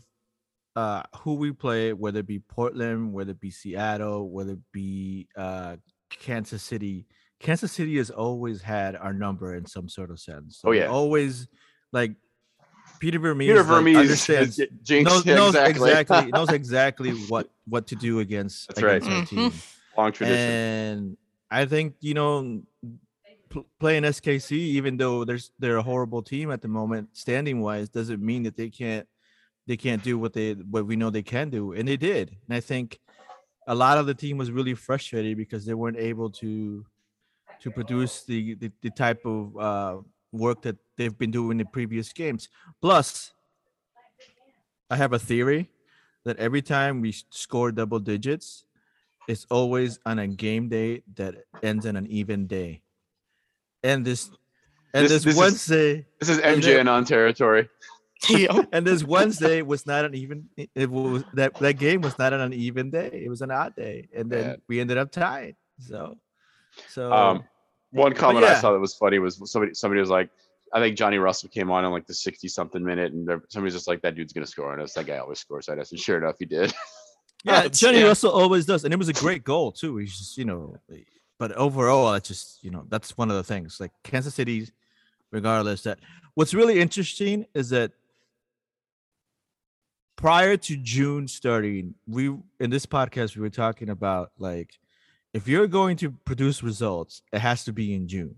uh 0.76 1.04
who 1.18 1.36
we 1.36 1.52
play, 1.52 1.94
whether 1.94 2.20
it 2.20 2.28
be 2.28 2.40
Portland, 2.40 3.14
whether 3.14 3.32
it 3.32 3.40
be 3.40 3.52
Seattle, 3.52 4.30
whether 4.30 4.54
it 4.54 4.60
be 4.72 5.28
uh 5.36 5.76
Kansas 6.10 6.64
City, 6.64 7.06
Kansas 7.42 7.72
City 7.72 7.98
has 7.98 8.10
always 8.12 8.62
had 8.62 8.96
our 8.96 9.14
number 9.14 9.56
in 9.56 9.66
some 9.66 9.90
sort 9.90 10.12
of 10.12 10.20
sense. 10.20 10.60
So 10.60 10.70
Oh, 10.70 10.72
yeah. 10.72 10.88
always 10.88 11.48
like 11.92 12.14
Peter 13.00 13.18
Vermes, 13.20 13.48
Peter 13.48 13.60
like, 13.64 13.68
Vermes 13.68 13.98
understands 13.98 14.58
has 14.58 14.70
knows, 15.04 15.26
yeah, 15.26 15.36
knows 15.36 15.56
exactly. 15.56 15.90
exactly 15.90 16.32
knows 16.32 16.52
exactly 16.62 17.12
what 17.12 17.50
what 17.68 17.88
to 17.88 17.96
do 17.96 18.20
against 18.20 18.68
That's 18.68 18.82
right. 18.84 19.02
against 19.02 19.10
our 19.10 19.24
Mhm. 19.24 19.28
team. 19.28 19.54
Long 19.98 20.12
tradition. 20.12 20.50
And 20.54 21.18
I 21.50 21.66
think 21.66 21.96
you 22.00 22.14
know, 22.14 22.62
pl- 23.50 23.68
playing 23.80 24.04
SKC, 24.04 24.52
even 24.52 24.98
though 24.98 25.26
there's 25.26 25.52
they're 25.58 25.78
a 25.78 25.84
horrible 25.84 26.22
team 26.22 26.52
at 26.52 26.62
the 26.62 26.68
moment, 26.68 27.10
standing 27.14 27.60
wise, 27.62 27.90
doesn't 27.90 28.22
mean 28.22 28.44
that 28.44 28.56
they 28.56 28.70
can't 28.70 29.08
they 29.68 29.78
can't 29.78 30.04
do 30.04 30.20
what 30.20 30.34
they 30.34 30.54
what 30.54 30.86
we 30.86 30.96
know 30.96 31.10
they 31.10 31.24
can 31.24 31.50
do, 31.50 31.74
and 31.74 31.88
they 31.88 31.98
did. 31.98 32.38
And 32.48 32.56
I 32.56 32.60
think 32.60 33.00
a 33.68 33.74
lot 33.76 33.98
of 33.98 34.06
the 34.06 34.14
team 34.14 34.38
was 34.38 34.52
really 34.52 34.74
frustrated 34.76 35.38
because 35.38 35.66
they 35.66 35.74
weren't 35.74 35.98
able 35.98 36.30
to 36.32 36.86
to 37.62 37.72
produce 37.72 38.24
the 38.24 38.56
the, 38.56 38.72
the 38.82 38.90
type 38.90 39.22
of 39.26 39.58
uh, 39.58 39.98
work 40.32 40.62
that 40.64 40.78
they've 40.98 41.18
been 41.18 41.32
doing 41.32 41.60
in 41.60 41.68
previous 41.68 42.12
games. 42.14 42.50
Plus, 42.82 43.34
I 44.90 44.96
have 44.98 45.14
a 45.14 45.20
theory 45.20 45.70
that 46.26 46.38
every 46.38 46.62
time 46.62 47.02
we 47.02 47.14
score 47.30 47.72
double 47.72 48.00
digits, 48.00 48.66
it's 49.28 49.46
always 49.50 50.00
on 50.06 50.20
a 50.20 50.28
game 50.28 50.70
day 50.70 51.04
that 51.16 51.36
ends 51.64 51.86
in 51.86 51.96
an 51.96 52.08
even 52.08 52.48
day. 52.48 52.82
And 53.84 54.06
this 54.06 54.30
and 54.94 55.06
This- 55.06 55.12
this, 55.12 55.24
this 55.24 55.34
is- 55.34 55.40
Wednesday 55.40 56.06
this 56.20 56.30
is 56.30 56.40
and 56.40 56.62
MJ 56.62 56.80
and 56.80 56.90
on 56.90 57.06
territory. 57.06 57.70
And 58.72 58.86
this 58.86 59.04
Wednesday 59.04 59.64
was 59.64 59.88
not 59.88 60.06
an 60.06 60.14
even 60.14 60.48
it- 60.56 60.70
it 60.76 60.90
was 60.92 61.24
that 61.34 61.56
that 61.56 61.74
game 61.80 62.02
was 62.02 62.18
not 62.20 62.34
an 62.34 62.54
even 62.54 62.92
day. 62.92 63.10
It 63.26 63.30
was 63.30 63.42
an 63.42 63.50
odd 63.50 63.76
day. 63.76 64.10
And 64.16 64.30
then 64.30 64.46
Yeah. 64.50 64.56
we 64.68 64.80
ended 64.80 64.98
up 64.98 65.12
tied. 65.12 65.56
So 65.80 66.18
so 66.88 67.12
Um, 67.12 67.44
one 67.92 68.14
comment 68.14 68.46
I 68.46 68.60
saw 68.60 68.72
that 68.72 68.80
was 68.80 68.96
funny 68.96 69.20
was 69.20 69.42
somebody 69.52 69.74
somebody 69.74 70.00
was 70.00 70.10
like, 70.10 70.30
I 70.74 70.80
think 70.80 70.98
Johnny 70.98 71.18
Russell 71.18 71.50
came 71.50 71.70
on 71.70 71.86
in 71.86 71.92
like 71.92 72.08
the 72.08 72.14
60 72.14 72.48
something 72.48 72.84
minute, 72.84 73.14
and 73.14 73.30
somebody's 73.50 73.74
just 73.74 73.88
like, 73.88 74.02
that 74.02 74.16
dude's 74.16 74.34
gonna 74.34 74.48
score 74.48 74.74
on 74.74 74.82
us. 74.82 74.94
That 74.94 75.06
guy 75.06 75.18
always 75.18 75.40
scores 75.40 75.70
at 75.70 75.80
us. 75.80 75.92
And 75.92 76.00
sure 76.00 76.18
enough, 76.18 76.36
he 76.40 76.46
did. 76.46 76.74
Yeah, 77.44 77.54
uh, 77.54 77.70
Johnny 77.70 78.00
yeah. 78.00 78.06
Russell 78.06 78.32
always 78.32 78.66
does, 78.68 78.84
and 78.84 78.94
it 78.94 78.98
was 78.98 79.10
a 79.10 79.14
great 79.14 79.44
goal 79.44 79.72
too. 79.72 79.98
He's 79.98 80.16
just, 80.16 80.38
you 80.38 80.46
know, 80.46 80.78
but 81.40 81.52
overall, 81.54 82.14
it's 82.14 82.28
just, 82.28 82.64
you 82.64 82.70
know, 82.70 82.86
that's 82.90 83.18
one 83.18 83.32
of 83.32 83.36
the 83.36 83.44
things. 83.44 83.80
Like 83.80 83.92
Kansas 84.04 84.36
City, 84.36 84.70
regardless, 85.32 85.82
that 85.84 85.98
what's 86.36 86.54
really 86.54 86.80
interesting 86.80 87.48
is 87.56 87.70
that 87.72 87.94
prior 90.16 90.56
to 90.56 90.78
June 90.78 91.28
starting, 91.28 91.96
we 92.08 92.26
in 92.60 92.70
this 92.70 92.86
podcast 92.86 93.36
we 93.36 93.42
were 93.42 93.50
talking 93.50 93.90
about 93.90 94.32
like 94.38 94.78
if 95.34 95.48
you're 95.48 95.68
going 95.68 95.98
to 95.98 96.12
produce 96.12 96.62
results, 96.64 97.22
it 97.32 97.40
has 97.40 97.64
to 97.66 97.74
be 97.74 97.94
in 97.94 98.08
June 98.08 98.36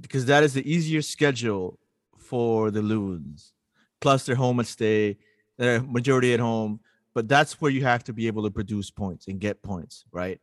because 0.00 0.26
that 0.26 0.44
is 0.44 0.54
the 0.54 0.70
easier 0.70 1.02
schedule 1.02 1.78
for 2.18 2.70
the 2.70 2.82
Loons. 2.82 3.52
Plus, 4.00 4.26
their 4.26 4.36
home 4.36 4.58
and 4.58 4.68
stay, 4.68 5.16
their 5.56 5.80
majority 5.82 6.34
at 6.34 6.40
home 6.40 6.80
but 7.16 7.28
that's 7.28 7.62
where 7.62 7.70
you 7.70 7.82
have 7.82 8.04
to 8.04 8.12
be 8.12 8.26
able 8.26 8.42
to 8.42 8.50
produce 8.50 8.90
points 8.90 9.26
and 9.26 9.40
get 9.40 9.62
points, 9.62 10.04
right? 10.12 10.38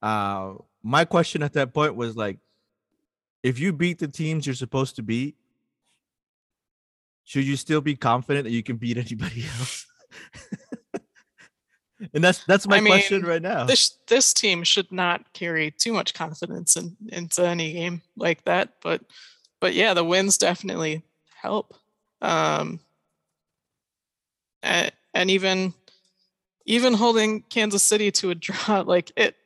Uh, 0.00 0.52
my 0.80 1.04
question 1.04 1.42
at 1.42 1.54
that 1.54 1.74
point 1.74 1.96
was 1.96 2.16
like, 2.16 2.38
if 3.42 3.58
you 3.58 3.72
beat 3.72 3.98
the 3.98 4.06
teams 4.06 4.46
you're 4.46 4.54
supposed 4.54 4.94
to 4.94 5.02
beat, 5.02 5.34
should 7.24 7.42
you 7.44 7.56
still 7.56 7.80
be 7.80 7.96
confident 7.96 8.44
that 8.44 8.52
you 8.52 8.62
can 8.62 8.76
beat 8.76 8.98
anybody 8.98 9.44
else? 9.58 9.84
And 12.14 12.22
that's 12.22 12.44
that's 12.44 12.66
my 12.66 12.76
I 12.76 12.80
question 12.80 13.22
right 13.22 13.42
now. 13.42 13.64
this 13.64 13.96
this 14.06 14.32
team 14.32 14.64
should 14.64 14.90
not 14.90 15.32
carry 15.32 15.70
too 15.70 15.92
much 15.92 16.14
confidence 16.14 16.76
in, 16.76 16.96
into 17.08 17.46
any 17.46 17.72
game 17.72 18.02
like 18.16 18.44
that. 18.44 18.74
But 18.82 19.02
but 19.60 19.74
yeah, 19.74 19.94
the 19.94 20.04
wins 20.04 20.38
definitely 20.38 21.02
help. 21.40 21.74
Um, 22.20 22.80
and, 24.62 24.92
and 25.14 25.30
even 25.30 25.74
even 26.66 26.94
holding 26.94 27.42
Kansas 27.42 27.82
City 27.82 28.10
to 28.12 28.30
a 28.30 28.34
draw, 28.36 28.80
like 28.80 29.12
it. 29.16 29.36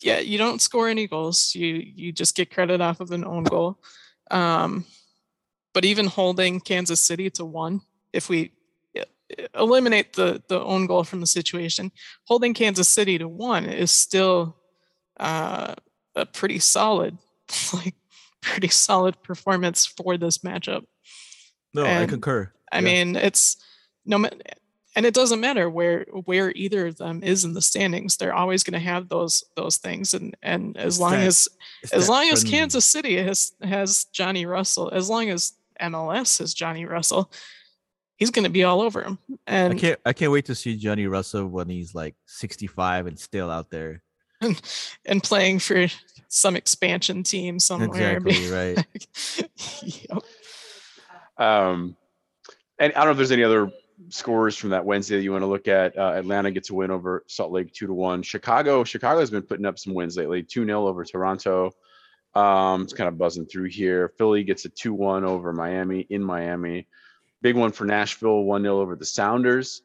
Yeah, 0.00 0.18
you 0.18 0.36
don't 0.36 0.60
score 0.60 0.88
any 0.88 1.06
goals. 1.06 1.54
You 1.54 1.66
you 1.66 2.12
just 2.12 2.36
get 2.36 2.50
credit 2.52 2.80
off 2.80 3.00
of 3.00 3.10
an 3.10 3.24
own 3.24 3.44
goal. 3.44 3.78
Um, 4.30 4.84
but 5.72 5.84
even 5.84 6.06
holding 6.06 6.60
Kansas 6.60 7.00
City 7.00 7.30
to 7.30 7.44
one, 7.44 7.80
if 8.12 8.28
we 8.28 8.52
eliminate 9.54 10.12
the 10.14 10.42
the 10.48 10.60
own 10.60 10.86
goal 10.86 11.04
from 11.04 11.20
the 11.20 11.26
situation, 11.26 11.90
holding 12.26 12.54
Kansas 12.54 12.88
City 12.88 13.18
to 13.18 13.28
one 13.28 13.64
is 13.66 13.90
still 13.90 14.56
uh, 15.20 15.74
a 16.16 16.26
pretty 16.26 16.58
solid, 16.58 17.18
like 17.72 17.94
pretty 18.40 18.68
solid 18.68 19.22
performance 19.22 19.86
for 19.86 20.16
this 20.16 20.38
matchup. 20.38 20.84
No, 21.72 21.84
I 21.84 22.06
concur. 22.06 22.52
I 22.72 22.78
Yeah. 22.78 22.84
mean, 22.84 23.16
it's 23.16 23.56
no, 24.06 24.24
and 24.96 25.06
it 25.06 25.14
doesn't 25.14 25.40
matter 25.40 25.68
where 25.68 26.04
where 26.24 26.52
either 26.54 26.86
of 26.86 26.96
them 26.98 27.22
is 27.22 27.44
in 27.44 27.52
the 27.52 27.62
standings. 27.62 28.16
They're 28.16 28.34
always 28.34 28.62
going 28.62 28.74
to 28.80 28.86
have 28.92 29.08
those 29.08 29.44
those 29.56 29.76
things, 29.78 30.14
and 30.14 30.36
and 30.42 30.76
as 30.76 30.94
It's 30.94 31.00
long 31.00 31.12
that- 31.12 31.26
as 31.26 31.48
as 31.92 32.08
long 32.08 32.28
as 32.30 32.44
Kansas 32.44 32.84
City 32.84 33.16
has 33.16 33.52
has 33.62 34.04
Johnny 34.12 34.46
Russell, 34.46 34.90
as 34.92 35.08
long 35.08 35.30
as 35.30 35.52
MLS 35.80 36.38
has 36.38 36.54
Johnny 36.54 36.84
Russell, 36.84 37.32
he's 38.16 38.30
going 38.30 38.44
to 38.44 38.50
be 38.50 38.64
all 38.64 38.80
over 38.80 39.02
him. 39.02 39.18
And 39.46 39.56
I 39.56 39.70
And 39.72 39.78
can't 39.78 40.00
I 40.04 40.12
can't 40.12 40.32
wait 40.32 40.46
to 40.46 40.54
see 40.54 40.76
Johnny 40.76 41.06
Russell 41.06 41.46
when 41.46 41.68
he's 41.68 41.94
like 41.94 42.14
65 42.26 43.06
and 43.06 43.18
still 43.18 43.50
out 43.50 43.70
there. 43.70 44.02
and 44.40 45.22
playing 45.22 45.58
for 45.58 45.86
some 46.28 46.56
expansion 46.56 47.22
team 47.22 47.58
somewhere. 47.58 48.18
Exactly 48.18 48.50
right. 48.50 48.86
Yep. 49.82 50.22
Um, 51.38 51.96
and 52.78 52.92
I 52.92 52.96
don't 52.96 53.06
know 53.06 53.10
if 53.12 53.16
there's 53.16 53.32
any 53.32 53.44
other 53.44 53.70
scores 54.08 54.56
from 54.56 54.70
that 54.70 54.84
Wednesday 54.84 55.16
that 55.16 55.22
you 55.22 55.32
want 55.32 55.42
to 55.42 55.46
look 55.46 55.68
at. 55.68 55.96
Uh, 55.96 56.12
Atlanta 56.14 56.50
gets 56.50 56.70
a 56.70 56.74
win 56.74 56.90
over 56.90 57.24
Salt 57.26 57.52
Lake 57.52 57.72
two 57.72 57.86
to 57.86 57.94
one. 57.94 58.22
Chicago, 58.22 58.84
Chicago 58.84 59.20
has 59.20 59.30
been 59.30 59.42
putting 59.42 59.66
up 59.66 59.78
some 59.78 59.94
wins 59.94 60.16
lately. 60.16 60.42
Two 60.42 60.64
0 60.66 60.86
over 60.86 61.04
Toronto. 61.04 61.70
Um, 62.34 62.82
it's 62.82 62.92
kind 62.92 63.08
of 63.08 63.16
buzzing 63.16 63.46
through 63.46 63.68
here. 63.68 64.12
Philly 64.18 64.42
gets 64.42 64.64
a 64.64 64.68
two 64.68 64.92
one 64.92 65.24
over 65.24 65.52
Miami 65.52 66.00
in 66.10 66.22
Miami. 66.22 66.88
Big 67.44 67.56
one 67.56 67.72
for 67.72 67.84
Nashville, 67.84 68.42
one 68.44 68.62
0 68.62 68.80
over 68.80 68.96
the 68.96 69.04
Sounders. 69.04 69.82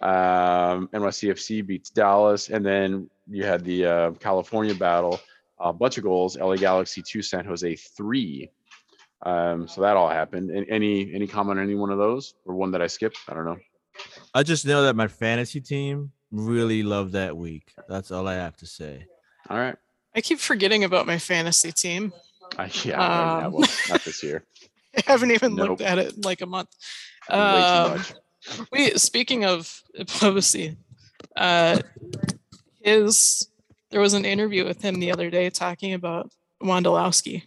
Um, 0.00 0.88
NYCFC 0.94 1.64
beats 1.64 1.90
Dallas, 1.90 2.48
and 2.48 2.64
then 2.64 3.10
you 3.28 3.44
had 3.44 3.62
the 3.66 3.84
uh, 3.84 4.10
California 4.12 4.74
battle. 4.74 5.20
A 5.60 5.74
bunch 5.74 5.98
of 5.98 6.04
goals. 6.04 6.38
LA 6.38 6.56
Galaxy 6.56 7.02
two, 7.02 7.20
San 7.20 7.44
Jose 7.44 7.76
three. 7.76 8.50
Um, 9.26 9.68
so 9.68 9.82
that 9.82 9.94
all 9.94 10.08
happened. 10.08 10.50
And 10.50 10.66
any 10.70 11.12
any 11.14 11.26
comment 11.26 11.58
on 11.60 11.66
any 11.66 11.74
one 11.74 11.90
of 11.90 11.98
those 11.98 12.32
or 12.46 12.54
one 12.54 12.70
that 12.70 12.80
I 12.80 12.86
skipped? 12.86 13.18
I 13.28 13.34
don't 13.34 13.44
know. 13.44 13.58
I 14.34 14.42
just 14.42 14.64
know 14.64 14.82
that 14.84 14.96
my 14.96 15.06
fantasy 15.06 15.60
team 15.60 16.12
really 16.30 16.82
loved 16.82 17.12
that 17.12 17.36
week. 17.36 17.74
That's 17.90 18.10
all 18.10 18.26
I 18.26 18.36
have 18.36 18.56
to 18.56 18.66
say. 18.66 19.04
All 19.50 19.58
right. 19.58 19.76
I 20.16 20.22
keep 20.22 20.38
forgetting 20.38 20.84
about 20.84 21.06
my 21.06 21.18
fantasy 21.18 21.72
team. 21.72 22.14
I, 22.58 22.70
yeah, 22.84 22.98
I- 22.98 23.40
yeah, 23.40 23.46
Um, 23.48 23.52
well, 23.52 23.68
not 23.90 24.02
this 24.02 24.22
year. 24.22 24.44
I 24.96 25.02
haven't 25.06 25.30
even 25.32 25.54
Nope. 25.54 25.68
looked 25.68 25.80
at 25.82 25.98
it 25.98 26.14
in 26.14 26.22
like 26.22 26.40
a 26.40 26.46
month. 26.46 26.68
Um, 27.30 27.92
much. 27.92 28.12
we 28.72 28.90
speaking 28.90 29.44
of 29.44 29.82
Ebobisse, 29.98 30.76
uh, 31.36 31.78
his 32.82 33.48
there 33.90 34.00
was 34.00 34.14
an 34.14 34.24
interview 34.24 34.64
with 34.64 34.82
him 34.82 35.00
the 35.00 35.12
other 35.12 35.30
day 35.30 35.50
talking 35.50 35.92
about 35.92 36.30
Wondolowski 36.62 37.44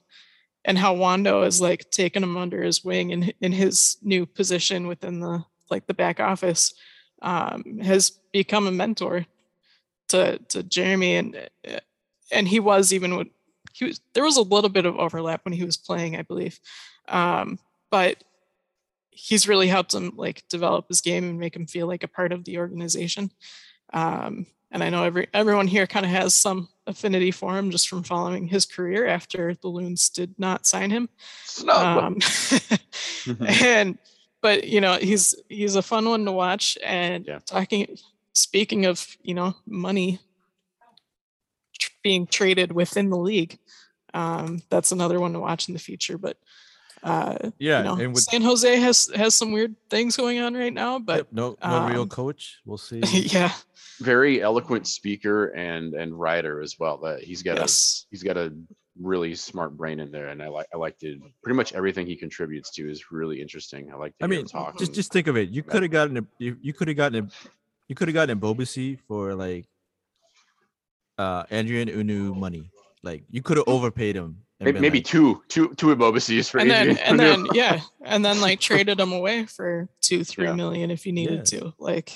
and 0.63 0.77
how 0.77 0.95
Wando 0.95 1.45
is 1.45 1.61
like 1.61 1.89
taking 1.91 2.23
him 2.23 2.37
under 2.37 2.63
his 2.63 2.83
wing 2.83 3.11
in 3.11 3.31
in 3.41 3.51
his 3.51 3.97
new 4.01 4.25
position 4.25 4.87
within 4.87 5.19
the 5.19 5.43
like 5.69 5.87
the 5.87 5.93
back 5.93 6.19
office 6.19 6.73
um, 7.21 7.79
has 7.81 8.11
become 8.31 8.67
a 8.67 8.71
mentor 8.71 9.25
to 10.09 10.37
to 10.49 10.63
Jeremy 10.63 11.15
and 11.15 11.49
uh, 11.67 11.79
and 12.31 12.47
he 12.47 12.59
was 12.59 12.93
even 12.93 13.15
with 13.15 13.27
he 13.73 13.85
was 13.85 14.01
there 14.13 14.23
was 14.23 14.37
a 14.37 14.41
little 14.41 14.69
bit 14.69 14.85
of 14.85 14.95
overlap 14.97 15.45
when 15.45 15.53
he 15.53 15.65
was 15.65 15.77
playing 15.77 16.15
I 16.15 16.21
believe 16.21 16.59
um, 17.07 17.59
but 17.91 18.23
he's 19.11 19.47
really 19.47 19.67
helped 19.67 19.93
him 19.93 20.11
like 20.15 20.43
develop 20.49 20.87
his 20.89 21.01
game 21.01 21.23
and 21.23 21.39
make 21.39 21.55
him 21.55 21.65
feel 21.65 21.87
like 21.87 22.03
a 22.03 22.07
part 22.07 22.31
of 22.31 22.43
the 22.43 22.57
organization. 22.57 23.31
Um, 23.93 24.45
and 24.71 24.83
I 24.83 24.89
know 24.89 25.03
every 25.03 25.27
everyone 25.33 25.67
here 25.67 25.87
kind 25.87 26.05
of 26.05 26.11
has 26.11 26.33
some 26.35 26.67
affinity 26.85 27.31
for 27.31 27.57
him 27.57 27.71
just 27.71 27.87
from 27.87 28.03
following 28.03 28.47
his 28.47 28.65
career 28.65 29.07
after 29.07 29.53
the 29.55 29.67
Loons 29.69 30.09
did 30.09 30.35
not 30.37 30.67
sign 30.67 30.91
him. 30.91 31.07
Snub. 31.45 32.03
Um, 32.03 32.17
and 33.47 33.97
but 34.41 34.67
you 34.67 34.81
know 34.81 34.97
he's 34.97 35.33
he's 35.49 35.75
a 35.75 35.81
fun 35.81 36.09
one 36.09 36.25
to 36.25 36.31
watch. 36.31 36.77
And 36.83 37.25
Yeah. 37.25 37.39
talking 37.45 37.97
speaking 38.33 38.85
of 38.85 39.15
you 39.23 39.33
know 39.33 39.55
money 39.65 40.19
tr- 41.79 41.91
being 42.03 42.27
traded 42.27 42.71
within 42.73 43.09
the 43.09 43.17
league, 43.17 43.57
um, 44.13 44.61
that's 44.69 44.91
another 44.91 45.19
one 45.19 45.33
to 45.33 45.39
watch 45.39 45.67
in 45.69 45.73
the 45.73 45.79
future. 45.79 46.17
But 46.17 46.37
uh, 47.05 47.51
Yeah, 47.59 47.77
you 47.77 47.83
know, 47.83 47.95
and 48.03 48.13
with 48.13 48.23
San 48.23 48.41
Jose 48.41 48.79
has 48.79 49.09
has 49.15 49.35
some 49.35 49.51
weird 49.51 49.75
things 49.89 50.17
going 50.17 50.39
on 50.39 50.55
right 50.55 50.73
now, 50.73 50.97
but 50.97 51.17
yep, 51.17 51.27
no 51.31 51.55
no 51.63 51.87
real 51.87 52.01
um, 52.01 52.09
coach. 52.09 52.57
We'll 52.65 52.77
see. 52.89 52.99
yeah, 52.99 53.53
Very 54.01 54.41
eloquent 54.41 54.87
speaker 54.87 55.47
and 55.49 55.93
and 55.93 56.19
writer 56.19 56.61
as 56.61 56.77
well. 56.79 56.97
That 56.97 57.21
he's 57.21 57.43
got 57.43 57.59
a 57.59 57.71
he's 58.09 58.23
got 58.23 58.37
a 58.37 58.53
really 58.99 59.35
smart 59.35 59.77
brain 59.77 59.99
in 59.99 60.11
there, 60.11 60.29
and 60.29 60.41
I 60.41 60.47
like 60.47 60.67
I 60.73 60.77
like 60.77 60.97
to 60.99 61.19
pretty 61.43 61.55
much 61.55 61.73
everything 61.73 62.07
he 62.07 62.15
contributes 62.15 62.71
to 62.71 62.89
is 62.89 63.11
really 63.11 63.39
interesting. 63.39 63.91
I 63.93 63.97
like 63.97 64.17
to 64.17 64.23
I 64.23 64.27
mean, 64.27 64.45
talk. 64.45 64.79
just 64.79 64.93
just 64.93 65.13
think 65.13 65.27
of 65.27 65.37
it. 65.37 65.49
You 65.49 65.61
could 65.61 65.83
have 65.83 65.91
gotten 65.91 66.17
a 66.17 66.23
you, 66.39 66.57
you 66.59 66.73
could 66.73 66.87
have 66.87 66.97
gotten 66.97 67.25
a 67.25 67.29
you 67.87 67.95
could 67.95 68.07
have 68.07 68.15
gotten 68.15 68.39
Ebobisse 68.39 68.97
for 69.07 69.35
like 69.35 69.67
uh 71.19 71.43
Adrien 71.51 71.89
Hunou 71.89 72.35
money. 72.35 72.71
Like 73.03 73.23
you 73.29 73.43
could 73.43 73.57
have 73.57 73.67
overpaid 73.67 74.15
him. 74.15 74.44
And 74.59 74.65
maybe, 74.67 74.79
maybe 74.79 74.97
like, 74.99 75.05
two 75.05 75.41
two 75.49 75.73
two 75.75 75.87
Ebobisses 75.95 76.49
for 76.49 76.59
and 76.59 76.71
then 76.71 76.97
and 76.99 77.19
then 77.23 77.45
yeah, 77.53 77.81
and 78.03 78.23
then 78.23 78.39
like 78.39 78.59
traded 78.69 78.99
him 78.99 79.11
away 79.11 79.45
for 79.45 79.89
two 80.01 80.23
three 80.23 80.45
Yeah. 80.45 80.53
million 80.53 80.91
if 80.91 81.05
you 81.05 81.11
needed 81.11 81.49
Yeah. 81.51 81.59
to. 81.59 81.73
Like, 81.77 82.13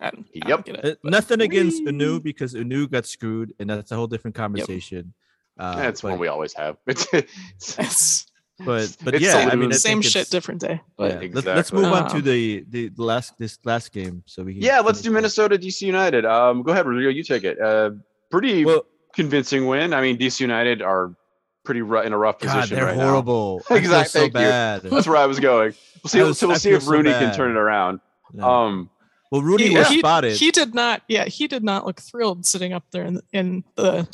I, 0.00 0.10
don't- 0.10 0.26
I 0.42 0.48
Yep. 0.48 0.64
don't 0.64 0.76
it. 0.78 0.84
Uh, 0.84 0.94
but- 1.02 1.10
nothing 1.10 1.40
against 1.42 1.84
Whee! 1.84 1.92
Hunou 1.92 2.22
because 2.22 2.54
Hunou 2.54 2.90
got 2.90 3.04
screwed, 3.04 3.52
and 3.58 3.68
that's 3.68 3.92
a 3.92 3.96
whole 3.96 4.06
different 4.06 4.34
conversation. 4.34 5.12
Uh, 5.58 5.74
That's 5.76 6.02
but, 6.02 6.10
one 6.12 6.18
we 6.20 6.28
always 6.28 6.54
have. 6.54 6.76
It's, 6.86 7.06
it's 7.12 7.36
It's 7.58 8.26
but 8.64 8.96
but 9.04 9.14
It's 9.16 9.24
yeah, 9.24 9.48
I 9.52 9.54
mean, 9.56 9.70
I 9.72 9.76
same 9.76 10.00
shit, 10.02 10.30
different 10.30 10.60
day. 10.62 10.80
Yeah, 10.98 11.16
But 11.20 11.34
let's, 11.34 11.46
let's 11.46 11.72
move 11.72 11.84
on 11.92 12.08
to 12.10 12.16
Um, 12.16 12.22
the 12.22 12.64
the 12.70 12.90
last 12.96 13.34
this 13.38 13.58
last 13.64 13.92
game 13.92 14.22
so 14.26 14.42
we 14.42 14.54
can 14.54 14.62
yeah. 14.62 14.80
Let's 14.80 15.02
do. 15.02 15.10
Minnesota 15.10 15.58
DC 15.58 15.82
United. 15.82 16.24
Um, 16.24 16.62
go 16.62 16.72
ahead, 16.72 16.86
Rodrigo. 16.86 17.10
You 17.10 17.22
take 17.24 17.44
it. 17.44 17.60
Uh, 17.60 17.90
pretty 18.30 18.64
Well, 18.64 18.86
convincing 19.14 19.66
win. 19.66 19.92
I 19.92 20.00
mean, 20.00 20.16
DC 20.16 20.40
United 20.40 20.80
are 20.80 21.14
pretty 21.68 21.82
ru- 21.82 22.00
in 22.00 22.14
a 22.14 22.18
rough 22.18 22.38
God, 22.38 22.54
position 22.54 22.76
they're 22.76 22.86
right 22.86 22.94
horrible. 22.94 23.60
I 23.66 23.68
feel 23.68 23.76
Exact- 23.76 24.10
so 24.10 24.20
thank 24.20 24.32
you. 24.32 24.40
bad. 24.40 24.80
That's 24.84 25.06
where 25.06 25.18
I 25.18 25.26
was 25.26 25.38
going. 25.38 25.74
We'll 26.02 26.08
see. 26.08 26.22
Was- 26.22 26.38
so 26.38 26.48
we'll 26.48 26.56
see 26.56 26.70
feel 26.70 26.78
if 26.78 26.84
so 26.84 26.90
Rooney 26.92 27.10
can 27.10 27.34
turn 27.34 27.50
it 27.50 27.58
around. 27.58 28.00
No. 28.32 28.48
Um, 28.48 28.90
well, 29.30 29.42
Rudy 29.42 29.68
he, 29.68 29.76
was 29.76 29.86
he- 29.88 29.98
spotted. 29.98 30.34
he 30.38 30.50
did 30.50 30.74
not. 30.74 31.02
Yeah, 31.08 31.26
he 31.26 31.46
did 31.46 31.62
not 31.62 31.84
look 31.84 32.00
thrilled 32.00 32.46
sitting 32.46 32.72
up 32.72 32.84
there 32.90 33.04
in 33.04 33.20
in 33.34 33.64
the 33.76 34.08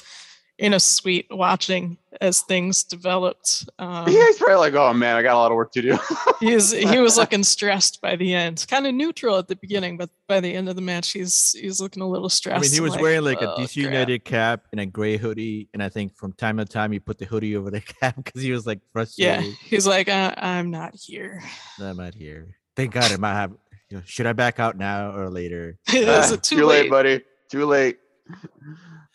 in 0.58 0.72
a 0.72 0.78
suite 0.78 1.26
watching 1.30 1.98
as 2.20 2.40
things 2.42 2.84
developed. 2.84 3.68
Um, 3.80 4.06
yeah, 4.08 4.26
he's 4.26 4.38
probably 4.38 4.56
like, 4.56 4.74
"Oh 4.74 4.92
man, 4.94 5.16
I 5.16 5.22
got 5.22 5.34
a 5.34 5.38
lot 5.38 5.50
of 5.50 5.56
work 5.56 5.72
to 5.72 5.82
do." 5.82 5.98
he's 6.40 6.70
he 6.70 6.98
was 7.00 7.16
looking 7.16 7.42
stressed 7.42 8.00
by 8.00 8.14
the 8.16 8.32
end. 8.34 8.64
Kind 8.70 8.86
of 8.86 8.94
neutral 8.94 9.36
at 9.36 9.48
the 9.48 9.56
beginning, 9.56 9.96
but 9.96 10.10
by 10.28 10.38
the 10.40 10.54
end 10.54 10.68
of 10.68 10.76
the 10.76 10.82
match, 10.82 11.10
he's 11.10 11.52
he's 11.60 11.80
looking 11.80 12.02
a 12.02 12.08
little 12.08 12.28
stressed. 12.28 12.58
I 12.58 12.60
mean, 12.60 12.70
he 12.70 12.76
and 12.76 12.84
was 12.84 12.96
wearing 12.96 13.22
like 13.24 13.42
a 13.42 13.52
"Oh, 13.52 13.58
DC 13.58 13.74
crap." 13.82 13.92
United 13.92 14.24
cap 14.24 14.64
and 14.70 14.80
a 14.80 14.86
gray 14.86 15.16
hoodie, 15.16 15.68
and 15.74 15.82
I 15.82 15.88
think 15.88 16.14
from 16.16 16.32
time 16.34 16.58
to 16.58 16.64
time 16.64 16.92
he 16.92 17.00
put 17.00 17.18
the 17.18 17.24
hoodie 17.24 17.56
over 17.56 17.70
the 17.70 17.80
cap 18.00 18.14
because 18.16 18.42
he 18.42 18.52
was 18.52 18.64
like 18.66 18.80
frustrated. 18.92 19.44
Yeah, 19.46 19.52
he's 19.64 19.86
like, 19.86 20.08
uh, 20.08 20.34
I'm 20.36 20.70
not 20.70 20.94
here. 20.94 21.42
I'm 21.80 21.96
not 21.96 22.14
here. 22.14 22.56
Thank 22.76 22.92
God 22.92 23.10
I 23.10 23.16
might 23.16 23.34
have. 23.34 23.52
You 23.90 23.98
know, 23.98 24.02
should 24.06 24.26
I 24.26 24.32
back 24.32 24.60
out 24.60 24.78
now 24.78 25.14
or 25.14 25.28
later? 25.30 25.78
Is 25.92 26.30
Ah, 26.30 26.34
it 26.34 26.42
too, 26.42 26.64
late? 26.64 26.88
buddy. 26.90 27.22
Too 27.50 27.66
late. 27.66 27.98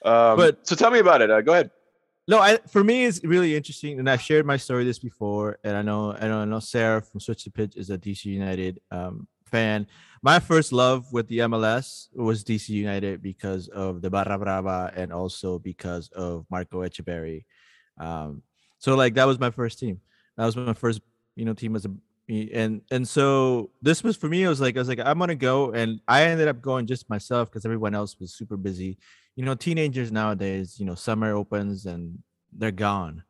Um, 0.03 0.37
But- 0.37 0.67
so 0.67 0.75
tell 0.75 0.91
me 0.91 0.99
about 0.99 1.21
it. 1.21 1.29
Uh, 1.29 1.41
go 1.41 1.53
ahead. 1.53 1.71
No, 2.27 2.37
I 2.37 2.57
for 2.67 2.83
me 2.83 3.05
it's 3.05 3.23
really 3.23 3.55
interesting, 3.55 3.97
and 3.97 4.07
I've 4.07 4.21
shared 4.21 4.45
my 4.45 4.55
story 4.55 4.83
this 4.83 4.99
before, 4.99 5.57
and 5.63 5.75
I 5.75 5.81
know 5.81 6.13
I 6.13 6.27
know 6.27 6.41
I 6.41 6.45
know 6.45 6.59
Sarah 6.59 7.01
from 7.01 7.19
Switch 7.19 7.43
to 7.45 7.51
Pitch 7.51 7.75
is 7.75 7.89
a 7.89 7.97
DC 7.97 8.25
United 8.25 8.79
um, 8.91 9.27
fan. 9.45 9.87
My 10.21 10.37
first 10.37 10.71
love 10.71 11.11
with 11.11 11.27
the 11.27 11.39
MLS 11.39 12.07
was 12.13 12.43
DC 12.43 12.69
United 12.69 13.23
because 13.23 13.67
of 13.69 14.03
the 14.03 14.11
Barra 14.11 14.37
Brava 14.37 14.93
and 14.95 15.11
also 15.11 15.57
because 15.57 16.09
of 16.09 16.45
Marco 16.51 16.83
Etcheverry. 16.83 17.45
Um, 17.97 18.43
so 18.77 18.95
like 18.95 19.15
that 19.15 19.25
was 19.25 19.39
my 19.39 19.49
first 19.49 19.79
team. 19.79 19.99
That 20.37 20.45
was 20.45 20.55
my 20.55 20.73
first 20.73 21.01
you 21.35 21.45
know 21.45 21.53
team 21.53 21.75
as 21.75 21.85
a 21.85 21.91
and 22.30 22.82
and 22.91 23.07
so 23.07 23.71
this 23.82 24.03
was 24.03 24.15
for 24.15 24.30
me. 24.30 24.45
I 24.45 24.49
was 24.49 24.61
like 24.61 24.77
I 24.77 24.80
was 24.80 24.88
like 24.88 24.99
I'm 24.99 25.19
gonna 25.19 25.36
go, 25.36 25.71
and 25.71 25.99
I 26.07 26.23
ended 26.23 26.47
up 26.47 26.61
going 26.61 26.86
just 26.86 27.09
myself 27.09 27.49
because 27.49 27.65
everyone 27.65 27.95
else 27.95 28.19
was 28.19 28.34
super 28.34 28.57
busy 28.57 28.97
you 29.39 29.45
know 29.45 29.55
teenagers 29.55 30.11
nowadays 30.11 30.77
you 30.77 30.86
know 30.86 30.95
summer 30.95 31.34
opens 31.34 31.86
and 31.86 32.21
they're 32.51 32.71
gone 32.71 33.23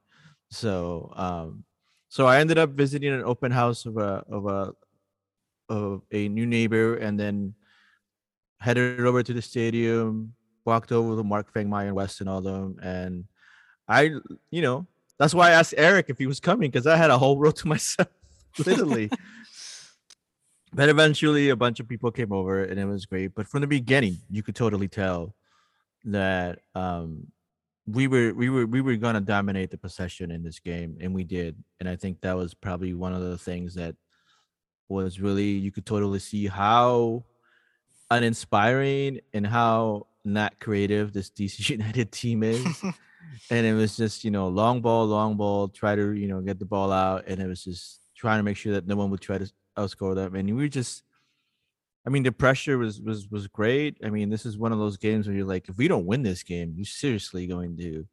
so 0.49 1.13
um 1.15 1.63
so 2.07 2.25
i 2.25 2.39
ended 2.39 2.57
up 2.57 2.71
visiting 2.71 3.13
an 3.13 3.21
open 3.23 3.51
house 3.51 3.85
of 3.85 3.95
a 3.97 4.23
of 4.27 4.47
a 4.47 4.73
of 5.69 6.01
a 6.11 6.27
new 6.27 6.47
neighbor 6.47 6.95
and 6.95 7.19
then 7.19 7.53
headed 8.59 9.01
over 9.01 9.21
to 9.21 9.33
the 9.33 9.41
stadium 9.41 10.33
walked 10.65 10.91
over 10.91 11.15
to 11.15 11.23
mark 11.23 11.53
fengmeyer 11.53 11.85
and 11.85 11.95
west 11.95 12.21
and 12.21 12.29
all 12.29 12.41
them 12.41 12.79
and 12.81 13.25
i 13.87 14.09
you 14.49 14.63
know 14.63 14.87
that's 15.19 15.35
why 15.35 15.49
i 15.49 15.51
asked 15.51 15.75
eric 15.77 16.07
if 16.09 16.17
he 16.17 16.25
was 16.25 16.39
coming 16.39 16.71
because 16.71 16.87
i 16.87 16.95
had 16.95 17.11
a 17.11 17.17
whole 17.19 17.37
row 17.43 17.51
to 17.51 17.67
myself 17.67 18.09
literally. 18.57 19.09
But 20.71 20.89
eventually, 20.89 21.49
a 21.49 21.55
bunch 21.55 21.79
of 21.79 21.87
people 21.87 22.11
came 22.11 22.31
over, 22.31 22.63
and 22.63 22.79
it 22.79 22.85
was 22.85 23.05
great. 23.05 23.33
But 23.33 23.47
from 23.47 23.61
the 23.61 23.67
beginning, 23.67 24.19
you 24.29 24.43
could 24.43 24.55
totally 24.55 24.87
tell 24.87 25.33
that 26.05 26.59
um, 26.75 27.27
we 27.87 28.07
were 28.07 28.33
we 28.33 28.49
were 28.49 28.65
we 28.65 28.81
were 28.81 28.95
gonna 28.95 29.21
dominate 29.21 29.71
the 29.71 29.77
possession 29.77 30.31
in 30.31 30.43
this 30.43 30.59
game, 30.59 30.97
and 31.01 31.13
we 31.13 31.23
did. 31.23 31.55
And 31.79 31.89
I 31.89 31.95
think 31.95 32.21
that 32.21 32.37
was 32.37 32.53
probably 32.53 32.93
one 32.93 33.13
of 33.13 33.21
the 33.21 33.37
things 33.37 33.73
that 33.75 33.95
was 34.89 35.19
really 35.19 35.49
you 35.49 35.71
could 35.71 35.85
totally 35.85 36.19
see 36.19 36.47
how 36.47 37.23
uninspiring 38.11 39.21
and 39.33 39.45
how 39.45 40.07
not 40.23 40.59
creative 40.59 41.13
this 41.13 41.29
DC 41.37 41.69
United 41.69 42.11
team 42.11 42.43
is. 42.43 42.65
and 43.49 43.65
it 43.65 43.73
was 43.73 43.97
just 43.97 44.23
you 44.23 44.31
know 44.31 44.47
long 44.49 44.81
ball, 44.81 45.07
long 45.07 45.35
ball, 45.35 45.67
try 45.67 45.95
to 45.95 46.13
you 46.13 46.27
know 46.27 46.41
get 46.41 46.59
the 46.59 46.65
ball 46.65 46.91
out, 46.91 47.23
and 47.27 47.41
it 47.41 47.47
was 47.47 47.63
just 47.63 47.98
trying 48.19 48.39
to 48.39 48.43
make 48.43 48.57
sure 48.57 48.73
that 48.73 48.85
no 48.85 48.97
one 48.97 49.09
would 49.09 49.21
try 49.21 49.37
to 49.37 49.49
outscore 49.77 50.11
uh, 50.11 50.15
them. 50.15 50.35
And 50.35 50.55
we 50.57 50.67
just, 50.67 51.03
I 52.05 52.09
mean, 52.09 52.23
the 52.23 52.31
pressure 52.31 52.77
was 52.77 53.01
was 53.01 53.29
was 53.29 53.47
great. 53.47 53.97
I 54.03 54.09
mean, 54.09 54.29
this 54.29 54.45
is 54.45 54.57
one 54.57 54.73
of 54.73 54.79
those 54.79 54.97
games 54.97 55.25
where 55.25 55.35
you're 55.35 55.45
like, 55.45 55.69
if 55.69 55.77
we 55.77 55.87
don't 55.87 56.05
win 56.05 56.21
this 56.21 56.43
game, 56.43 56.73
you're 56.75 56.85
seriously 56.85 57.47
going 57.47 57.77
to 57.77 58.05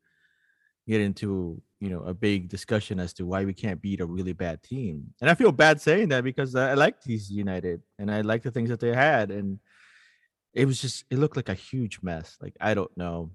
get 0.89 1.01
into 1.01 1.61
you 1.81 1.91
know 1.91 2.03
a 2.05 2.15
big 2.15 2.49
discussion 2.49 3.01
as 3.01 3.13
to 3.15 3.27
why 3.27 3.45
we 3.45 3.53
can't 3.53 3.83
beat 3.83 4.01
a 4.01 4.07
really 4.07 4.33
bad 4.33 4.63
team. 4.63 5.13
And 5.21 5.29
I 5.29 5.35
feel 5.35 5.51
bad 5.51 5.81
saying 5.81 6.09
that 6.09 6.23
because 6.23 6.55
I, 6.55 6.75
like 6.75 7.03
DC 7.03 7.31
United 7.31 7.83
and 7.99 8.11
I 8.11 8.21
like 8.21 8.43
the 8.43 8.53
things 8.53 8.71
that 8.71 8.81
they 8.81 8.95
had, 8.95 9.31
and 9.33 9.59
it 10.55 10.67
was 10.67 10.81
just 10.81 11.05
it 11.11 11.19
looked 11.19 11.37
like 11.37 11.49
a 11.49 11.55
huge 11.55 11.99
mess. 12.03 12.37
Like 12.41 12.57
I 12.61 12.75
don't 12.75 12.97
know, 12.97 13.33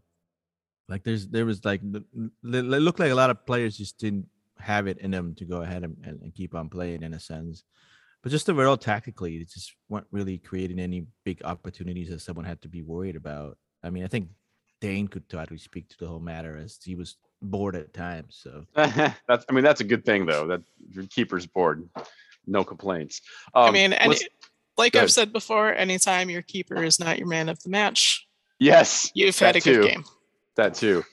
like 0.87 1.03
there's 1.03 1.27
there 1.27 1.45
was 1.45 1.65
like 1.65 1.81
it 1.83 2.31
looked 2.43 2.99
like 2.99 3.11
a 3.11 3.15
lot 3.15 3.29
of 3.29 3.45
players 3.45 3.77
just 3.77 3.97
didn't 3.97 4.27
have 4.61 4.87
it 4.87 4.97
in 4.99 5.11
them 5.11 5.35
to 5.35 5.45
go 5.45 5.61
ahead 5.61 5.83
and, 5.83 5.97
and 6.03 6.33
keep 6.33 6.55
on 6.55 6.69
playing 6.69 7.03
in 7.03 7.13
a 7.13 7.19
sense. 7.19 7.63
But 8.23 8.31
just 8.31 8.49
overall 8.49 8.77
tactically, 8.77 9.37
it 9.37 9.49
just 9.49 9.73
weren't 9.89 10.07
really 10.11 10.37
creating 10.37 10.79
any 10.79 11.05
big 11.23 11.41
opportunities 11.43 12.09
that 12.09 12.21
someone 12.21 12.45
had 12.45 12.61
to 12.61 12.67
be 12.67 12.83
worried 12.83 13.15
about. 13.15 13.57
I 13.83 13.89
mean, 13.89 14.03
I 14.03 14.07
think 14.07 14.29
Dane 14.79 15.07
could 15.07 15.27
totally 15.27 15.57
speak 15.57 15.89
to 15.89 15.97
the 15.97 16.07
whole 16.07 16.19
matter 16.19 16.55
as 16.57 16.77
he 16.83 16.95
was 16.95 17.17
bored 17.41 17.75
at 17.75 17.93
times. 17.93 18.39
So 18.41 18.65
that's 18.75 19.45
I 19.49 19.51
mean 19.53 19.63
that's 19.63 19.81
a 19.81 19.85
good 19.85 20.05
thing 20.05 20.25
though 20.25 20.47
that 20.47 20.61
your 20.89 21.05
keeper's 21.05 21.47
bored, 21.47 21.87
no 22.45 22.63
complaints. 22.63 23.21
Um, 23.53 23.65
I 23.65 23.71
mean, 23.71 23.93
any, 23.93 24.17
like 24.77 24.95
I've 24.95 25.11
said 25.11 25.33
before, 25.33 25.73
anytime 25.73 26.29
your 26.29 26.41
keeper 26.41 26.83
is 26.83 26.99
not 26.99 27.17
your 27.17 27.27
man 27.27 27.49
of 27.49 27.61
the 27.63 27.69
match, 27.69 28.27
yes, 28.59 29.11
you've 29.13 29.37
had 29.37 29.55
a 29.55 29.61
too. 29.61 29.81
good 29.81 29.91
game. 29.91 30.05
That 30.55 30.75
too. 30.75 31.03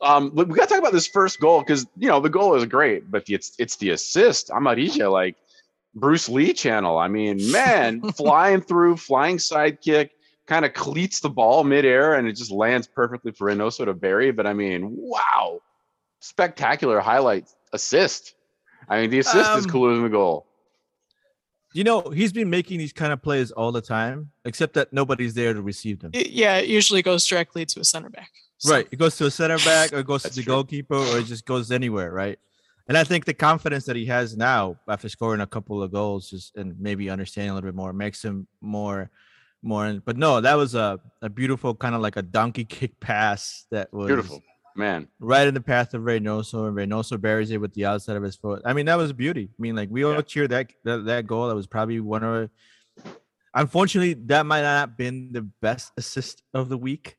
Um, 0.00 0.32
we 0.34 0.44
got 0.44 0.68
to 0.68 0.74
talk 0.74 0.78
about 0.78 0.92
this 0.92 1.06
first 1.06 1.40
goal 1.40 1.60
because 1.60 1.86
you 1.96 2.08
know 2.08 2.20
the 2.20 2.28
goal 2.28 2.54
is 2.54 2.64
great, 2.66 3.10
but 3.10 3.28
it's 3.28 3.52
it's 3.58 3.76
the 3.76 3.90
assist. 3.90 4.48
Amarilla, 4.48 5.10
like 5.10 5.36
Bruce 5.94 6.28
Lee 6.28 6.52
channel. 6.52 6.98
I 6.98 7.08
mean, 7.08 7.50
man, 7.50 8.00
flying 8.12 8.60
through, 8.60 8.96
flying 8.96 9.38
sidekick, 9.38 10.10
kind 10.46 10.64
of 10.64 10.72
cleats 10.74 11.20
the 11.20 11.30
ball 11.30 11.64
midair, 11.64 12.14
and 12.14 12.28
it 12.28 12.34
just 12.34 12.50
lands 12.50 12.86
perfectly 12.86 13.32
for 13.32 13.50
Reynoso 13.50 13.84
to 13.84 13.94
bury. 13.94 14.30
But 14.30 14.46
I 14.46 14.52
mean, 14.52 14.88
wow, 14.90 15.60
spectacular 16.20 17.00
highlight 17.00 17.48
assist. 17.72 18.34
I 18.88 19.00
mean, 19.00 19.10
the 19.10 19.18
assist 19.18 19.50
um, 19.50 19.58
is 19.58 19.66
cooler 19.66 19.94
than 19.94 20.04
the 20.04 20.08
goal. 20.08 20.46
You 21.74 21.84
know, 21.84 22.08
he's 22.08 22.32
been 22.32 22.48
making 22.48 22.78
these 22.78 22.92
kind 22.92 23.12
of 23.12 23.20
plays 23.20 23.50
all 23.50 23.72
the 23.72 23.82
time, 23.82 24.30
except 24.44 24.74
that 24.74 24.92
nobody's 24.92 25.34
there 25.34 25.52
to 25.52 25.60
receive 25.60 26.00
them. 26.00 26.12
yeah, 26.14 26.56
it 26.56 26.68
usually 26.68 27.02
goes 27.02 27.26
directly 27.26 27.66
to 27.66 27.80
a 27.80 27.84
center 27.84 28.08
back. 28.08 28.30
So. 28.58 28.74
Right. 28.74 28.88
It 28.90 28.96
goes 28.96 29.16
to 29.18 29.26
a 29.26 29.30
center 29.30 29.58
back 29.58 29.92
or 29.92 29.98
it 29.98 30.06
goes 30.06 30.22
to 30.24 30.30
the 30.30 30.42
true. 30.42 30.52
goalkeeper 30.52 30.96
or 30.96 31.18
it 31.18 31.24
just 31.24 31.46
goes 31.46 31.70
anywhere, 31.70 32.12
right? 32.12 32.38
And 32.88 32.96
I 32.96 33.04
think 33.04 33.24
the 33.24 33.34
confidence 33.34 33.84
that 33.84 33.96
he 33.96 34.06
has 34.06 34.36
now 34.36 34.76
after 34.88 35.08
scoring 35.08 35.40
a 35.40 35.46
couple 35.46 35.82
of 35.82 35.92
goals 35.92 36.30
just 36.30 36.56
and 36.56 36.74
maybe 36.80 37.10
understanding 37.10 37.50
a 37.50 37.54
little 37.54 37.68
bit 37.68 37.76
more 37.76 37.92
makes 37.92 38.24
him 38.24 38.46
more 38.60 39.10
more 39.62 40.00
but 40.04 40.16
no, 40.16 40.40
that 40.40 40.54
was 40.54 40.74
a, 40.74 40.98
a 41.20 41.28
beautiful 41.28 41.74
kind 41.74 41.94
of 41.94 42.00
like 42.00 42.16
a 42.16 42.22
donkey 42.22 42.64
kick 42.76 42.98
pass 43.00 43.66
that 43.70 43.92
was 43.92 44.06
beautiful 44.06 44.42
man. 44.78 45.08
Right 45.18 45.46
in 45.46 45.52
the 45.52 45.60
path 45.60 45.92
of 45.92 46.02
Reynoso, 46.02 46.68
and 46.68 46.76
Reynoso 46.76 47.20
buries 47.20 47.50
it 47.50 47.60
with 47.60 47.74
the 47.74 47.84
outside 47.84 48.16
of 48.16 48.22
his 48.22 48.36
foot. 48.36 48.62
I 48.64 48.72
mean, 48.72 48.86
that 48.86 48.96
was 48.96 49.12
beauty. 49.12 49.50
I 49.50 49.60
mean, 49.60 49.76
like 49.76 49.90
we 49.90 50.04
all 50.04 50.14
yeah. 50.14 50.22
cheered 50.22 50.50
that, 50.50 50.68
that 50.84 51.04
that 51.04 51.26
goal. 51.26 51.48
That 51.48 51.56
was 51.56 51.66
probably 51.66 52.00
one 52.00 52.24
of 52.24 52.50
unfortunately 53.54 54.14
that 54.26 54.46
might 54.46 54.62
not 54.62 54.80
have 54.80 54.96
been 54.96 55.32
the 55.32 55.42
best 55.42 55.92
assist 55.98 56.42
of 56.54 56.68
the 56.68 56.78
week. 56.78 57.16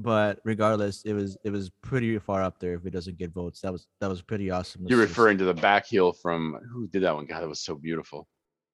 But 0.00 0.38
regardless, 0.44 1.02
it 1.02 1.12
was 1.12 1.36
it 1.42 1.50
was 1.50 1.70
pretty 1.82 2.16
far 2.20 2.40
up 2.40 2.60
there 2.60 2.74
if 2.74 2.86
it 2.86 2.90
doesn't 2.90 3.18
get 3.18 3.32
votes. 3.32 3.60
That 3.62 3.72
was 3.72 3.88
that 4.00 4.08
was 4.08 4.22
pretty 4.22 4.48
awesome. 4.48 4.86
You're 4.86 5.00
referring 5.00 5.38
to 5.38 5.44
the 5.44 5.54
back 5.54 5.86
heel 5.86 6.12
from 6.12 6.60
who 6.72 6.86
did 6.86 7.02
that 7.02 7.16
one? 7.16 7.26
God, 7.26 7.42
that 7.42 7.48
was 7.48 7.60
so 7.60 7.74
beautiful. 7.74 8.28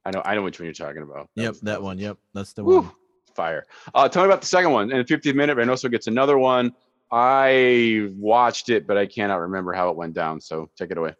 I 0.04 0.10
know 0.10 0.20
I 0.22 0.34
know 0.34 0.42
which 0.42 0.60
one 0.60 0.66
you're 0.66 0.74
talking 0.74 1.02
about. 1.02 1.30
That 1.34 1.42
yep, 1.42 1.50
was, 1.52 1.60
that, 1.60 1.66
that 1.66 1.82
one. 1.82 1.98
Yep, 1.98 2.18
that's 2.34 2.52
the 2.52 2.62
Woo, 2.62 2.80
one. 2.82 2.90
Fire. 3.34 3.64
Uh, 3.94 4.06
tell 4.06 4.22
me 4.22 4.28
about 4.28 4.42
the 4.42 4.46
second 4.46 4.72
one. 4.72 4.92
In 4.92 4.98
the 4.98 5.04
50th 5.04 5.34
minute, 5.34 5.56
Reynoso 5.56 5.90
gets 5.90 6.08
another 6.08 6.36
one. 6.36 6.72
I 7.10 8.10
watched 8.16 8.68
it, 8.68 8.86
but 8.86 8.98
I 8.98 9.06
cannot 9.06 9.36
remember 9.36 9.72
how 9.72 9.88
it 9.88 9.96
went 9.96 10.12
down. 10.12 10.42
So 10.42 10.68
take 10.76 10.90
it 10.90 10.98
away. 10.98 11.14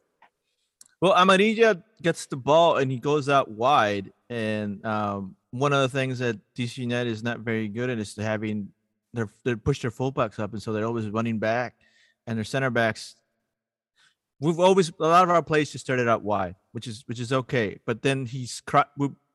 Well, 1.01 1.15
Amarilla 1.15 1.83
gets 2.03 2.27
the 2.27 2.37
ball 2.37 2.77
and 2.77 2.91
he 2.91 2.99
goes 2.99 3.29
out 3.29 3.51
wide. 3.51 4.13
And 4.29 4.85
um, 4.85 5.37
one 5.51 5.73
of 5.73 5.81
the 5.83 5.89
things 5.89 6.19
that 6.19 6.39
DC 6.57 6.79
United 6.79 7.11
is 7.11 7.23
not 7.23 7.41
very 7.41 7.69
good 7.69 7.91
at 7.91 7.99
is 7.99 8.17
having 8.17 8.69
they're 9.15 9.31
they 9.45 9.55
push 9.55 9.81
their 9.81 9.91
fullbacks 9.91 10.39
up, 10.39 10.53
and 10.53 10.63
so 10.63 10.73
they're 10.73 10.87
always 10.87 11.09
running 11.09 11.39
back, 11.39 11.77
and 12.27 12.37
their 12.37 12.45
center 12.45 12.71
backs. 12.71 13.17
We've 14.41 14.61
always 14.61 14.91
a 15.01 15.07
lot 15.07 15.25
of 15.25 15.31
our 15.31 15.43
plays 15.43 15.73
just 15.73 15.85
started 15.85 16.09
out 16.09 16.23
wide, 16.23 16.57
which 16.73 16.87
is 16.87 17.05
which 17.07 17.21
is 17.21 17.33
okay. 17.33 17.79
But 17.87 18.03
then 18.03 18.27
he's 18.27 18.63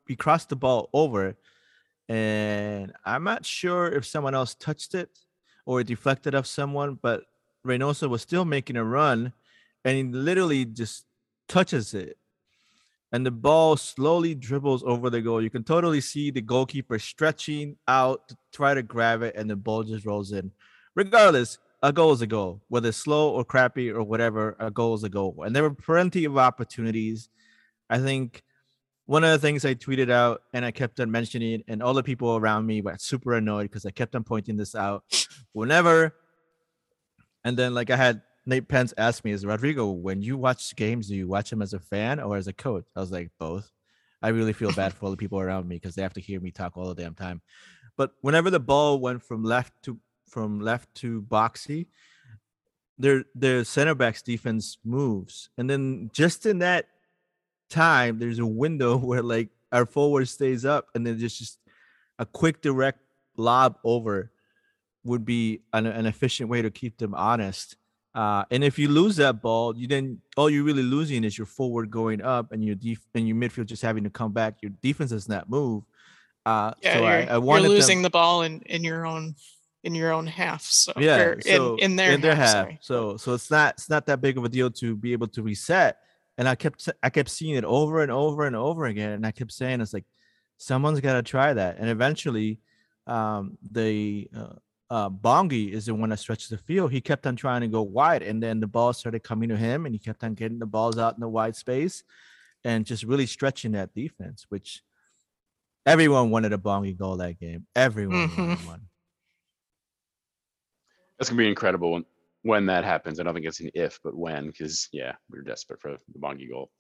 he 0.08 0.16
crossed 0.16 0.50
the 0.50 0.56
ball 0.56 0.90
over, 0.94 1.36
and 2.08 2.94
I'm 3.06 3.24
not 3.24 3.46
sure 3.46 3.88
if 3.88 4.06
someone 4.06 4.36
else 4.36 4.56
touched 4.56 4.94
it 4.94 5.10
or 5.66 5.82
it 5.82 5.88
deflected 5.88 6.36
off 6.36 6.46
someone, 6.46 7.00
but 7.02 7.24
Reynoso 7.66 8.10
was 8.10 8.22
still 8.22 8.46
making 8.46 8.76
a 8.76 8.84
run 8.84 9.34
and 9.86 9.98
he 9.98 10.04
literally 10.04 10.66
just 10.66 11.06
touches 11.48 11.94
it. 11.94 12.18
And 13.12 13.26
the 13.26 13.32
ball 13.32 13.76
slowly 13.76 14.36
dribbles 14.36 14.84
over 14.84 15.10
the 15.10 15.22
goal. 15.22 15.42
You 15.42 15.50
can 15.50 15.64
totally 15.64 16.00
see 16.00 16.30
the 16.30 16.42
goalkeeper 16.42 17.00
stretching 17.00 17.76
out 17.88 18.28
to 18.30 18.38
try 18.54 18.74
to 18.74 18.84
grab 18.84 19.24
it, 19.24 19.36
and 19.36 19.50
the 19.50 19.56
ball 19.56 19.84
just 19.84 20.06
rolls 20.06 20.32
in. 20.32 20.52
Regardless, 20.96 21.58
a 21.82 21.92
goal 21.92 22.12
is 22.12 22.22
a 22.22 22.28
goal, 22.28 22.62
whether 22.68 22.92
slow 22.92 23.32
or 23.32 23.44
crappy 23.44 23.90
or 23.90 24.04
whatever, 24.04 24.56
a 24.60 24.70
goal 24.70 24.94
is 24.96 25.04
a 25.04 25.10
goal. 25.10 25.44
And 25.44 25.56
there 25.56 25.64
were 25.64 25.74
plenty 25.74 26.26
of 26.26 26.38
opportunities. 26.38 27.30
I 27.90 27.98
think 28.00 28.44
one 29.06 29.24
of 29.24 29.32
the 29.32 29.40
things 29.40 29.66
I 29.66 29.74
tweeted 29.74 30.12
out 30.12 30.44
and 30.54 30.64
I 30.64 30.72
kept 30.72 31.00
on 31.00 31.10
mentioning, 31.10 31.54
it, 31.54 31.66
and 31.68 31.82
all 31.82 31.94
the 31.94 32.04
people 32.04 32.36
around 32.36 32.68
me 32.68 32.82
were 32.82 32.96
super 33.00 33.34
annoyed 33.34 33.64
because 33.64 33.86
I 33.86 33.92
kept 33.92 34.14
on 34.16 34.24
pointing 34.24 34.58
this 34.58 34.76
out. 34.76 35.04
Whenever, 35.54 36.14
and 37.44 37.58
then 37.58 37.74
like 37.74 37.90
I 37.90 37.96
had 37.96 38.22
Nate 38.50 38.68
Pence 38.68 38.94
asked 38.98 39.24
me, 39.24 39.32
"Is 39.32 39.46
Rodrigo 39.46 39.92
when 39.92 40.22
you 40.22 40.38
watch 40.38 40.76
games, 40.76 41.08
do 41.08 41.16
you 41.16 41.28
watch 41.28 41.50
them 41.50 41.62
as 41.62 41.74
a 41.74 41.80
fan 41.80 42.20
or 42.20 42.36
as 42.36 42.48
a 42.48 42.54
coach?" 42.54 42.86
I 42.96 43.00
was 43.00 43.12
like, 43.12 43.32
both. 43.40 43.72
I 44.22 44.30
really 44.30 44.54
feel 44.54 44.74
bad 44.74 44.94
for 44.94 45.06
all 45.06 45.12
the 45.12 45.18
people 45.18 45.40
around 45.40 45.68
me 45.68 45.78
because 45.78 45.96
they 45.96 46.02
have 46.02 46.14
to 46.14 46.22
hear 46.22 46.42
me 46.42 46.52
talk 46.52 46.76
all 46.76 46.94
the 46.94 47.02
damn 47.02 47.16
time. 47.16 47.42
But 47.96 48.12
whenever 48.22 48.50
the 48.50 48.60
ball 48.60 49.00
went 49.00 49.24
from 49.24 49.44
left 49.44 49.74
to 49.84 50.00
from 50.28 50.60
left 50.60 50.94
to 50.96 51.22
boxy, 51.22 51.88
their 52.98 53.24
their 53.36 53.64
center 53.64 53.96
backs 53.96 54.22
defense 54.22 54.78
moves, 54.84 55.50
and 55.58 55.70
then 55.70 56.10
just 56.14 56.46
in 56.46 56.60
that 56.60 56.88
time, 57.70 58.20
there's 58.20 58.40
a 58.40 58.46
window 58.46 58.98
where 59.10 59.24
like 59.24 59.50
our 59.72 59.86
forward 59.86 60.28
stays 60.28 60.66
up, 60.66 60.88
and 60.96 61.06
then 61.06 61.18
just 61.18 61.38
just 61.38 61.60
a 62.18 62.26
quick 62.26 62.62
direct 62.62 63.00
lob 63.38 63.78
over 63.84 64.32
would 65.06 65.24
be 65.24 65.62
an, 65.72 65.86
an 65.86 66.06
efficient 66.06 66.50
way 66.50 66.62
to 66.62 66.70
keep 66.70 66.98
them 66.98 67.14
honest. 67.16 67.78
Uh, 68.16 68.44
and 68.52 68.64
if 68.64 68.80
you 68.80 68.90
lose 68.90 69.16
that 69.18 69.42
ball, 69.42 69.78
you 69.78 69.88
then 69.88 70.20
all 70.36 70.50
you're 70.50 70.64
really 70.64 70.84
losing 70.84 71.24
is 71.24 71.38
your 71.38 71.46
forward 71.46 71.92
going 71.92 72.22
up 72.22 72.52
and 72.52 72.64
your 72.64 72.76
def- 72.76 73.08
and 73.14 73.28
your 73.28 73.38
midfield 73.38 73.68
just 73.68 73.82
having 73.82 74.04
to 74.04 74.10
come 74.10 74.32
back. 74.32 74.56
Your 74.62 74.72
defense 74.82 75.12
does 75.12 75.30
not 75.30 75.50
move. 75.50 75.84
Uh, 76.46 76.74
yeah, 76.82 76.94
so 76.94 77.00
you're, 77.00 77.08
I, 77.08 77.22
I 77.24 77.38
you're 77.38 77.70
losing 77.70 78.00
them, 78.00 78.04
the 78.04 78.10
ball 78.10 78.42
in, 78.42 78.62
in 78.62 78.84
your 78.84 79.06
own 79.06 79.36
in 79.84 79.96
your 79.96 80.12
own 80.12 80.26
half. 80.26 80.64
So 80.64 80.92
yeah, 80.98 81.36
so 81.42 81.76
in, 81.76 81.92
in 81.92 81.96
their, 81.96 82.12
in 82.14 82.22
their 82.22 82.36
half. 82.36 82.70
half. 82.70 82.78
So 82.82 83.18
so 83.18 83.34
it's 83.34 83.52
not 83.52 83.76
it's 83.76 83.90
not 83.90 84.08
that 84.08 84.22
big 84.22 84.38
of 84.38 84.44
a 84.44 84.50
deal 84.50 84.72
to 84.72 84.96
be 84.96 85.14
able 85.14 85.28
to 85.28 85.44
reset 85.44 86.00
and 86.40 86.48
I 86.48 86.56
kept 86.56 86.88
I 87.04 87.10
kept 87.10 87.30
seeing 87.30 87.56
it 87.56 87.66
over 87.66 88.02
and 88.02 88.10
over 88.10 88.48
and 88.48 88.56
over 88.56 88.86
again, 88.86 89.12
and 89.12 89.28
I 89.28 89.32
kept 89.32 89.52
saying 89.52 89.82
it's 89.82 89.94
like 89.94 90.06
someone's 90.58 91.02
got 91.02 91.14
to 91.16 91.22
try 91.22 91.54
that, 91.54 91.78
and 91.80 91.90
eventually, 91.90 92.60
um, 93.08 93.58
the 93.72 94.30
uh, 94.36 94.54
uh, 94.90 95.10
Bongi 95.10 95.72
is 95.72 95.86
the 95.86 95.94
one 95.94 96.10
that 96.10 96.18
stretches 96.18 96.50
the 96.50 96.58
field. 96.58 96.92
He 96.92 97.02
kept 97.02 97.28
on 97.28 97.36
trying 97.36 97.62
to 97.62 97.68
go 97.68 97.82
wide, 97.82 98.24
and 98.24 98.42
then 98.42 98.60
the 98.60 98.68
ball 98.68 98.94
started 98.94 99.24
coming 99.24 99.50
to 99.50 99.58
him, 99.58 99.86
and 99.86 99.94
he 99.94 100.00
kept 100.00 100.24
on 100.24 100.34
getting 100.34 100.60
the 100.60 100.66
balls 100.66 100.98
out 100.98 101.14
in 101.14 101.20
the 101.20 101.30
wide 101.30 101.56
space, 101.56 102.04
and 102.64 102.86
just 102.86 103.04
really 103.04 103.26
stretching 103.26 103.74
that 103.74 103.94
defense, 103.94 104.46
which 104.50 104.82
everyone 105.86 106.32
wanted 106.32 106.54
a 106.54 106.58
Bongi 106.58 106.98
goal 106.98 107.18
that 107.18 107.40
game. 107.40 107.68
Everyone 107.76 108.30
mm-hmm. 108.30 108.42
wanted 108.42 108.68
one. 108.68 108.82
That's 111.18 111.30
gonna 111.30 111.38
be 111.38 111.50
incredible 111.50 112.02
when 112.42 112.66
that 112.68 112.84
happens. 112.84 113.20
I 113.20 113.24
don't 113.24 113.34
think 113.34 113.46
it's 113.46 113.60
an 113.60 113.72
if, 113.74 114.00
but 114.04 114.16
when, 114.16 114.48
because 114.48 114.90
yeah, 114.92 115.14
we 115.30 115.38
are 115.38 115.44
desperate 115.44 115.82
for 115.82 115.92
the 115.92 116.20
Bongi 116.20 116.50
goal. 116.50 116.72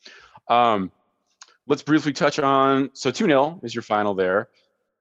Um, 0.47 0.91
let's 1.68 1.84
briefly 1.84 2.14
touch 2.14 2.39
on 2.39 2.89
so 2.93 3.12
2 3.12 3.26
0 3.26 3.60
is 3.64 3.76
your 3.76 3.82
final 3.84 4.16
there. 4.16 4.49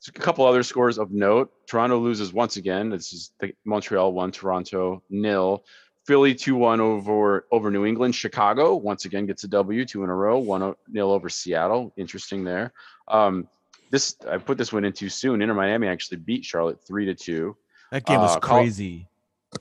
A 0.06 0.12
couple 0.12 0.46
other 0.46 0.62
scores 0.62 0.96
of 0.96 1.10
note. 1.10 1.52
Toronto 1.66 1.98
loses 1.98 2.32
once 2.32 2.56
again. 2.56 2.88
This 2.88 3.12
is 3.12 3.32
the 3.40 3.52
Montreal 3.64 4.12
1, 4.12 4.30
Toronto 4.32 5.02
nil. 5.10 5.64
Philly 6.06 6.34
2 6.34 6.54
1 6.56 6.80
over 6.80 7.46
over 7.52 7.70
New 7.70 7.84
England. 7.84 8.14
Chicago 8.14 8.76
once 8.76 9.04
again 9.04 9.26
gets 9.26 9.44
a 9.44 9.48
W, 9.48 9.84
two 9.84 10.04
in 10.04 10.08
a 10.10 10.14
row, 10.14 10.38
1 10.38 10.74
nil 10.88 11.10
over 11.10 11.28
Seattle. 11.28 11.92
Interesting 11.98 12.44
there. 12.44 12.72
Um, 13.08 13.46
this 13.90 14.16
I 14.30 14.38
put 14.38 14.56
this 14.56 14.72
one 14.72 14.84
in 14.86 14.92
too 14.94 15.08
soon. 15.10 15.42
Inter 15.42 15.52
Miami 15.54 15.86
actually 15.88 16.18
beat 16.18 16.44
Charlotte 16.44 16.80
3 16.86 17.04
to 17.06 17.14
2. 17.14 17.56
That 17.90 18.06
game 18.06 18.20
was 18.20 18.36
Uh, 18.36 18.40
crazy. 18.40 19.06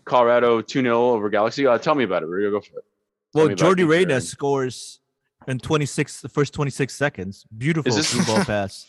Colorado 0.06 0.62
2 0.62 0.82
0 0.82 0.98
over 1.10 1.30
Galaxy. 1.30 1.66
Uh, 1.68 1.78
tell 1.78 1.96
me 1.96 2.04
about 2.06 2.24
it. 2.24 2.28
We're 2.30 2.50
going 2.50 2.54
to 2.54 2.60
go 2.60 2.62
for 2.62 2.80
it. 2.80 2.86
Tell 3.34 3.42
Well, 3.42 3.48
me 3.48 3.54
about 3.54 3.66
Yordy 3.66 3.80
Inter 3.82 3.92
Reyna 3.92 4.22
scores 4.22 5.00
in 5.48 5.60
26, 5.60 6.22
the 6.22 6.30
first 6.30 6.54
26 6.54 6.94
seconds. 6.94 7.46
Beautiful 7.58 7.92
this- 7.94 8.26
ball 8.26 8.38
pass, 8.46 8.86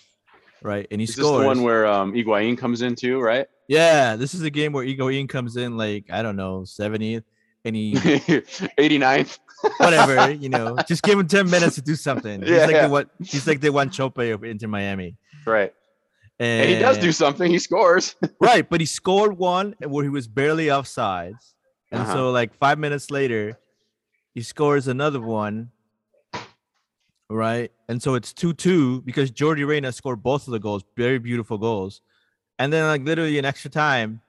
right? 0.63 0.87
And 0.91 1.01
he 1.01 1.05
Is 1.05 1.17
this 1.17 1.25
the 1.27 1.33
one 1.33 1.63
where 1.63 1.87
um, 1.87 2.13
Higuain 2.13 2.57
comes 2.59 2.83
in 2.83 2.95
too, 2.95 3.21
right? 3.21 3.47
yeah, 3.69 4.17
this 4.17 4.33
is 4.35 4.43
a 4.43 4.51
game 4.51 4.73
where 4.73 4.85
Higuain 4.85 5.29
comes 5.29 5.57
in 5.57 5.77
like 5.77 6.07
I 6.11 6.23
don't 6.23 6.37
know 6.37 6.61
70th, 6.63 7.25
and 7.65 7.77
he 7.77 7.93
89th. 7.97 9.39
whatever 9.79 10.31
you 10.45 10.49
know, 10.49 10.77
just 10.87 11.03
give 11.03 11.19
him 11.19 11.27
10 11.27 11.51
minutes 11.51 11.75
to 11.77 11.83
do 11.83 11.95
something. 11.97 12.41
He's 12.43 12.51
Yeah, 12.51 12.65
like 12.67 12.71
yeah. 12.75 12.87
the 12.87 12.89
what 12.89 13.11
he's 13.23 13.47
like 13.47 13.61
the 13.61 13.71
one 13.71 13.91
Chope 13.91 14.19
of 14.19 14.45
Inter 14.45 14.69
Miami, 14.69 15.17
right. 15.47 15.73
and, 16.39 16.63
And 16.63 16.71
he 16.71 16.79
does 16.79 16.99
do 16.99 17.13
something. 17.13 17.51
He 17.51 17.59
scores. 17.59 18.15
right, 18.41 18.69
but 18.69 18.81
he 18.81 18.87
scored 18.87 19.37
one 19.37 19.75
where 19.87 20.05
he 20.05 20.11
was 20.11 20.29
barely 20.29 20.71
offside, 20.71 21.35
and 21.91 22.03
Uh-huh. 22.03 22.13
so 22.15 22.31
like 22.31 22.55
five 22.55 22.79
minutes 22.79 23.11
later, 23.11 23.59
he 24.35 24.43
scores 24.43 24.87
another 24.89 25.21
one. 25.21 25.71
Right, 27.31 27.71
and 27.89 28.03
so 28.03 28.15
it's 28.15 28.33
two 28.33 28.55
two 28.55 29.03
because 29.03 29.31
Yordy 29.33 29.67
Reyna 29.67 29.93
scored 29.93 30.23
both 30.23 30.47
of 30.47 30.53
the 30.53 30.59
goals, 30.59 30.83
very 30.97 31.19
beautiful 31.19 31.59
goals, 31.59 32.01
and 32.59 32.73
then 32.73 32.87
like 32.87 33.03
literally 33.05 33.37
in 33.37 33.45
extra 33.45 33.71
time, 33.71 34.23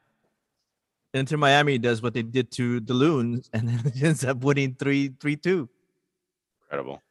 Inter 1.13 1.37
Miami 1.37 1.77
does 1.77 2.01
what 2.01 2.13
they 2.13 2.23
did 2.23 2.51
to 2.51 2.81
the 2.81 2.93
Loons, 2.93 3.49
and 3.53 3.69
then 3.69 3.81
it 3.85 4.03
ends 4.03 4.25
up 4.25 4.43
winning 4.43 4.75
three 4.77 5.13
three 5.19 5.37
two. 5.37 5.69
Incredible. 6.63 7.01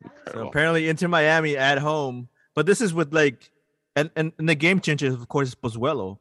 So 0.00 0.08
Incredible. 0.10 0.48
apparently 0.48 0.88
Inter 0.88 1.08
Miami 1.08 1.56
at 1.56 1.78
home, 1.78 2.28
but 2.54 2.66
this 2.66 2.80
is 2.80 2.94
with 2.94 3.12
like, 3.12 3.50
and 3.96 4.10
and, 4.14 4.32
and 4.38 4.48
the 4.48 4.54
game 4.54 4.78
changer 4.80 5.08
of 5.08 5.26
course 5.28 5.48
is 5.48 5.54
Pozuelo. 5.56 6.18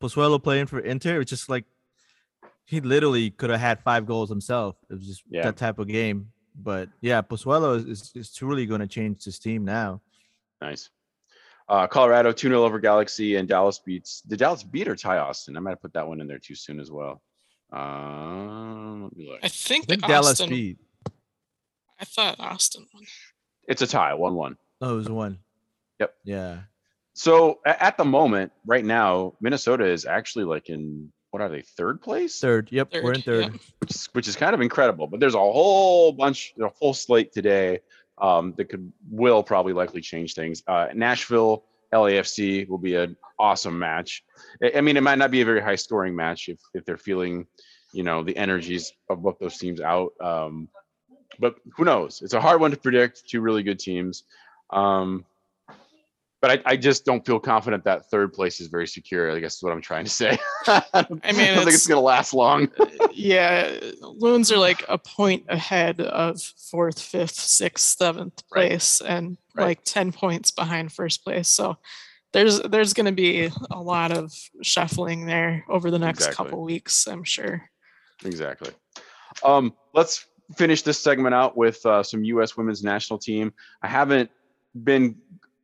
Pozuelo 0.00 0.40
playing 0.40 0.66
for 0.66 0.78
Inter, 0.78 1.20
it's 1.22 1.30
just 1.30 1.48
like 1.48 1.64
he 2.66 2.80
literally 2.80 3.30
could 3.30 3.50
have 3.50 3.58
had 3.60 3.80
five 3.80 4.06
goals 4.06 4.28
himself. 4.28 4.76
It 4.88 4.94
was 4.94 5.06
just 5.06 5.22
Yeah. 5.28 5.42
that 5.42 5.56
type 5.56 5.80
of 5.80 5.88
game. 5.88 6.30
But 6.54 6.88
yeah, 7.00 7.22
Pozuelo 7.22 7.76
is, 7.76 7.84
is, 7.84 8.12
is 8.14 8.34
truly 8.34 8.66
going 8.66 8.80
to 8.80 8.86
change 8.86 9.24
this 9.24 9.38
team 9.38 9.64
now. 9.64 10.00
Nice. 10.60 10.90
Uh, 11.68 11.86
Colorado 11.86 12.30
2 12.30 12.48
0 12.48 12.62
over 12.62 12.78
Galaxy 12.78 13.36
and 13.36 13.48
Dallas 13.48 13.78
beats. 13.78 14.20
Did 14.20 14.38
Dallas 14.38 14.62
beat 14.62 14.86
or 14.86 14.94
tie 14.94 15.18
Austin? 15.18 15.56
I 15.56 15.60
might 15.60 15.70
have 15.70 15.82
put 15.82 15.94
that 15.94 16.06
one 16.06 16.20
in 16.20 16.26
there 16.26 16.38
too 16.38 16.54
soon 16.54 16.78
as 16.78 16.90
well. 16.90 17.22
Um, 17.72 19.04
let 19.04 19.16
me 19.16 19.28
look. 19.28 19.40
I 19.42 19.48
think, 19.48 19.84
I 19.84 19.86
think 19.86 20.02
Austin, 20.04 20.10
Dallas 20.10 20.40
beat. 20.42 20.78
I 21.98 22.04
thought 22.04 22.38
Austin 22.38 22.86
won. 22.92 23.04
It's 23.66 23.82
a 23.82 23.86
tie, 23.86 24.12
1 24.14 24.34
1. 24.34 24.56
Oh, 24.82 24.92
it 24.92 24.96
was 24.96 25.08
one. 25.08 25.38
Yep. 26.00 26.14
Yeah. 26.24 26.58
So 27.14 27.60
at 27.64 27.96
the 27.96 28.04
moment, 28.04 28.52
right 28.66 28.84
now, 28.84 29.34
Minnesota 29.40 29.86
is 29.86 30.04
actually 30.04 30.44
like 30.44 30.68
in 30.68 31.12
what 31.34 31.42
are 31.42 31.48
they, 31.48 31.62
third 31.62 32.00
place? 32.00 32.38
Third. 32.38 32.68
Yep. 32.70 32.92
We're 33.02 33.12
in 33.12 33.22
Third, 33.22 33.44
yeah. 33.46 33.58
which 33.80 33.90
is 33.90 34.08
which 34.12 34.28
is 34.28 34.36
kind 34.36 34.54
of 34.54 34.60
incredible. 34.60 35.08
But 35.08 35.18
there's 35.18 35.34
a 35.34 35.40
whole 35.40 36.12
bunch, 36.12 36.54
a 36.62 36.70
full 36.70 36.94
slate 36.94 37.32
today 37.32 37.80
um, 38.18 38.54
that 38.56 38.66
could 38.66 38.92
will 39.10 39.42
probably 39.42 39.72
likely 39.72 40.00
change 40.00 40.34
things. 40.34 40.62
Uh, 40.68 40.90
Nashville 40.94 41.64
LAFC 41.92 42.68
will 42.68 42.78
be 42.78 42.94
an 42.94 43.16
awesome 43.36 43.76
match. 43.76 44.22
I, 44.62 44.74
I 44.76 44.80
mean, 44.80 44.96
it 44.96 45.02
might 45.02 45.18
not 45.18 45.32
be 45.32 45.40
a 45.40 45.44
very 45.44 45.60
high 45.60 45.74
scoring 45.74 46.14
match 46.14 46.48
if 46.48 46.60
if 46.72 46.84
they're 46.84 46.96
feeling, 46.96 47.48
you 47.92 48.04
know, 48.04 48.22
the 48.22 48.36
energies 48.36 48.92
of 49.10 49.20
both 49.20 49.40
those 49.40 49.58
teams 49.58 49.80
out. 49.80 50.12
Um, 50.20 50.68
but 51.40 51.56
who 51.76 51.84
knows? 51.84 52.22
It's 52.22 52.34
a 52.34 52.40
hard 52.40 52.60
one 52.60 52.70
to 52.70 52.76
predict. 52.76 53.28
Two 53.28 53.40
really 53.40 53.64
good 53.64 53.80
teams. 53.80 54.22
Um, 54.70 55.24
but 56.44 56.60
I, 56.66 56.72
I 56.72 56.76
just 56.76 57.06
don't 57.06 57.24
feel 57.24 57.40
confident 57.40 57.84
that 57.84 58.10
third 58.10 58.34
place 58.34 58.60
is 58.60 58.66
very 58.66 58.86
secure. 58.86 59.34
I 59.34 59.40
guess 59.40 59.56
is 59.56 59.62
what 59.62 59.72
I'm 59.72 59.80
trying 59.80 60.04
to 60.04 60.10
say. 60.10 60.36
I, 60.66 60.82
I 60.92 61.02
mean, 61.08 61.18
I 61.22 61.54
don't 61.54 61.64
think 61.64 61.68
it's- 61.68 61.74
it's 61.76 61.86
going 61.86 61.96
to 61.96 62.02
last 62.04 62.34
long. 62.34 62.68
yeah, 63.14 63.74
Loons 64.02 64.52
are 64.52 64.58
like 64.58 64.84
a 64.86 64.98
point 64.98 65.46
ahead 65.48 66.02
of 66.02 66.42
fourth, 66.70 67.00
fifth, 67.00 67.34
sixth, 67.36 67.96
seventh 67.96 68.42
Right. 68.54 68.68
place, 68.68 69.00
and 69.00 69.38
Right. 69.54 69.64
like 69.64 69.84
ten 69.84 70.12
points 70.12 70.50
behind 70.50 70.92
first 70.92 71.24
place. 71.24 71.48
So 71.48 71.78
there's 72.34 72.60
there's 72.60 72.92
going 72.92 73.06
to 73.06 73.12
be 73.12 73.50
a 73.70 73.80
lot 73.80 74.12
of 74.12 74.30
shuffling 74.60 75.24
there 75.24 75.64
over 75.70 75.90
the 75.90 75.98
next 75.98 76.18
Exactly. 76.26 76.44
couple 76.44 76.62
weeks, 76.62 77.06
I'm 77.06 77.24
sure. 77.24 77.62
Exactly. 78.22 78.70
Um, 79.42 79.72
let's 79.94 80.26
finish 80.58 80.82
this 80.82 81.00
segment 81.00 81.34
out 81.34 81.56
with 81.56 81.84
uh, 81.86 82.02
some 82.02 82.22
U.S. 82.24 82.54
women's 82.54 82.84
national 82.84 83.18
team. 83.18 83.50
I 83.80 83.88
haven't 83.88 84.30
been, 84.82 85.16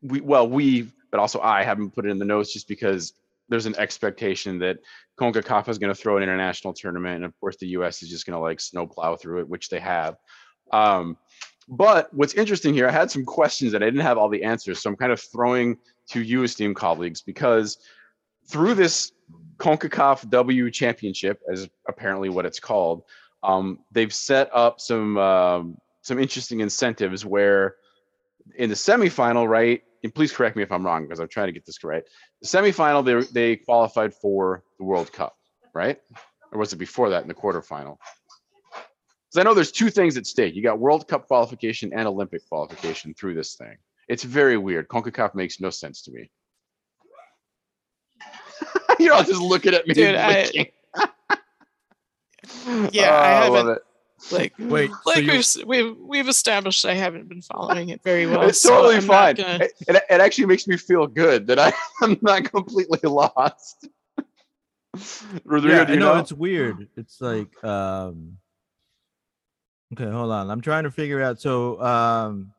we 0.03 0.21
well, 0.21 0.49
we, 0.49 0.89
but 1.11 1.21
also 1.21 1.41
I 1.41 1.63
haven't 1.63 1.91
put 1.91 2.07
it 2.07 2.11
in 2.11 2.19
the 2.19 2.25
notes 2.25 2.53
just 2.53 2.69
because 2.69 3.13
there's 3.49 3.67
an 3.67 3.75
expectation 3.77 4.59
that 4.61 4.79
CONCACAF 5.19 5.69
is 5.69 5.79
going 5.79 5.93
to 5.93 6.01
throw 6.01 6.17
an 6.17 6.23
international 6.23 6.73
tournament, 6.73 7.17
and 7.17 7.25
of 7.25 7.39
course 7.41 7.57
the 7.57 7.67
U.S. 7.69 8.03
is 8.03 8.09
just 8.09 8.27
going 8.27 8.37
to 8.37 8.41
like 8.41 8.61
snowplow 8.61 9.17
through 9.17 9.41
it, 9.41 9.49
which 9.49 9.69
they 9.69 9.81
have. 9.81 10.17
Um, 10.73 11.17
but 11.69 12.13
what's 12.15 12.35
interesting 12.35 12.75
here, 12.75 12.89
I 12.89 12.93
had 12.93 13.11
some 13.11 13.25
questions 13.25 13.73
that 13.73 13.83
I 13.83 13.87
didn't 13.87 14.01
have 14.01 14.19
all 14.19 14.29
the 14.29 14.43
answers, 14.43 14.81
so 14.81 14.91
I'm 14.91 14.97
kind 14.97 15.13
of 15.13 15.21
throwing 15.21 15.79
to 16.11 16.23
you, 16.23 16.43
esteemed 16.43 16.77
colleagues, 16.77 17.21
because 17.21 17.79
through 18.47 18.75
this 18.75 19.13
CONCACAF 19.59 20.31
W 20.31 20.71
Championship, 20.71 21.41
as 21.53 21.69
apparently 21.89 22.29
what 22.29 22.47
it's 22.47 22.59
called, 22.59 23.05
um, 23.43 23.81
they've 23.93 24.13
set 24.13 24.51
up 24.53 24.81
some 24.81 25.17
um, 25.19 25.77
some 26.03 26.19
interesting 26.19 26.61
incentives 26.61 27.25
where 27.25 27.77
in 28.57 28.69
the 28.69 28.75
semifinal, 28.75 29.49
right? 29.49 29.83
And 30.03 30.15
please 30.15 30.33
correct 30.33 30.57
me 30.57 30.63
if 30.63 30.73
I'm 30.73 30.85
wrong 30.85 31.03
because 31.05 31.21
I'm 31.21 31.29
trying 31.29 31.49
to 31.49 31.53
get 31.53 31.67
this 31.67 31.79
correct. 31.79 32.09
The 32.41 32.49
semifinal, 32.49 33.05
they 33.05 33.21
they 33.33 33.57
qualified 33.57 34.15
for 34.15 34.63
the 34.79 34.85
World 34.85 35.13
Cup, 35.13 35.37
right? 35.75 35.99
Or 36.53 36.59
was 36.59 36.73
it 36.73 36.77
before 36.77 37.11
that 37.11 37.23
in 37.23 37.29
the 37.29 37.35
quarterfinal? 37.35 37.99
Because 38.73 39.39
I 39.39 39.43
know 39.43 39.55
there's 39.55 39.71
two 39.71 39.91
things 39.91 40.17
at 40.17 40.27
stake. 40.27 40.55
You 40.55 40.63
got 40.63 40.79
World 40.79 41.07
Cup 41.07 41.27
qualification 41.27 41.93
and 41.95 42.09
Olympic 42.09 42.49
qualification 42.49 43.15
through 43.15 43.35
this 43.35 43.55
thing. 43.55 43.77
It's 44.09 44.25
very 44.25 44.57
weird. 44.57 44.89
CONCACAF 44.89 45.35
makes 45.37 45.61
no 45.61 45.71
sense 45.71 46.03
to 46.03 46.11
me. 46.11 46.31
You're 48.99 49.15
all 49.15 49.23
just 49.23 49.41
looking 49.41 49.75
at 49.75 49.87
me. 49.87 49.95
Dude, 49.95 50.17
I- 50.17 50.49
Yeah, 52.93 53.11
Oh, 53.11 53.15
I 53.15 53.49
love 53.49 53.57
haven't- 53.67 53.77
it. 53.77 53.83
Like 54.31 54.53
Wait. 54.59 54.91
like 55.07 55.25
you- 55.25 55.33
we've 55.33 55.67
we've 55.67 55.97
we've 55.99 56.29
established, 56.29 56.85
I 56.85 56.95
haven't 56.95 57.29
been 57.29 57.43
following 57.43 57.89
it 57.89 58.03
very 58.03 58.27
well. 58.27 58.43
it's 58.43 58.63
totally 58.63 58.97
I'm 58.97 59.03
fine. 59.03 59.35
gonna- 59.37 59.65
It, 59.65 59.73
it, 59.89 59.97
it 60.11 60.21
actually 60.21 60.47
makes 60.47 60.67
me 60.69 60.77
feel 60.77 61.07
good 61.07 61.47
that 61.49 61.59
I, 61.59 61.73
I'm 62.03 62.19
not 62.23 62.45
completely 62.45 63.01
lost. 63.09 63.89
Rodrigo, 65.45 65.77
yeah, 65.77 65.85
do 65.85 65.93
you 65.95 65.99
know, 66.01 66.15
know? 66.15 66.21
it's 66.21 66.33
weird. 66.33 66.89
It's 66.97 67.21
like 67.21 67.63
um 67.65 68.37
okay, 69.95 70.11
hold 70.11 70.31
on. 70.33 70.51
I'm 70.51 70.61
trying 70.61 70.85
to 70.85 70.91
figure 70.91 71.23
out. 71.23 71.41
So 71.41 71.81
um 71.81 72.53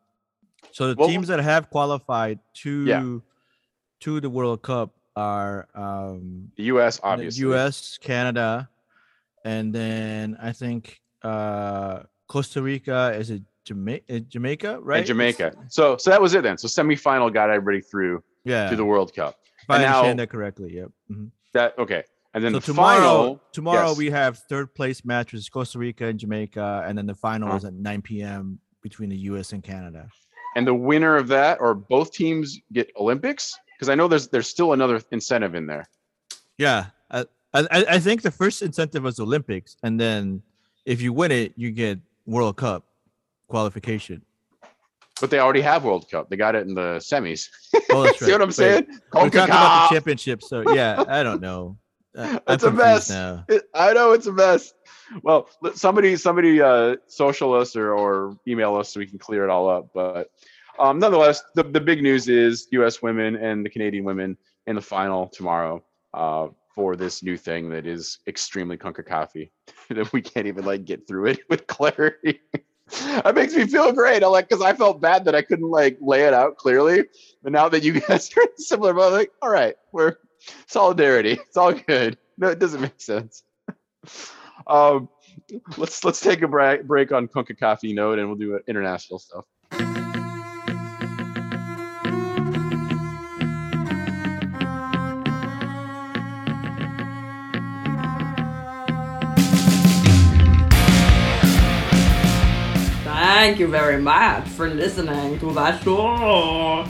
so 0.72 0.88
the 0.90 0.96
Well, 0.96 1.10
teams 1.10 1.28
that 1.28 1.40
have 1.40 1.70
qualified 1.70 2.40
to 2.64 2.86
Yeah. 2.86 3.18
to 4.02 4.20
the 4.22 4.30
World 4.30 4.62
Cup 4.62 4.92
are 5.16 5.68
um 5.76 6.52
The 6.56 6.64
U.S. 6.64 6.98
the 6.98 7.06
obviously. 7.06 7.52
US, 7.54 7.98
Canada, 7.98 8.70
and 9.44 9.76
then 9.76 10.38
I 10.42 10.54
think 10.54 11.01
uh 11.24 12.04
Costa 12.28 12.62
Rica 12.62 13.14
is 13.18 13.30
it 13.30 13.42
Jamaica 13.66 14.22
Jamaica, 14.22 14.80
right? 14.82 15.00
and 15.00 15.08
Jamaica. 15.08 15.54
So 15.70 15.98
so 15.98 16.10
that 16.10 16.22
was 16.22 16.34
it 16.34 16.44
then. 16.44 16.58
So 16.58 16.68
semifinal 16.68 17.32
got 17.34 17.50
everybody 17.50 17.82
through 17.82 18.24
Yeah. 18.44 18.70
to 18.70 18.76
the 18.76 18.86
World 18.86 19.14
Cup. 19.14 19.36
if 19.64 19.70
I 19.70 19.76
and 19.76 19.84
now- 19.84 19.98
understand 20.00 20.20
that 20.20 20.30
correctly. 20.30 20.74
Yep. 20.76 20.90
mhm. 21.12 21.32
That 21.54 21.78
okay. 21.78 22.04
And 22.34 22.42
then 22.44 22.54
So 22.54 22.60
the 22.60 22.66
tomorrow, 22.68 23.00
final. 23.02 23.42
tomorrow 23.52 23.88
yes. 23.90 23.98
we 23.98 24.10
have 24.10 24.38
third 24.50 24.74
place 24.74 25.04
matches 25.04 25.50
Costa 25.50 25.78
Rica 25.78 26.06
and 26.06 26.18
Jamaica, 26.18 26.86
and 26.88 26.98
then 26.98 27.06
the 27.06 27.14
final 27.14 27.50
Uh-huh. 27.50 27.58
is 27.58 27.66
at 27.66 27.74
9 27.74 28.02
p.m. 28.02 28.58
between 28.82 29.10
the 29.10 29.18
U.S. 29.32 29.52
and 29.52 29.62
Canada. 29.62 30.08
and 30.56 30.66
the 30.66 30.74
winner 30.74 31.18
of 31.18 31.28
that 31.28 31.60
or 31.62 31.74
both 31.76 32.12
teams 32.14 32.58
get 32.74 32.90
Olympics 32.98 33.54
because 33.78 33.90
I 33.90 33.96
know 33.96 34.08
there's 34.08 34.28
there's 34.30 34.48
still 34.48 34.72
another 34.74 35.02
incentive 35.12 35.56
in 35.56 35.66
there. 35.66 35.86
Yeah, 36.58 36.86
I, 37.12 37.26
I 37.54 37.86
I 37.96 38.00
think 38.00 38.22
the 38.22 38.32
first 38.32 38.62
incentive 38.62 39.04
was 39.04 39.20
Olympics, 39.20 39.76
and 39.84 40.00
then 40.00 40.42
if 40.86 41.02
you 41.02 41.14
win 41.14 41.32
it, 41.32 41.54
you 41.56 41.72
get 41.72 42.00
World 42.26 42.58
Cup 42.58 42.86
qualification. 43.48 44.22
But 45.20 45.30
they 45.30 45.40
already 45.40 45.62
have 45.62 45.84
World 45.84 46.10
Cup. 46.10 46.30
They 46.30 46.36
got 46.38 46.56
it 46.56 46.68
in 46.68 46.74
the 46.74 46.98
semis. 46.98 47.50
Oh, 47.92 48.04
that's 48.04 48.20
See 48.26 48.32
what 48.32 48.42
I'm 48.42 48.48
Wait, 48.48 48.56
saying? 48.56 48.88
We're 49.14 49.30
talking 49.30 49.44
about 49.44 49.90
the 49.90 49.96
championship, 49.96 50.42
so 50.42 50.62
yeah, 50.62 51.04
I 51.08 51.22
don't 51.22 51.42
know. 51.42 51.78
I'm 52.18 52.40
It's 52.48 52.64
a 52.64 52.72
mess. 52.72 53.10
It- 53.48 53.64
I 53.74 53.94
know 53.94 54.14
it's 54.14 54.28
a 54.28 54.34
mess. 54.34 54.74
Well, 55.24 55.50
somebody, 55.76 56.16
somebody, 56.16 56.62
uh, 56.62 56.96
social 57.08 57.54
us 57.54 57.76
or, 57.76 57.94
or 57.94 58.38
email 58.48 58.76
us 58.76 58.94
so 58.94 59.00
we 59.00 59.06
can 59.06 59.20
clear 59.20 59.44
it 59.44 59.50
all 59.50 59.70
up. 59.70 59.90
But 59.94 60.32
um, 60.80 61.00
nonetheless, 61.00 61.44
the, 61.54 61.64
the 61.64 61.82
big 61.82 62.02
news 62.02 62.28
is 62.28 62.68
U.S. 62.72 63.02
women 63.02 63.36
and 63.36 63.66
the 63.66 63.70
Canadian 63.70 64.06
women 64.06 64.38
in 64.68 64.76
the 64.76 64.82
final 64.82 65.28
tomorrow 65.28 65.84
uh, 66.14 66.48
for 66.74 66.96
this 66.96 67.24
new 67.24 67.38
thing 67.38 67.70
that 67.70 67.86
is 67.86 68.20
extremely 68.28 68.78
concacaf 68.78 69.50
that 69.90 70.14
we 70.14 70.22
can't 70.22 70.48
even 70.48 70.66
like 70.66 70.86
get 70.86 71.08
through 71.08 71.28
it 71.28 71.40
with 71.50 71.68
clarity. 71.68 72.40
that 73.06 73.36
makes 73.36 73.56
me 73.56 73.66
feel 73.66 73.92
great. 73.92 74.24
I 74.24 74.28
like 74.28 74.50
because 74.50 74.64
I 74.64 74.74
felt 74.74 75.02
bad 75.02 75.26
that 75.26 75.36
I 75.36 75.42
couldn't 75.42 75.70
like 75.70 75.98
lay 76.02 76.24
it 76.24 76.34
out 76.34 76.58
clearly. 76.58 77.06
But 77.42 77.54
now 77.54 77.70
that 77.70 77.84
you 77.84 78.00
guys 78.00 78.30
are 78.38 78.44
similar, 78.58 78.92
I'm 78.92 79.14
like, 79.14 79.32
all 79.42 79.50
right, 79.50 79.76
we're 79.92 80.16
solidarity. 80.68 81.34
It's 81.34 81.58
all 81.58 81.74
good. 81.74 82.18
No, 82.38 82.50
it 82.50 82.60
doesn't 82.60 82.82
make 82.82 83.00
sense. 83.00 83.44
Um, 84.68 85.10
let's 85.78 86.04
let's 86.04 86.20
take 86.20 86.42
a 86.42 86.48
break 86.48 86.84
break 86.86 87.12
on 87.12 87.28
coffee 87.28 87.94
note, 87.94 88.20
and 88.20 88.28
we'll 88.28 88.38
do 88.38 88.60
international 88.68 89.20
stuff. 89.20 89.46
Thank 103.42 103.58
you 103.58 103.66
very 103.66 104.00
much 104.00 104.48
for 104.50 104.70
listening 104.70 105.40
to 105.40 105.52
the 105.52 105.76
show. 105.80 106.86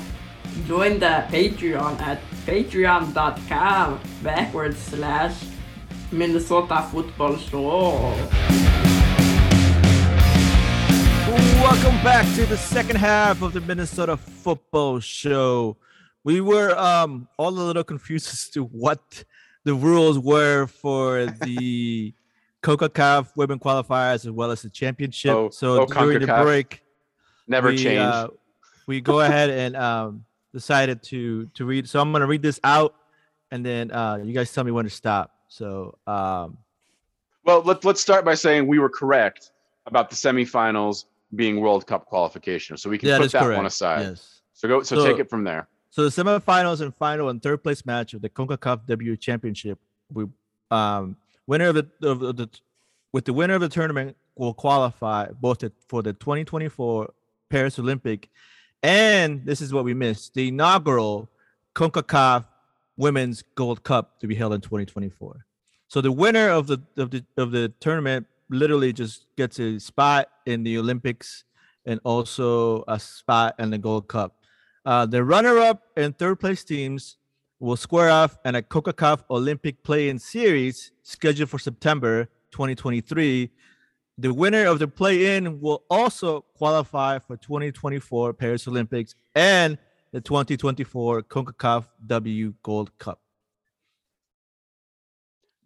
Join 0.67 0.99
the 0.99 1.23
Patreon 1.31 1.97
at 2.01 2.19
patreon.com 2.45 4.01
backwards 4.21 4.77
slash 4.77 5.45
Minnesota 6.11 6.85
Football 6.91 7.37
Show. 7.37 8.13
Welcome 11.63 12.03
back 12.03 12.27
to 12.35 12.45
the 12.45 12.57
second 12.57 12.97
half 12.97 13.41
of 13.41 13.53
the 13.53 13.61
Minnesota 13.61 14.17
Football 14.17 14.99
Show. 14.99 15.77
We 16.25 16.41
were 16.41 16.77
um 16.77 17.29
all 17.37 17.51
a 17.51 17.63
little 17.63 17.85
confused 17.85 18.27
as 18.33 18.49
to 18.49 18.65
what 18.65 19.23
the 19.63 19.73
rules 19.73 20.19
were 20.19 20.67
for 20.67 21.27
the 21.27 22.13
CONCACAF 22.63 23.35
women 23.35 23.59
qualifiers 23.59 24.25
as 24.25 24.29
well 24.31 24.51
as 24.51 24.61
the 24.61 24.69
championship. 24.69 25.33
Oh, 25.33 25.49
so 25.49 25.81
oh, 25.81 25.85
during 25.85 26.19
the 26.19 26.27
break, 26.43 26.83
Never 27.47 27.69
we, 27.69 27.77
change. 27.77 27.99
uh, 27.99 28.29
we 28.87 29.01
go 29.01 29.21
ahead 29.21 29.49
and 29.49 29.75
um, 29.75 30.25
decided 30.53 31.01
to 31.03 31.47
to 31.55 31.65
read. 31.65 31.89
So 31.89 31.99
I'm 31.99 32.11
gonna 32.11 32.27
read 32.27 32.41
this 32.41 32.59
out, 32.63 32.95
and 33.51 33.65
then 33.65 33.91
uh, 33.91 34.19
you 34.23 34.33
guys 34.33 34.53
tell 34.53 34.63
me 34.63 34.71
when 34.71 34.85
to 34.85 34.91
stop. 34.91 35.33
So 35.47 35.97
um, 36.07 36.57
well, 37.43 37.61
let's 37.61 37.83
let's 37.83 38.01
start 38.01 38.25
by 38.25 38.35
saying 38.35 38.67
we 38.67 38.79
were 38.79 38.89
correct 38.89 39.51
about 39.87 40.09
the 40.09 40.15
semifinals 40.15 41.05
being 41.35 41.59
World 41.59 41.87
Cup 41.87 42.05
qualification, 42.05 42.77
so 42.77 42.89
we 42.89 42.97
can 42.97 43.09
yeah, 43.09 43.17
put 43.17 43.31
that 43.31 43.43
correct. 43.43 43.57
one 43.57 43.65
aside. 43.65 44.01
Yes. 44.01 44.41
So 44.53 44.67
go. 44.67 44.83
So, 44.83 44.97
So- 44.97 45.05
take 45.07 45.19
it 45.19 45.29
from 45.29 45.43
there. 45.43 45.67
So 45.89 46.07
the 46.07 46.09
semifinals 46.09 46.79
and 46.79 46.95
final 46.95 47.27
and 47.27 47.43
third 47.43 47.63
place 47.63 47.85
match 47.85 48.13
of 48.13 48.21
the 48.21 48.29
CONCACAF 48.29 48.85
W 48.87 49.17
Championship, 49.17 49.77
we 50.13 50.25
um 50.69 51.17
winner 51.51 51.67
of 51.67 51.75
the, 51.75 51.87
of 52.07 52.19
the 52.37 52.49
with 53.11 53.25
the 53.25 53.33
winner 53.33 53.55
of 53.55 53.61
the 53.61 53.67
tournament 53.67 54.15
will 54.35 54.53
qualify 54.53 55.27
both 55.41 55.59
the, 55.59 55.71
for 55.89 56.01
the 56.01 56.13
2024 56.13 57.11
Paris 57.49 57.77
Olympic 57.77 58.29
and 58.81 59.45
this 59.45 59.59
is 59.59 59.73
what 59.73 59.83
we 59.83 59.93
missed 59.93 60.33
the 60.33 60.47
inaugural 60.47 61.29
CONCACAF 61.75 62.45
Women's 62.95 63.43
Gold 63.55 63.83
Cup 63.83 64.17
to 64.21 64.27
be 64.27 64.35
held 64.35 64.53
in 64.53 64.61
2024. 64.61 65.45
So 65.89 65.99
the 65.99 66.11
winner 66.11 66.47
of 66.49 66.67
the 66.67 66.81
of 66.95 67.11
the 67.11 67.25
of 67.35 67.51
the 67.51 67.73
tournament 67.81 68.27
literally 68.49 68.93
just 68.93 69.25
gets 69.35 69.59
a 69.59 69.77
spot 69.77 70.29
in 70.45 70.63
the 70.63 70.77
Olympics 70.77 71.43
and 71.85 71.99
also 72.05 72.85
a 72.87 72.97
spot 72.97 73.55
in 73.59 73.71
the 73.71 73.77
Gold 73.77 74.07
Cup. 74.07 74.37
Uh, 74.85 75.05
the 75.05 75.23
runner-up 75.23 75.81
and 75.97 76.17
third-place 76.17 76.63
teams 76.63 77.17
will 77.61 77.77
square 77.77 78.09
off 78.09 78.37
in 78.43 78.55
a 78.55 78.61
CONCACAF 78.61 79.23
Olympic 79.29 79.83
play-in 79.83 80.17
series 80.19 80.91
scheduled 81.03 81.49
for 81.49 81.59
September 81.59 82.25
2023. 82.51 83.49
The 84.17 84.33
winner 84.33 84.65
of 84.65 84.79
the 84.79 84.87
play-in 84.87 85.61
will 85.61 85.83
also 85.89 86.41
qualify 86.55 87.19
for 87.19 87.37
2024 87.37 88.33
Paris 88.33 88.67
Olympics 88.67 89.13
and 89.35 89.77
the 90.11 90.19
2024 90.21 91.21
CONCACAF 91.23 91.85
W 92.07 92.53
Gold 92.63 92.97
Cup. 92.97 93.21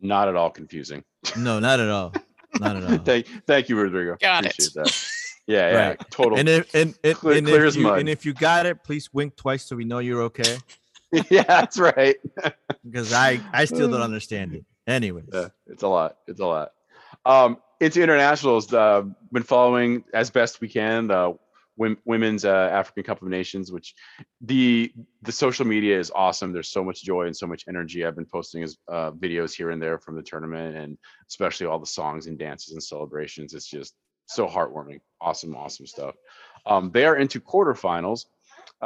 Not 0.01 0.27
at 0.27 0.35
all 0.35 0.49
confusing. 0.51 1.03
No, 1.37 1.59
not 1.59 1.79
at 1.79 1.89
all. 1.89 2.13
Not 2.59 2.75
at 2.75 2.83
all. 2.83 2.97
thank, 3.05 3.27
thank 3.47 3.69
you, 3.69 3.77
Rodrigo. 3.79 4.17
Got 4.19 4.45
it. 4.45 4.57
That. 4.75 5.11
Yeah, 5.47 5.71
yeah, 5.71 5.87
Right. 5.89 5.99
total. 6.11 6.37
And 6.39 6.49
if 6.49 6.73
and, 6.75 6.93
and, 7.03 7.15
Clear- 7.15 7.37
and 7.37 7.47
clear 7.47 7.61
if 7.65 7.67
as 7.69 7.77
you, 7.77 7.83
mud. 7.83 7.99
and 7.99 8.09
if 8.09 8.25
you 8.25 8.33
got 8.33 8.65
it, 8.65 8.83
please 8.83 9.09
wink 9.13 9.35
twice 9.35 9.63
so 9.65 9.75
we 9.75 9.85
know 9.85 9.99
you're 9.99 10.23
okay. 10.23 10.57
yeah, 11.29 11.43
that's 11.43 11.79
right. 11.79 12.15
Because 12.83 13.13
I 13.13 13.41
I 13.51 13.65
still 13.65 13.89
don't 13.89 14.03
understand 14.03 14.53
it. 14.53 14.63
Anyways, 14.85 15.25
Yeah, 15.33 15.47
it's 15.65 15.81
a 15.81 15.87
lot. 15.87 16.17
It's 16.27 16.39
a 16.39 16.45
lot. 16.45 16.71
Um, 17.25 17.57
into 17.79 18.03
internationals, 18.03 18.71
uh, 18.71 19.01
been 19.31 19.41
following 19.41 20.03
as 20.13 20.29
best 20.29 20.61
we 20.61 20.69
can 20.69 21.07
the 21.07 21.35
women's 21.77 22.45
uh, 22.45 22.69
African 22.71 23.03
Cup 23.03 23.21
of 23.21 23.27
Nations, 23.27 23.71
which 23.71 23.95
the 24.41 24.93
the 25.23 25.31
social 25.31 25.65
media 25.65 25.99
is 25.99 26.11
awesome. 26.13 26.53
There's 26.53 26.69
so 26.69 26.83
much 26.83 27.03
joy 27.03 27.25
and 27.25 27.35
so 27.35 27.47
much 27.47 27.65
energy. 27.67 28.05
I've 28.05 28.15
been 28.15 28.25
posting 28.25 28.63
as 28.63 28.77
uh, 28.87 29.11
videos 29.11 29.53
here 29.53 29.71
and 29.71 29.81
there 29.81 29.99
from 29.99 30.15
the 30.15 30.23
tournament, 30.23 30.77
and 30.77 30.97
especially 31.29 31.67
all 31.67 31.79
the 31.79 31.85
songs 31.85 32.27
and 32.27 32.37
dances 32.37 32.73
and 32.73 32.83
celebrations. 32.83 33.53
It's 33.53 33.67
just 33.67 33.93
so 34.27 34.47
heartwarming. 34.47 34.99
Awesome, 35.19 35.55
awesome 35.55 35.85
stuff. 35.85 36.15
Um, 36.65 36.91
they 36.91 37.05
are 37.05 37.17
into 37.17 37.39
quarterfinals. 37.39 38.25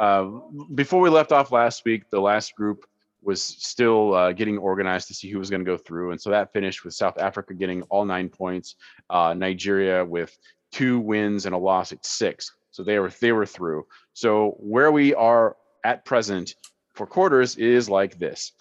Uh, 0.00 0.40
before 0.74 1.02
we 1.02 1.10
left 1.10 1.30
off 1.30 1.52
last 1.52 1.84
week, 1.84 2.08
the 2.08 2.18
last 2.18 2.54
group 2.54 2.86
was 3.22 3.42
still 3.42 4.14
uh, 4.14 4.32
getting 4.32 4.56
organized 4.56 5.08
to 5.08 5.14
see 5.14 5.30
who 5.30 5.38
was 5.38 5.50
going 5.50 5.60
to 5.60 5.70
go 5.70 5.76
through. 5.76 6.12
And 6.12 6.18
so 6.18 6.30
that 6.30 6.54
finished 6.54 6.86
with 6.86 6.94
South 6.94 7.18
Africa 7.18 7.52
getting 7.52 7.82
all 7.82 8.06
nine 8.06 8.30
points, 8.30 8.76
uh, 9.10 9.34
Nigeria 9.34 10.02
with 10.02 10.34
two 10.72 10.98
wins 11.00 11.44
and 11.44 11.54
a 11.54 11.58
loss 11.58 11.92
at 11.92 12.06
six. 12.06 12.50
So 12.70 12.82
they 12.82 12.98
were 12.98 13.10
they 13.20 13.32
were 13.32 13.44
through. 13.44 13.84
So 14.14 14.56
where 14.58 14.90
we 14.90 15.12
are 15.14 15.58
at 15.84 16.06
present 16.06 16.54
for 16.94 17.06
quarters 17.06 17.56
is 17.56 17.90
like 17.90 18.18
this: 18.18 18.52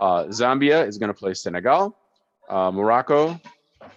uh, 0.00 0.24
Zambia 0.24 0.84
is 0.84 0.98
going 0.98 1.14
to 1.14 1.18
play 1.18 1.34
Senegal, 1.34 1.96
uh, 2.48 2.72
Morocco. 2.72 3.40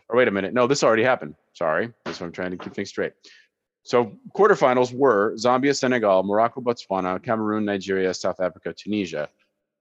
Or 0.08 0.18
wait 0.18 0.28
a 0.28 0.32
minute, 0.32 0.54
no, 0.54 0.68
this 0.68 0.84
already 0.84 1.04
happened. 1.04 1.34
Sorry, 1.54 1.92
that's 2.06 2.20
what 2.20 2.28
I'm 2.28 2.32
trying 2.32 2.52
to 2.52 2.58
keep 2.58 2.76
things 2.76 2.90
straight. 2.90 3.14
So 3.84 4.14
quarterfinals 4.36 4.94
were 4.94 5.36
Zambia, 5.36 5.76
Senegal, 5.76 6.24
Morocco, 6.24 6.62
Botswana, 6.62 7.22
Cameroon, 7.22 7.66
Nigeria, 7.66 8.14
South 8.14 8.40
Africa, 8.40 8.74
Tunisia. 8.74 9.30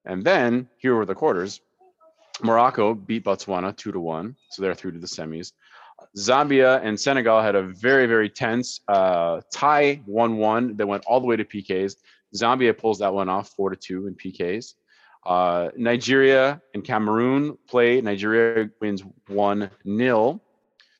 And 0.04 0.24
then 0.24 0.68
here 0.78 0.94
were 0.94 1.04
the 1.04 1.14
quarters. 1.14 1.60
Morocco 2.42 2.94
beat 2.94 3.24
Botswana 3.24 3.76
two 3.76 3.92
to 3.92 4.00
one, 4.00 4.34
so 4.50 4.62
they're 4.62 4.74
through 4.74 4.92
to 4.92 4.98
the 4.98 5.06
semis. 5.06 5.52
Zambia 6.16 6.80
and 6.82 6.98
Senegal 6.98 7.42
had 7.42 7.54
a 7.54 7.62
very, 7.62 8.06
very 8.06 8.30
tense 8.30 8.80
uh, 8.88 9.42
tie, 9.52 10.00
one-one. 10.06 10.76
that 10.76 10.86
went 10.86 11.04
all 11.06 11.20
the 11.20 11.26
way 11.26 11.36
to 11.36 11.44
PKs. 11.44 11.96
Zambia 12.34 12.76
pulls 12.76 12.98
that 13.00 13.12
one 13.12 13.28
off, 13.28 13.50
four 13.50 13.70
to 13.70 13.76
two 13.76 14.06
in 14.06 14.14
PKs. 14.14 14.74
Uh, 15.26 15.68
Nigeria 15.76 16.62
and 16.72 16.82
Cameroon 16.82 17.58
play. 17.68 18.00
Nigeria 18.00 18.70
wins 18.80 19.02
one 19.28 19.70
0 19.86 20.40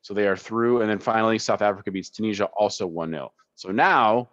so 0.03 0.15
they 0.15 0.27
are 0.27 0.37
through. 0.37 0.81
And 0.81 0.91
then 0.91 0.99
finally, 0.99 1.39
South 1.39 1.63
Africa 1.63 1.91
beats 1.91 2.11
Tunisia, 2.11 2.47
also 2.47 2.87
one 2.87 3.11
0 3.11 3.33
So 3.55 3.71
now 3.71 4.29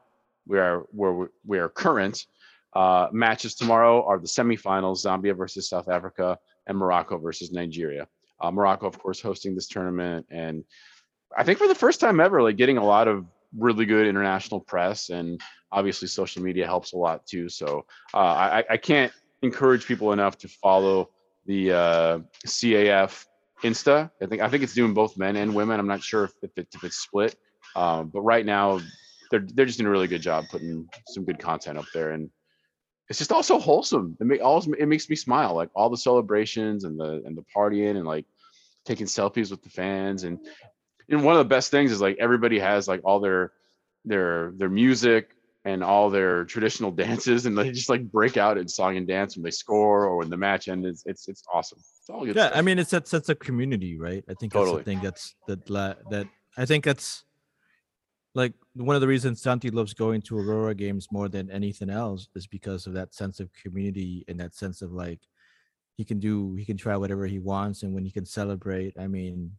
we 0.46 0.60
are 0.60 0.86
where 0.92 1.30
we 1.46 1.60
are 1.60 1.70
current. 1.70 2.26
Uh, 2.74 3.08
matches 3.12 3.56
tomorrow 3.56 4.06
are 4.06 4.20
the 4.20 4.28
semifinals: 4.28 5.06
Zambia 5.06 5.36
versus 5.36 5.70
South 5.70 5.90
Africa 5.90 6.38
and 6.68 6.78
Morocco 6.78 7.18
versus 7.18 7.52
Nigeria. 7.52 8.08
Uh, 8.40 8.52
Morocco, 8.52 8.86
of 8.86 9.00
course, 9.00 9.20
hosting 9.20 9.56
this 9.56 9.68
tournament, 9.68 10.26
and 10.30 10.64
I 11.36 11.44
think 11.44 11.58
for 11.58 11.68
the 11.68 11.76
first 11.76 12.00
time 12.00 12.20
ever, 12.20 12.42
like 12.42 12.56
getting 12.56 12.78
a 12.78 12.86
lot 12.86 13.08
of 13.08 13.26
really 13.58 13.86
good 13.86 14.06
international 14.06 14.60
press, 14.60 15.10
and 15.10 15.42
obviously 15.72 16.08
social 16.08 16.44
media 16.44 16.66
helps 16.66 16.94
a 16.94 16.98
lot 16.98 17.26
too. 17.26 17.50
So 17.50 17.86
uh, 18.14 18.18
I, 18.18 18.64
I 18.70 18.78
can't 18.78 19.12
encourage 19.42 19.86
people 19.86 20.14
enough 20.14 20.38
to 20.40 20.48
follow 20.48 21.10
the 21.46 21.72
uh, 21.72 22.20
CAF 22.46 23.26
Insta. 23.64 24.12
I 24.22 24.26
think 24.26 24.42
I 24.42 24.50
think 24.50 24.64
it's 24.64 24.74
doing 24.74 24.94
both 24.94 25.18
men 25.18 25.36
and 25.36 25.56
women. 25.56 25.80
I'm 25.80 25.88
not 25.88 26.04
sure 26.04 26.26
if, 26.26 26.34
if, 26.42 26.58
it, 26.58 26.68
if 26.74 26.84
it's 26.84 26.98
split, 26.98 27.36
um, 27.76 28.10
but 28.10 28.22
right 28.22 28.46
now 28.46 28.80
they're 29.32 29.46
they're 29.54 29.66
just 29.66 29.78
doing 29.78 29.88
a 29.88 29.92
really 29.92 30.08
good 30.08 30.22
job 30.22 30.46
putting 30.50 30.88
some 31.08 31.26
good 31.26 31.40
content 31.40 31.78
up 31.78 31.86
there, 31.94 32.12
and 32.12 32.30
it's 33.10 33.20
just 33.20 33.32
also 33.32 33.58
wholesome. 33.58 34.18
It 34.20 34.28
make 34.28 34.42
also 34.42 34.72
it 34.74 34.88
makes 34.88 35.10
me 35.10 35.16
smile. 35.16 35.56
Like 35.56 35.70
all 35.76 35.90
the 35.90 35.98
celebrations 35.98 36.84
and 36.84 37.00
the 37.00 37.24
and 37.26 37.38
the 37.38 37.46
partying 37.56 37.98
and 37.98 38.06
like 38.06 38.26
taking 38.86 39.08
selfies 39.08 39.52
with 39.52 39.64
the 39.64 39.70
fans 39.70 40.24
and 40.24 40.40
and 41.10 41.24
one 41.24 41.36
of 41.36 41.40
the 41.40 41.46
best 41.46 41.72
things 41.72 41.92
is 41.92 42.02
like 42.02 42.18
everybody 42.20 42.60
has 42.60 42.88
like 42.88 43.02
all 43.04 43.20
their 43.20 43.52
their 44.06 44.52
their 44.58 44.70
music 44.70 45.32
and 45.68 45.84
all 45.84 46.10
their 46.10 46.46
traditional 46.46 46.92
dances, 47.04 47.46
and 47.46 47.58
they 47.58 47.72
just 47.72 47.90
like 47.90 48.04
break 48.12 48.38
out 48.38 48.58
in 48.58 48.68
song 48.68 48.98
and 48.98 49.08
dance 49.08 49.36
when 49.36 49.44
they 49.44 49.52
score 49.52 50.06
or 50.06 50.18
when 50.18 50.30
the 50.30 50.38
match 50.38 50.68
ends. 50.68 50.88
It's 50.88 51.04
it's, 51.06 51.28
it's 51.28 51.44
awesome. 51.54 51.80
It's 51.80 52.10
all 52.10 52.26
good. 52.26 52.36
yeah 52.38 52.48
stuff. 52.48 52.58
i 52.58 52.62
mean 52.62 52.80
it's 52.80 52.92
that 52.92 53.06
sense 53.06 53.28
of 53.28 53.38
community 53.40 53.98
right 54.00 54.24
i 54.30 54.34
think 54.34 54.54
Totally. 54.54 54.78
that's 54.78 54.86
the 54.86 54.92
thing 54.92 55.04
that's 55.04 55.36
that 55.48 55.70
la- 55.70 56.00
that 56.10 56.26
i 56.58 56.66
think 56.66 56.86
that's 56.86 57.26
like 58.34 58.54
one 58.76 58.96
of 58.96 59.02
the 59.02 59.08
reasons 59.08 59.42
santi 59.42 59.70
loves 59.70 59.94
going 59.94 60.22
to 60.22 60.38
aurora 60.38 60.74
games 60.74 61.10
more 61.12 61.28
than 61.28 61.52
anything 61.52 61.90
else 61.90 62.30
is 62.34 62.48
because 62.48 62.88
of 62.88 62.94
that 62.94 63.14
sense 63.14 63.42
of 63.42 63.52
community 63.62 64.24
and 64.30 64.40
that 64.40 64.56
sense 64.56 64.82
of 64.82 64.94
like 64.94 65.20
he 65.98 66.06
can 66.06 66.18
do 66.18 66.56
he 66.56 66.64
can 66.64 66.78
try 66.78 66.96
whatever 66.96 67.28
he 67.28 67.40
wants 67.40 67.84
and 67.84 67.94
when 67.94 68.06
he 68.06 68.12
can 68.12 68.26
celebrate 68.26 68.94
i 68.98 69.06
mean 69.06 69.52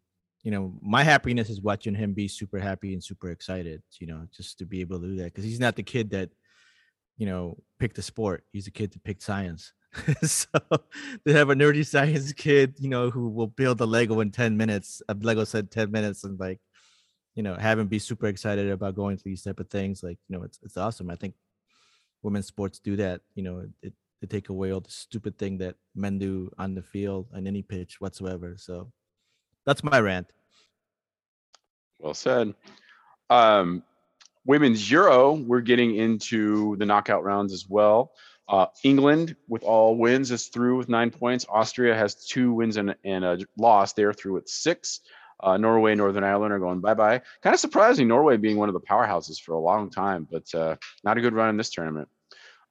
you 0.43 0.51
know 0.51 0.73
my 0.81 1.03
happiness 1.03 1.51
is 1.51 1.61
watching 1.61 1.95
him 1.95 2.13
be 2.15 2.29
super 2.29 2.59
happy 2.59 2.93
and 2.93 3.03
super 3.03 3.31
excited 3.31 3.83
you 3.99 4.07
know 4.07 4.27
just 4.35 4.59
to 4.59 4.65
be 4.65 4.81
able 4.81 5.01
to 5.01 5.07
do 5.09 5.17
that 5.17 5.25
because 5.25 5.45
he's 5.45 5.61
not 5.61 5.77
the 5.77 5.83
kid 5.83 6.11
that 6.11 6.31
you 7.19 7.27
know 7.27 7.59
picked 7.79 7.99
a 7.99 8.03
sport. 8.03 8.45
He's 8.53 8.67
a 8.67 8.71
kid 8.71 8.93
that 8.93 9.05
picked 9.05 9.23
science. 9.23 9.73
So 10.23 10.49
they 11.25 11.33
have 11.33 11.51
a 11.51 11.55
nerdy 11.55 11.85
science 11.85 12.33
kid 12.33 12.75
you 12.79 12.89
know 12.89 13.11
who 13.11 13.29
will 13.29 13.47
build 13.47 13.81
a 13.81 13.87
lego 13.87 14.21
in 14.21 14.31
10 14.31 14.57
minutes 14.57 15.03
a 15.09 15.15
lego 15.15 15.45
said 15.45 15.71
10 15.71 15.91
minutes 15.91 16.25
and 16.25 16.39
like 16.39 16.61
you 17.35 17.43
know 17.43 17.55
have 17.55 17.79
him 17.79 17.89
be 17.89 17.99
super 17.99 18.27
excited 18.27 18.71
about 18.71 18.95
going 18.95 19.17
to 19.17 19.25
these 19.25 19.43
type 19.43 19.59
of 19.61 19.71
things 19.71 20.03
like 20.03 20.19
you 20.29 20.37
know 20.37 20.45
it's 20.45 20.59
it's 20.63 20.77
awesome. 20.77 21.11
I 21.11 21.17
think 21.17 21.35
women's 22.23 22.47
sports 22.47 22.79
do 22.79 22.97
that 22.97 23.23
you 23.35 23.43
know 23.43 23.65
it, 23.83 23.93
they 24.21 24.27
take 24.27 24.51
away 24.51 24.73
all 24.73 24.81
the 24.81 24.91
stupid 24.91 25.39
thing 25.39 25.59
that 25.59 25.77
men 25.95 26.19
do 26.19 26.51
on 26.59 26.75
the 26.75 26.83
field 26.83 27.29
on 27.35 27.47
any 27.47 27.63
pitch 27.63 28.01
whatsoever. 28.01 28.57
So 28.59 28.93
that's 29.69 29.85
my 29.85 30.01
rant 30.01 30.27
Well 32.01 32.15
said. 32.15 32.55
Um, 33.29 33.83
women's 34.47 34.91
Euro, 34.91 35.35
we're 35.35 35.61
getting 35.61 35.95
into 35.95 36.75
the 36.77 36.87
knockout 36.87 37.23
rounds 37.23 37.53
as 37.53 37.69
well. 37.69 38.13
Uh, 38.49 38.67
England, 38.83 39.37
with 39.47 39.63
all 39.63 39.95
wins, 39.95 40.31
is 40.31 40.47
through 40.47 40.79
with 40.79 40.89
nine 40.89 41.11
points. 41.11 41.45
Austria 41.51 41.95
has 41.95 42.15
two 42.15 42.55
wins 42.55 42.79
and, 42.79 42.97
and 43.05 43.27
a 43.27 43.39
loss. 43.59 43.93
They're 43.93 44.15
through 44.15 44.35
with 44.35 44.49
six. 44.49 45.01
Uh, 45.39 45.59
Norway, 45.59 45.95
Northern 45.95 46.25
Ireland 46.25 46.55
are 46.55 46.59
going 46.59 46.81
bye 46.81 46.95
bye. 46.95 47.21
Kind 47.43 47.53
of 47.53 47.61
surprising, 47.61 48.09
Norway 48.09 48.39
being 48.39 48.57
one 48.57 48.71
of 48.71 48.73
the 48.73 48.81
powerhouses 48.81 49.39
for 49.39 49.53
a 49.53 49.61
long 49.61 49.91
time, 49.91 50.27
but 50.31 50.53
uh, 50.55 50.77
not 51.05 51.19
a 51.19 51.21
good 51.21 51.35
run 51.35 51.51
in 51.51 51.59
this 51.59 51.69
tournament. 51.69 52.09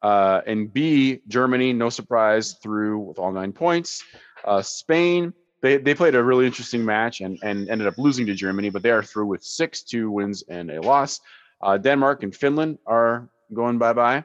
Uh, 0.02 0.42
and 0.48 0.74
B, 0.74 1.22
Germany, 1.28 1.74
no 1.74 1.90
surprise, 1.90 2.56
through 2.64 2.98
with 2.98 3.20
all 3.20 3.32
nine 3.32 3.54
points. 3.54 4.04
Uh, 4.44 4.64
Spain, 4.64 5.32
they, 5.62 5.78
they 5.78 5.96
played 5.96 6.16
a 6.16 6.24
really 6.24 6.46
interesting 6.46 6.86
match 6.86 7.22
and, 7.22 7.40
and 7.44 7.70
ended 7.70 7.88
up 7.88 7.98
losing 7.98 8.26
to 8.28 8.36
Germany, 8.36 8.70
but 8.70 8.84
they 8.84 8.92
are 8.92 9.04
through 9.04 9.26
with 9.26 9.44
six, 9.44 9.82
two 9.82 10.12
wins 10.12 10.44
and 10.48 10.70
a 10.70 10.82
loss. 10.82 11.20
Uh, 11.62 11.78
Denmark 11.78 12.24
and 12.24 12.36
Finland 12.36 12.78
are 12.86 13.30
going 13.54 13.78
bye 13.78 13.94
bye. 13.94 14.24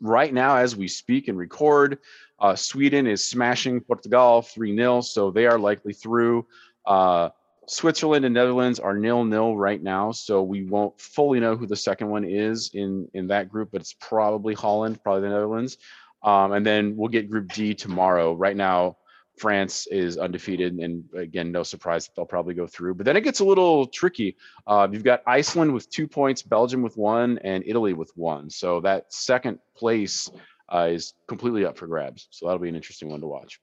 Right 0.00 0.32
now, 0.32 0.56
as 0.56 0.74
we 0.74 0.88
speak 0.88 1.28
and 1.28 1.36
record, 1.36 1.98
uh, 2.38 2.56
Sweden 2.56 3.06
is 3.06 3.24
smashing 3.24 3.80
Portugal 3.80 4.42
3 4.42 4.76
0, 4.76 5.00
so 5.02 5.30
they 5.30 5.46
are 5.46 5.58
likely 5.58 5.92
through. 5.92 6.46
Uh, 6.86 7.28
Switzerland 7.66 8.24
and 8.24 8.34
Netherlands 8.34 8.80
are 8.80 8.96
nil 8.96 9.24
nil 9.24 9.56
right 9.56 9.80
now, 9.80 10.10
so 10.10 10.42
we 10.42 10.64
won't 10.64 10.98
fully 11.00 11.38
know 11.38 11.56
who 11.56 11.66
the 11.66 11.76
second 11.76 12.08
one 12.08 12.24
is 12.24 12.70
in 12.74 13.08
in 13.14 13.28
that 13.28 13.48
group, 13.48 13.70
but 13.70 13.80
it's 13.80 13.94
probably 14.00 14.54
Holland, 14.54 15.02
probably 15.02 15.22
the 15.22 15.28
Netherlands. 15.28 15.78
Um, 16.22 16.52
and 16.52 16.64
then 16.64 16.96
we'll 16.96 17.08
get 17.08 17.30
Group 17.30 17.52
D 17.52 17.74
tomorrow. 17.74 18.34
Right 18.34 18.56
now, 18.56 18.96
France 19.42 19.88
is 19.88 20.18
undefeated, 20.18 20.74
and 20.74 21.02
again, 21.16 21.50
no 21.50 21.64
surprise 21.64 22.06
that 22.06 22.14
they'll 22.14 22.24
probably 22.24 22.54
go 22.54 22.64
through. 22.64 22.94
But 22.94 23.06
then 23.06 23.16
it 23.16 23.22
gets 23.22 23.40
a 23.40 23.44
little 23.44 23.86
tricky. 23.88 24.36
Uh, 24.68 24.86
you've 24.88 25.02
got 25.02 25.20
Iceland 25.26 25.74
with 25.74 25.90
two 25.90 26.06
points, 26.06 26.42
Belgium 26.42 26.80
with 26.80 26.96
one, 26.96 27.38
and 27.38 27.64
Italy 27.66 27.92
with 27.92 28.12
one. 28.14 28.48
So 28.50 28.78
that 28.82 29.12
second 29.12 29.58
place 29.76 30.30
uh, 30.72 30.90
is 30.92 31.14
completely 31.26 31.66
up 31.66 31.76
for 31.76 31.88
grabs. 31.88 32.28
So 32.30 32.46
that'll 32.46 32.60
be 32.60 32.68
an 32.68 32.76
interesting 32.76 33.08
one 33.08 33.20
to 33.20 33.26
watch. 33.26 33.58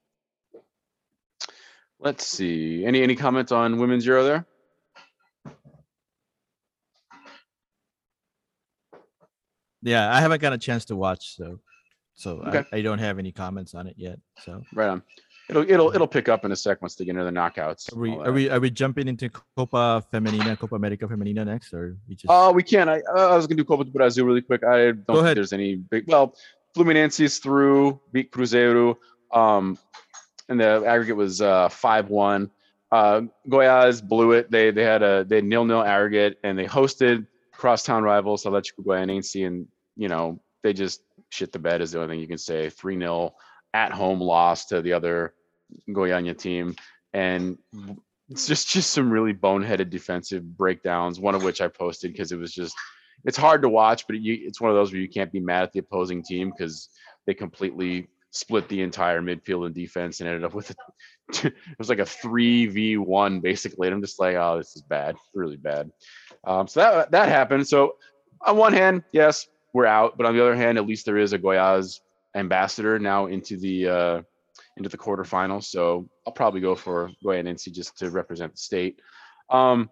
Let's 1.97 2.27
see. 2.27 2.83
Any 2.85 3.01
any 3.01 3.15
comments 3.15 3.53
on 3.53 3.77
women's 3.79 4.05
Euro 4.05 4.25
there? 4.25 4.45
yeah 9.81 10.13
i 10.13 10.19
haven't 10.19 10.41
got 10.41 10.51
a 10.51 10.57
chance 10.57 10.83
to 10.83 10.93
watch 10.93 11.37
so 11.37 11.57
so 12.15 12.39
Okay. 12.47 12.65
I, 12.73 12.79
I 12.79 12.81
don't 12.81 12.99
have 12.99 13.17
any 13.17 13.31
comments 13.31 13.73
on 13.73 13.87
it 13.87 13.95
yet 13.97 14.19
so 14.43 14.61
Right 14.73 14.89
on. 14.89 15.01
It'll 15.49 15.69
it'll 15.69 15.93
it'll 15.95 16.07
pick 16.07 16.29
up 16.29 16.45
in 16.45 16.51
a 16.51 16.55
sec 16.55 16.79
once 16.81 16.93
they 16.95 17.05
get 17.05 17.11
into 17.11 17.23
the 17.23 17.31
knockouts. 17.31 17.91
are 17.91 17.99
we 17.99 18.11
are 18.11 18.31
we 18.31 18.49
are 18.51 18.59
we 18.59 18.69
jumping 18.69 19.07
into 19.07 19.29
copa 19.29 20.05
femenina 20.13 20.57
copa 20.59 20.75
america 20.75 21.07
femenina 21.07 21.43
next 21.43 21.73
or 21.73 21.97
we 22.07 22.13
just 22.13 22.27
Oh, 22.29 22.51
we 22.51 22.61
can. 22.61 22.87
I, 22.87 23.01
I 23.15 23.35
was 23.35 23.47
gonna 23.47 23.57
do 23.57 23.65
Copa 23.65 23.83
do 23.83 23.89
Brasil 23.91 24.25
really 24.25 24.43
quick. 24.43 24.63
I 24.63 24.91
don't 24.91 25.05
think 25.07 25.19
ahead. 25.19 25.37
there's 25.37 25.51
any 25.51 25.75
big. 25.75 26.05
Well, 26.07 26.35
Fluminense 26.75 27.19
is 27.19 27.39
through, 27.39 27.99
beat 28.11 28.31
Cruzeiro, 28.31 28.95
um, 29.33 29.77
and 30.49 30.59
the 30.59 30.83
aggregate 30.85 31.15
was 31.15 31.41
uh, 31.41 31.67
five 31.69 32.09
one. 32.09 32.51
Uh, 32.91 33.21
Goiás 33.47 34.07
blew 34.07 34.33
it. 34.33 34.51
They 34.51 34.69
they 34.69 34.83
had 34.83 35.01
a 35.01 35.23
they 35.23 35.41
nil 35.41 35.65
nil 35.65 35.81
aggregate, 35.81 36.37
and 36.43 36.57
they 36.59 36.65
hosted 36.65 37.25
crosstown 37.51 38.03
rivals 38.03 38.43
Atlético 38.43 38.85
Goianiense, 38.85 39.45
and 39.47 39.67
you 39.95 40.09
know 40.09 40.39
they 40.61 40.73
just 40.73 41.01
shit 41.29 41.51
the 41.51 41.59
bed 41.59 41.81
is 41.81 41.91
the 41.91 41.99
only 42.01 42.13
thing 42.13 42.19
you 42.19 42.27
can 42.27 42.37
say. 42.37 42.69
Three 42.69 42.99
0 42.99 43.33
at 43.73 43.91
home 43.91 44.19
loss 44.19 44.65
to 44.65 44.81
the 44.81 44.93
other 44.93 45.33
Goiânia 45.89 46.37
team, 46.37 46.75
and 47.13 47.57
it's 48.29 48.47
just 48.47 48.69
just 48.69 48.91
some 48.91 49.11
really 49.11 49.33
boneheaded 49.33 49.89
defensive 49.89 50.57
breakdowns. 50.57 51.19
One 51.19 51.35
of 51.35 51.43
which 51.43 51.61
I 51.61 51.67
posted 51.67 52.11
because 52.11 52.31
it 52.31 52.39
was 52.39 52.53
just 52.53 52.75
it's 53.25 53.37
hard 53.37 53.61
to 53.63 53.69
watch, 53.69 54.07
but 54.07 54.19
you, 54.19 54.37
it's 54.41 54.61
one 54.61 54.71
of 54.71 54.77
those 54.77 54.91
where 54.91 55.01
you 55.01 55.09
can't 55.09 55.31
be 55.31 55.39
mad 55.39 55.63
at 55.63 55.73
the 55.73 55.79
opposing 55.79 56.23
team 56.23 56.51
because 56.55 56.89
they 57.25 57.33
completely 57.33 58.07
split 58.31 58.67
the 58.69 58.81
entire 58.81 59.21
midfield 59.21 59.65
and 59.65 59.73
defense 59.73 60.19
and 60.19 60.29
ended 60.29 60.43
up 60.43 60.53
with 60.53 60.69
a, 60.69 60.75
it 61.47 61.53
was 61.77 61.89
like 61.89 61.99
a 61.99 62.05
three 62.05 62.67
v 62.67 62.97
one 62.97 63.39
basically. 63.39 63.87
And 63.87 63.95
I'm 63.95 64.01
just 64.01 64.19
like, 64.19 64.35
oh, 64.35 64.57
this 64.57 64.75
is 64.75 64.83
bad, 64.83 65.15
really 65.33 65.57
bad. 65.57 65.91
Um, 66.45 66.67
so 66.67 66.79
that 66.79 67.11
that 67.11 67.29
happened. 67.29 67.67
So 67.67 67.95
on 68.45 68.57
one 68.57 68.73
hand, 68.73 69.03
yes, 69.11 69.47
we're 69.73 69.85
out, 69.85 70.17
but 70.17 70.25
on 70.25 70.35
the 70.35 70.41
other 70.41 70.55
hand, 70.55 70.77
at 70.77 70.87
least 70.87 71.05
there 71.05 71.17
is 71.17 71.33
a 71.33 71.39
Goiás 71.39 71.99
ambassador 72.35 72.99
now 72.99 73.25
into 73.25 73.57
the 73.57 73.87
uh, 73.87 74.21
into 74.79 74.89
the 74.89 74.97
quarterfinals. 74.97 75.65
So 75.65 76.09
I'll 76.25 76.33
probably 76.33 76.61
go 76.61 76.73
for 76.73 77.11
Goianiense 77.23 77.71
just 77.71 77.97
to 77.99 78.09
represent 78.09 78.53
the 78.53 78.57
state. 78.57 78.99
Um, 79.49 79.89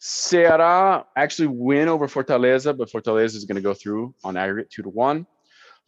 Ceará 0.00 1.04
actually 1.16 1.48
win 1.48 1.88
over 1.88 2.06
Fortaleza, 2.06 2.76
but 2.76 2.90
Fortaleza 2.90 3.34
is 3.34 3.44
going 3.44 3.56
to 3.56 3.62
go 3.62 3.74
through 3.74 4.14
on 4.24 4.36
aggregate 4.36 4.70
two 4.70 4.82
to 4.82 4.88
one. 4.88 5.26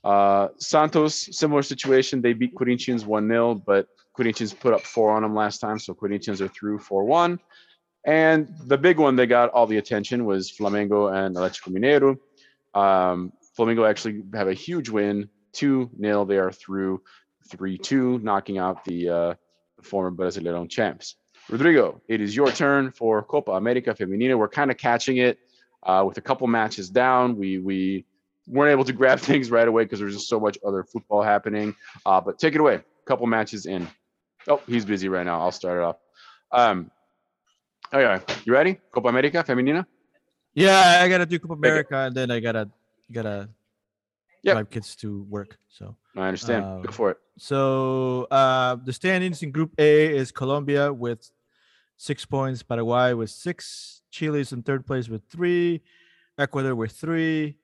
Uh, 0.02 0.48
Santos, 0.58 1.28
similar 1.36 1.62
situation. 1.62 2.20
They 2.20 2.32
beat 2.32 2.56
Corinthians 2.56 3.04
1 3.04 3.28
0, 3.28 3.54
but 3.54 3.86
Corinthians 4.16 4.52
put 4.52 4.74
up 4.74 4.82
four 4.82 5.12
on 5.12 5.22
them 5.22 5.34
last 5.34 5.58
time. 5.58 5.78
So 5.78 5.94
Corinthians 5.94 6.40
are 6.40 6.48
through 6.48 6.78
4 6.78 7.04
1. 7.04 7.38
And 8.06 8.48
the 8.66 8.78
big 8.78 8.98
one 8.98 9.16
that 9.16 9.26
got 9.26 9.50
all 9.50 9.66
the 9.66 9.76
attention 9.76 10.24
was 10.24 10.50
Flamengo 10.50 11.12
and 11.12 11.36
Atlético 11.36 11.68
Mineiro. 11.68 12.18
Um, 12.78 13.32
Flamengo 13.58 13.88
actually 13.88 14.22
have 14.34 14.48
a 14.48 14.54
huge 14.54 14.88
win, 14.88 15.28
2 15.52 15.90
0. 16.00 16.24
They 16.24 16.38
are 16.38 16.50
through 16.50 17.02
3 17.48 17.78
2, 17.78 18.18
knocking 18.18 18.58
out 18.58 18.84
the 18.84 19.08
uh, 19.08 19.34
former 19.82 20.10
Brasileirão 20.10 20.68
champs. 20.68 21.16
Rodrigo, 21.48 22.00
it 22.08 22.20
is 22.20 22.36
your 22.36 22.50
turn 22.52 22.92
for 22.92 23.22
Copa 23.22 23.52
America 23.52 23.94
Femenina. 23.94 24.38
We're 24.38 24.48
kind 24.48 24.70
of 24.70 24.76
catching 24.76 25.16
it 25.16 25.38
uh, 25.82 26.04
with 26.06 26.16
a 26.18 26.20
couple 26.20 26.46
matches 26.46 26.88
down. 26.90 27.36
We 27.36 27.58
we 27.58 28.04
weren't 28.46 28.70
able 28.70 28.84
to 28.84 28.92
grab 28.92 29.18
things 29.30 29.50
right 29.50 29.66
away 29.66 29.84
because 29.84 29.98
there's 29.98 30.14
just 30.14 30.28
so 30.28 30.38
much 30.38 30.58
other 30.64 30.84
football 30.84 31.22
happening. 31.22 31.74
Uh, 32.06 32.20
but 32.20 32.38
take 32.38 32.54
it 32.54 32.60
away. 32.60 32.82
couple 33.04 33.26
matches 33.26 33.66
in. 33.66 33.88
Oh, 34.46 34.60
he's 34.66 34.84
busy 34.84 35.08
right 35.08 35.26
now. 35.26 35.40
I'll 35.40 35.52
start 35.52 35.78
it 35.78 35.82
off. 35.82 35.96
Um, 36.52 36.90
okay, 37.92 38.22
you 38.44 38.52
ready? 38.52 38.78
Copa 38.92 39.08
America 39.08 39.42
Femenina. 39.46 39.84
Yeah, 40.54 41.00
I 41.02 41.08
gotta 41.08 41.26
do 41.26 41.38
Copa. 41.38 41.54
America, 41.54 41.96
and 41.96 42.14
then 42.14 42.30
I 42.30 42.38
gotta 42.40 42.68
gotta 43.10 43.48
Yep. 44.42 44.54
drive 44.54 44.70
kids 44.70 44.96
to 44.96 45.22
work. 45.28 45.58
So, 45.68 45.96
I 46.16 46.28
understand. 46.28 46.64
Um, 46.64 46.82
Go 46.82 46.90
for 46.92 47.10
it. 47.10 47.18
So 47.40 48.24
uh, 48.30 48.76
the 48.84 48.92
standings 48.92 49.42
in 49.42 49.50
Group 49.50 49.72
A 49.78 50.14
is 50.14 50.30
Colombia 50.30 50.92
with 50.92 51.30
six 51.96 52.26
points, 52.26 52.62
Paraguay 52.62 53.14
with 53.14 53.30
six, 53.30 54.02
Chile's 54.10 54.52
in 54.52 54.62
third 54.62 54.86
place 54.86 55.08
with 55.08 55.22
three, 55.30 55.80
Ecuador 56.36 56.74
with 56.74 56.92
three. 56.92 57.56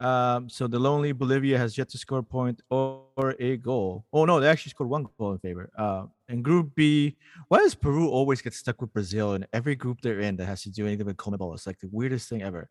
Um, 0.00 0.48
so 0.48 0.66
the 0.66 0.78
lonely 0.78 1.12
Bolivia 1.12 1.58
has 1.58 1.76
yet 1.76 1.90
to 1.90 1.98
score 1.98 2.20
a 2.20 2.22
point 2.22 2.62
or, 2.70 3.34
a 3.38 3.58
goal. 3.58 4.06
Oh 4.14 4.24
no, 4.24 4.40
they 4.40 4.48
actually 4.48 4.70
scored 4.70 4.88
one 4.88 5.06
goal 5.18 5.32
in 5.32 5.38
favor. 5.40 5.68
Uh, 5.76 6.04
in 6.30 6.40
Group 6.40 6.74
B, 6.74 7.18
why 7.48 7.58
does 7.58 7.74
Peru 7.74 8.08
always 8.08 8.40
get 8.40 8.54
stuck 8.54 8.80
with 8.80 8.94
Brazil 8.94 9.34
in 9.34 9.44
every 9.52 9.74
group 9.74 10.00
they're 10.00 10.20
in 10.20 10.36
that 10.36 10.46
has 10.46 10.62
to 10.62 10.70
do 10.70 10.86
anything 10.86 11.04
with 11.04 11.18
CONMEBOL? 11.18 11.52
It's 11.52 11.66
like 11.66 11.80
the 11.80 11.90
weirdest 11.92 12.30
thing 12.30 12.42
ever. 12.42 12.70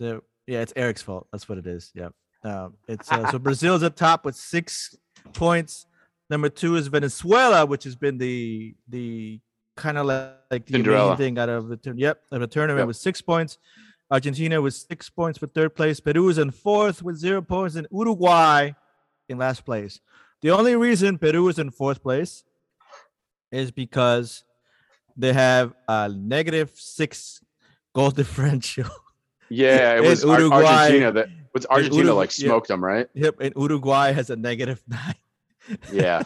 So 0.00 0.22
yeah, 0.46 0.62
it's 0.62 0.72
Eric's 0.74 1.02
fault. 1.02 1.26
That's 1.32 1.50
what 1.50 1.58
it 1.58 1.66
is. 1.66 1.92
Yeah. 1.94 2.08
Um, 2.42 2.76
it's 2.88 3.12
uh, 3.12 3.30
so 3.30 3.38
Brazil's 3.38 3.82
up 3.82 3.94
top 3.94 4.24
with 4.24 4.34
six 4.34 4.96
points. 5.32 5.86
Number 6.28 6.48
two 6.48 6.76
is 6.76 6.86
Venezuela, 6.88 7.66
which 7.66 7.84
has 7.84 7.96
been 7.96 8.18
the 8.18 8.74
the 8.88 9.40
kind 9.76 9.98
of 9.98 10.06
like, 10.06 10.34
like 10.50 10.66
the 10.66 10.80
amazing 10.80 11.16
thing 11.16 11.38
out 11.38 11.48
of 11.48 11.68
the 11.68 11.76
tour- 11.76 11.94
yep 11.96 12.22
of 12.30 12.40
the 12.40 12.46
tournament 12.46 12.80
Yep. 12.82 12.86
with 12.88 12.96
six 12.96 13.20
points. 13.20 13.58
Argentina 14.10 14.60
with 14.60 14.74
six 14.74 15.08
points 15.08 15.38
for 15.38 15.46
third 15.46 15.74
place. 15.74 16.00
Peru 16.00 16.28
is 16.28 16.38
in 16.38 16.50
fourth 16.50 17.02
with 17.02 17.16
zero 17.16 17.40
points, 17.42 17.76
and 17.76 17.86
Uruguay 17.92 18.72
in 19.28 19.38
last 19.38 19.64
place. 19.64 20.00
The 20.42 20.50
only 20.50 20.74
reason 20.74 21.16
Peru 21.18 21.46
is 21.48 21.58
in 21.58 21.70
fourth 21.70 22.02
place 22.02 22.42
is 23.52 23.70
because 23.70 24.44
they 25.16 25.32
have 25.32 25.74
a 25.88 26.08
negative 26.08 26.70
six 26.74 27.40
goal 27.94 28.10
differential. 28.20 28.90
Yeah, 29.48 29.96
it 29.96 30.02
was 30.02 30.22
Uruguay- 30.24 30.64
Argentina 30.64 31.12
that 31.12 31.28
was 31.52 31.66
Argentina 31.66 32.14
like 32.14 32.36
yeah. 32.38 32.46
smoked 32.48 32.68
them, 32.68 32.82
right? 32.84 33.08
yep, 33.14 33.36
and 33.40 33.52
Uruguay 33.56 34.12
has 34.12 34.30
a 34.30 34.36
negative 34.36 34.82
nine. 34.88 35.14
Yeah. 35.92 36.22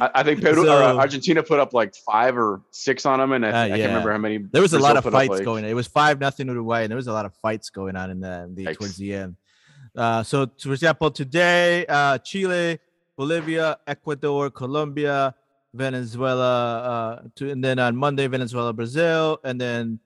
I, 0.00 0.10
I 0.16 0.22
think 0.22 0.40
Peru 0.42 0.62
uh, 0.62 0.64
So- 0.64 0.98
Argentina 0.98 1.42
put 1.42 1.58
up 1.60 1.72
like 1.72 1.94
five 1.94 2.36
or 2.36 2.62
six 2.70 3.06
on 3.06 3.18
them, 3.18 3.32
and 3.32 3.46
I, 3.46 3.50
Uh, 3.50 3.64
I 3.64 3.68
can't 3.68 3.82
remember 3.88 4.12
how 4.12 4.18
many. 4.18 4.38
There 4.38 4.62
was 4.62 4.72
a 4.74 4.78
lot 4.78 4.96
of 4.96 5.04
fights 5.04 5.30
like- 5.30 5.44
going. 5.44 5.64
It 5.64 5.74
was 5.74 5.86
five 5.86 6.20
nothing 6.20 6.48
Uruguay, 6.48 6.82
and 6.82 6.90
there 6.90 6.96
was 6.96 7.06
a 7.08 7.12
lot 7.12 7.24
of 7.24 7.34
fights 7.36 7.70
going 7.70 7.96
on 7.96 8.10
in 8.10 8.20
the, 8.20 8.50
the 8.54 8.74
towards 8.74 8.96
the 8.96 9.14
end. 9.14 9.36
Uh, 9.96 10.22
so, 10.22 10.50
for 10.60 10.72
example, 10.72 11.10
today, 11.10 11.84
uh, 11.86 12.16
Chile, 12.18 12.78
Bolivia, 13.16 13.78
Ecuador, 13.86 14.48
Colombia, 14.50 15.34
Venezuela, 15.74 16.78
uh, 16.80 17.22
to, 17.36 17.50
and 17.50 17.62
then 17.62 17.78
on 17.78 17.96
Monday, 17.96 18.26
Venezuela, 18.26 18.72
Brazil, 18.72 19.38
and 19.44 19.60
then 19.60 19.98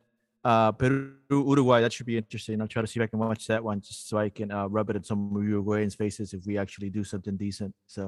uh, 0.51 0.71
Peru, 0.73 1.15
Uruguay. 1.31 1.81
That 1.81 1.93
should 1.93 2.07
be 2.07 2.17
interesting. 2.17 2.61
I'll 2.61 2.69
try 2.75 2.83
to 2.83 2.89
see 2.89 3.01
if 3.01 3.05
I 3.05 3.09
can 3.13 3.19
watch 3.19 3.43
that 3.53 3.63
one 3.71 3.81
just 3.81 4.09
so 4.09 4.15
I 4.19 4.29
can 4.39 4.49
uh, 4.53 4.67
rub 4.77 4.89
it 4.91 4.97
in 4.97 5.05
some 5.11 5.21
Uruguayans' 5.33 5.97
faces 5.97 6.33
if 6.37 6.47
we 6.47 6.55
actually 6.63 6.91
do 6.99 7.03
something 7.05 7.37
decent. 7.37 7.75
So, 7.87 8.03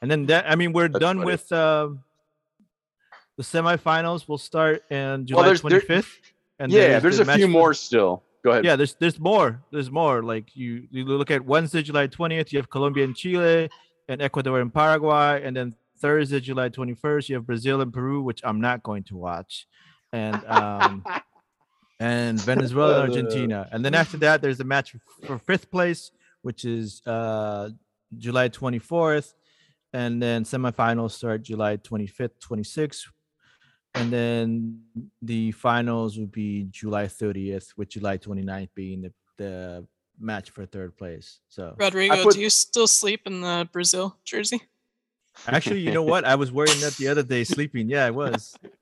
and 0.00 0.10
then 0.10 0.26
that 0.26 0.50
I 0.50 0.54
mean, 0.56 0.72
we're 0.72 0.88
That's 0.88 1.00
done 1.06 1.18
funny. 1.18 1.26
with. 1.32 1.52
Um, 1.52 1.88
the 3.38 3.42
semifinals 3.42 4.28
We'll 4.28 4.36
start 4.52 4.82
in 4.90 5.26
July 5.26 5.38
Well, 5.40 5.46
there's- 5.46 5.62
there- 5.62 5.80
25th. 5.80 6.12
And 6.58 6.70
yeah, 6.70 7.00
there's 7.00 7.18
the 7.18 7.28
a 7.32 7.34
few 7.34 7.48
more 7.48 7.72
still. 7.74 8.22
Go 8.44 8.50
ahead. 8.52 8.64
Yeah, 8.64 8.76
there's 8.76 8.94
there's 8.94 9.18
more. 9.18 9.48
There's 9.72 9.90
more. 9.90 10.22
Like 10.22 10.54
you 10.54 10.86
you 10.90 11.04
look 11.04 11.30
at 11.30 11.44
Wednesday, 11.44 11.82
July 11.82 12.06
20th, 12.08 12.52
you 12.52 12.58
have 12.60 12.68
Colombia 12.70 13.04
and 13.04 13.16
Chile, 13.16 13.68
and 14.08 14.20
Ecuador 14.22 14.60
and 14.60 14.72
Paraguay, 14.72 15.42
and 15.44 15.56
then 15.56 15.74
Thursday, 15.98 16.40
July 16.40 16.68
21st, 16.68 17.28
you 17.30 17.34
have 17.36 17.46
Brazil 17.46 17.80
and 17.80 17.92
Peru, 17.92 18.22
which 18.22 18.40
I'm 18.44 18.60
not 18.60 18.82
going 18.82 19.02
to 19.10 19.16
watch, 19.16 19.66
and 20.12 20.44
um 20.44 21.04
and 22.00 22.38
Venezuela 22.50 23.02
and 23.02 23.10
Argentina, 23.12 23.68
and 23.72 23.84
then 23.84 23.94
after 23.94 24.16
that, 24.18 24.42
there's 24.42 24.60
a 24.60 24.64
match 24.64 24.96
for 25.26 25.38
fifth 25.38 25.70
place, 25.70 26.10
which 26.42 26.64
is 26.64 27.02
uh 27.06 27.70
July 28.16 28.48
24th, 28.48 29.32
and 29.92 30.22
then 30.22 30.44
semifinals 30.44 31.12
start 31.12 31.42
July 31.42 31.76
25th, 31.76 32.38
26th, 32.40 33.06
and 33.94 34.12
then 34.12 34.80
the 35.20 35.52
finals 35.52 36.18
would 36.18 36.32
be 36.32 36.66
July 36.70 37.06
30th, 37.06 37.68
with 37.76 37.88
July 37.88 38.18
29th 38.18 38.68
being 38.74 39.02
the, 39.02 39.12
the 39.38 39.86
match 40.18 40.50
for 40.50 40.66
third 40.66 40.96
place. 40.96 41.40
So 41.48 41.74
Rodrigo, 41.78 42.22
put- 42.22 42.34
do 42.34 42.40
you 42.40 42.50
still 42.50 42.86
sleep 42.86 43.22
in 43.26 43.40
the 43.40 43.68
Brazil 43.72 44.18
jersey? 44.24 44.62
actually, 45.46 45.80
you 45.80 45.92
know 45.92 46.02
what? 46.02 46.24
I 46.24 46.34
was 46.34 46.52
wearing 46.52 46.78
that 46.80 46.96
the 46.96 47.08
other 47.08 47.22
day 47.22 47.44
sleeping. 47.44 47.88
Yeah, 47.88 48.06
I 48.06 48.10
was. 48.10 48.54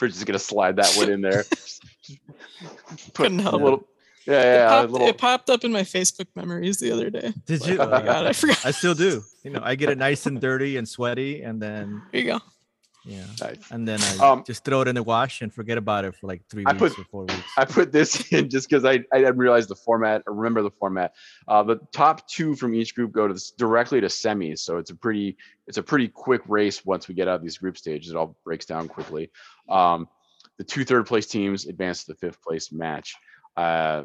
We're 0.00 0.08
just 0.08 0.26
gonna 0.26 0.38
slide 0.38 0.76
that 0.76 0.94
one 0.96 1.10
in 1.10 1.20
there. 1.20 1.44
Put 3.14 3.14
Couldn't 3.14 3.40
a 3.40 3.42
help 3.42 3.62
little. 3.62 3.88
Yeah, 4.26 4.40
it, 4.40 4.44
yeah, 4.44 4.66
a 4.66 4.68
popped, 4.80 4.92
little. 4.92 5.08
it 5.08 5.18
popped 5.18 5.50
up 5.50 5.64
in 5.64 5.72
my 5.72 5.82
Facebook 5.82 6.26
memories 6.36 6.78
the 6.78 6.92
other 6.92 7.10
day. 7.10 7.32
Did 7.46 7.60
Like, 7.62 7.70
you? 7.70 7.78
oh 7.78 7.88
my 7.88 8.02
god, 8.02 8.26
I 8.26 8.32
forgot. 8.34 8.64
I 8.66 8.70
still 8.70 8.94
do. 8.94 9.22
You 9.42 9.50
know, 9.50 9.60
I 9.62 9.74
get 9.74 9.90
it 9.90 9.98
nice 9.98 10.26
and 10.26 10.40
dirty 10.40 10.76
and 10.76 10.88
sweaty, 10.88 11.42
and 11.42 11.60
then 11.60 12.02
There 12.12 12.20
you 12.20 12.26
go. 12.28 12.40
Yeah, 13.04 13.24
Nice. 13.40 13.70
and 13.70 13.86
then 13.86 14.00
I 14.20 14.28
Um, 14.30 14.44
just 14.46 14.64
throw 14.64 14.80
it 14.82 14.88
in 14.88 14.94
the 14.94 15.02
wash 15.02 15.42
and 15.42 15.52
forget 15.52 15.76
about 15.78 16.04
it 16.04 16.14
for 16.14 16.26
like 16.26 16.42
three 16.48 16.64
I 16.66 16.72
weeks 16.72 16.94
put- 16.94 16.98
or 17.00 17.04
four 17.10 17.20
weeks. 17.24 17.42
I 17.56 17.64
put 17.64 17.90
this 17.92 18.32
in 18.32 18.48
just 18.48 18.68
because 18.68 18.84
I, 18.84 19.04
I 19.12 19.18
didn't 19.18 19.38
realize 19.38 19.66
the 19.66 19.74
format 19.76 20.22
or 20.26 20.34
remember 20.34 20.62
the 20.62 20.70
format. 20.70 21.14
Uh, 21.48 21.62
the 21.62 21.80
top 21.92 22.28
two 22.28 22.54
from 22.54 22.74
each 22.74 22.94
group 22.94 23.12
go 23.12 23.26
to 23.28 23.34
this, 23.34 23.50
directly 23.52 24.00
to 24.00 24.06
semis, 24.08 24.60
so 24.60 24.78
it's 24.78 24.90
a 24.90 24.94
pretty 24.96 25.36
it's 25.66 25.78
a 25.78 25.82
pretty 25.82 26.08
quick 26.08 26.42
race 26.48 26.84
once 26.84 27.08
we 27.08 27.14
get 27.14 27.28
out 27.28 27.36
of 27.36 27.42
these 27.42 27.58
group 27.58 27.76
stages. 27.78 28.10
It 28.10 28.16
all 28.16 28.36
breaks 28.44 28.66
down 28.66 28.88
quickly. 28.88 29.30
Um, 29.68 30.08
the 30.58 30.64
two 30.64 30.84
third 30.84 31.06
place 31.06 31.26
teams 31.26 31.66
advance 31.66 32.04
to 32.04 32.12
the 32.12 32.18
fifth 32.18 32.42
place 32.42 32.72
match. 32.72 33.14
Uh, 33.56 34.04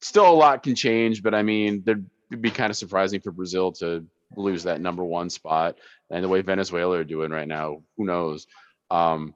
still 0.00 0.28
a 0.28 0.32
lot 0.34 0.62
can 0.62 0.74
change, 0.74 1.22
but 1.22 1.34
I 1.34 1.42
mean, 1.42 1.82
there'd 1.84 2.04
it'd 2.30 2.42
be 2.42 2.50
kind 2.50 2.70
of 2.70 2.76
surprising 2.76 3.20
for 3.20 3.30
Brazil 3.30 3.70
to 3.72 4.04
lose 4.34 4.62
that 4.64 4.80
number 4.80 5.04
one 5.04 5.30
spot. 5.30 5.76
And 6.10 6.24
the 6.24 6.28
way 6.28 6.40
Venezuela 6.40 6.98
are 6.98 7.04
doing 7.04 7.30
right 7.30 7.48
now, 7.48 7.82
who 7.96 8.04
knows? 8.04 8.46
Um, 8.90 9.34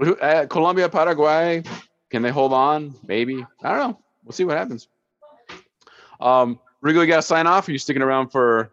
uh, 0.00 0.46
Colombia, 0.48 0.88
Paraguay, 0.88 1.62
can 2.10 2.22
they 2.22 2.30
hold 2.30 2.52
on? 2.52 2.94
Maybe. 3.06 3.44
I 3.62 3.68
don't 3.68 3.78
know. 3.78 3.98
We'll 4.24 4.32
see 4.32 4.44
what 4.44 4.56
happens. 4.56 4.88
Um, 6.20 6.58
Rigo, 6.84 7.00
you 7.00 7.06
got 7.06 7.16
to 7.16 7.22
sign 7.22 7.46
off. 7.46 7.68
Are 7.68 7.72
you 7.72 7.78
sticking 7.78 8.02
around 8.02 8.28
for 8.28 8.70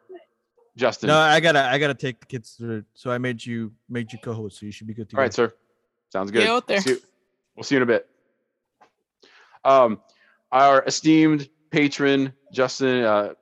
Justin? 0.76 1.08
No, 1.08 1.18
I 1.18 1.40
gotta 1.40 1.64
I 1.64 1.78
gotta 1.78 1.94
take 1.94 2.20
the 2.20 2.26
kids 2.26 2.52
through. 2.52 2.84
So 2.94 3.12
I 3.12 3.18
made 3.18 3.46
you 3.46 3.72
made 3.90 4.12
you 4.12 4.20
co-host, 4.20 4.60
so 4.60 4.66
you 4.66 4.72
should 4.72 4.88
be 4.88 4.94
good 4.94 5.10
to 5.10 5.16
All 5.16 5.22
right, 5.22 5.32
go. 5.32 5.48
sir. 5.48 5.54
Sounds 6.12 6.32
good. 6.32 6.40
Get 6.40 6.50
out 6.50 6.68
there. 6.68 6.82
See 6.82 6.92
you- 6.92 7.02
we'll 7.56 7.64
see 7.64 7.76
you 7.76 7.80
in 7.82 7.84
a 7.84 7.86
bit. 7.86 8.10
Um, 9.64 10.02
our 10.52 10.84
esteemed 10.86 11.50
patron 11.72 12.34
Justin, 12.52 13.04
uh, 13.04 13.34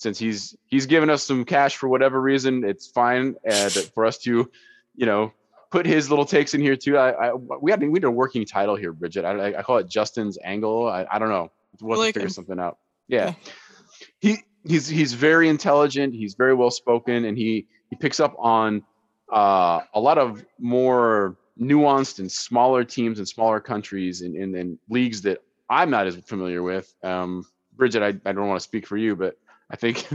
since 0.00 0.18
he's 0.18 0.56
he's 0.66 0.86
given 0.86 1.10
us 1.10 1.22
some 1.22 1.44
cash 1.44 1.76
for 1.76 1.88
whatever 1.88 2.20
reason, 2.20 2.64
it's 2.64 2.86
fine 2.86 3.36
uh, 3.48 3.68
for 3.68 4.06
us 4.06 4.16
to, 4.18 4.50
you 4.96 5.06
know, 5.06 5.32
put 5.70 5.84
his 5.84 6.08
little 6.08 6.24
takes 6.24 6.54
in 6.54 6.60
here 6.62 6.74
too. 6.74 6.96
I, 6.96 7.10
I 7.10 7.34
we 7.34 7.70
had 7.70 7.80
we 7.80 7.88
need 7.88 8.04
a 8.04 8.10
working 8.10 8.46
title 8.46 8.76
here, 8.76 8.92
Bridget. 8.92 9.26
I, 9.26 9.58
I 9.58 9.62
call 9.62 9.76
it 9.76 9.88
Justin's 9.88 10.38
angle. 10.42 10.88
I, 10.88 11.06
I 11.10 11.18
don't 11.18 11.28
know. 11.28 11.52
We'll 11.82 11.98
like 11.98 12.14
to 12.14 12.20
figure 12.20 12.26
him. 12.26 12.32
something 12.32 12.58
out. 12.58 12.78
Yeah. 13.08 13.34
He 14.20 14.38
he's 14.64 14.88
he's 14.88 15.12
very 15.12 15.50
intelligent. 15.50 16.14
He's 16.14 16.34
very 16.34 16.54
well 16.54 16.70
spoken, 16.70 17.26
and 17.26 17.36
he 17.36 17.66
he 17.90 17.96
picks 17.96 18.20
up 18.20 18.34
on 18.38 18.82
uh, 19.30 19.80
a 19.92 20.00
lot 20.00 20.16
of 20.16 20.42
more 20.58 21.36
nuanced 21.60 22.20
and 22.20 22.32
smaller 22.32 22.84
teams 22.84 23.18
and 23.18 23.28
smaller 23.28 23.60
countries 23.60 24.22
and 24.22 24.34
in, 24.34 24.54
in, 24.54 24.78
leagues 24.88 25.20
that 25.20 25.42
I'm 25.68 25.90
not 25.90 26.06
as 26.06 26.16
familiar 26.16 26.62
with. 26.62 26.92
Um, 27.04 27.44
Bridget, 27.76 28.02
I, 28.02 28.08
I 28.28 28.32
don't 28.32 28.48
want 28.48 28.58
to 28.58 28.64
speak 28.64 28.86
for 28.86 28.96
you, 28.96 29.14
but 29.14 29.36
I 29.70 29.76
think 29.76 30.06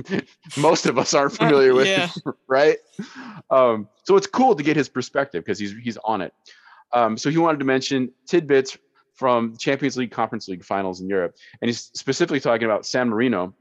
most 0.57 0.85
of 0.85 0.97
us 0.97 1.13
aren't 1.13 1.33
familiar 1.33 1.73
with, 1.73 1.87
yeah. 1.87 2.09
right? 2.47 2.77
Um, 3.49 3.87
so 4.03 4.15
it's 4.17 4.27
cool 4.27 4.55
to 4.55 4.63
get 4.63 4.75
his 4.75 4.89
perspective 4.89 5.43
because 5.43 5.59
he's 5.59 5.73
he's 5.81 5.97
on 5.97 6.21
it. 6.21 6.33
Um, 6.91 7.17
so 7.17 7.29
he 7.29 7.37
wanted 7.37 7.59
to 7.59 7.65
mention 7.65 8.11
tidbits 8.25 8.77
from 9.13 9.55
Champions 9.57 9.97
League, 9.97 10.11
Conference 10.11 10.47
League 10.47 10.63
finals 10.63 10.99
in 11.01 11.07
Europe, 11.07 11.35
and 11.61 11.69
he's 11.69 11.89
specifically 11.93 12.39
talking 12.39 12.65
about 12.65 12.85
San 12.85 13.09
Marino. 13.09 13.53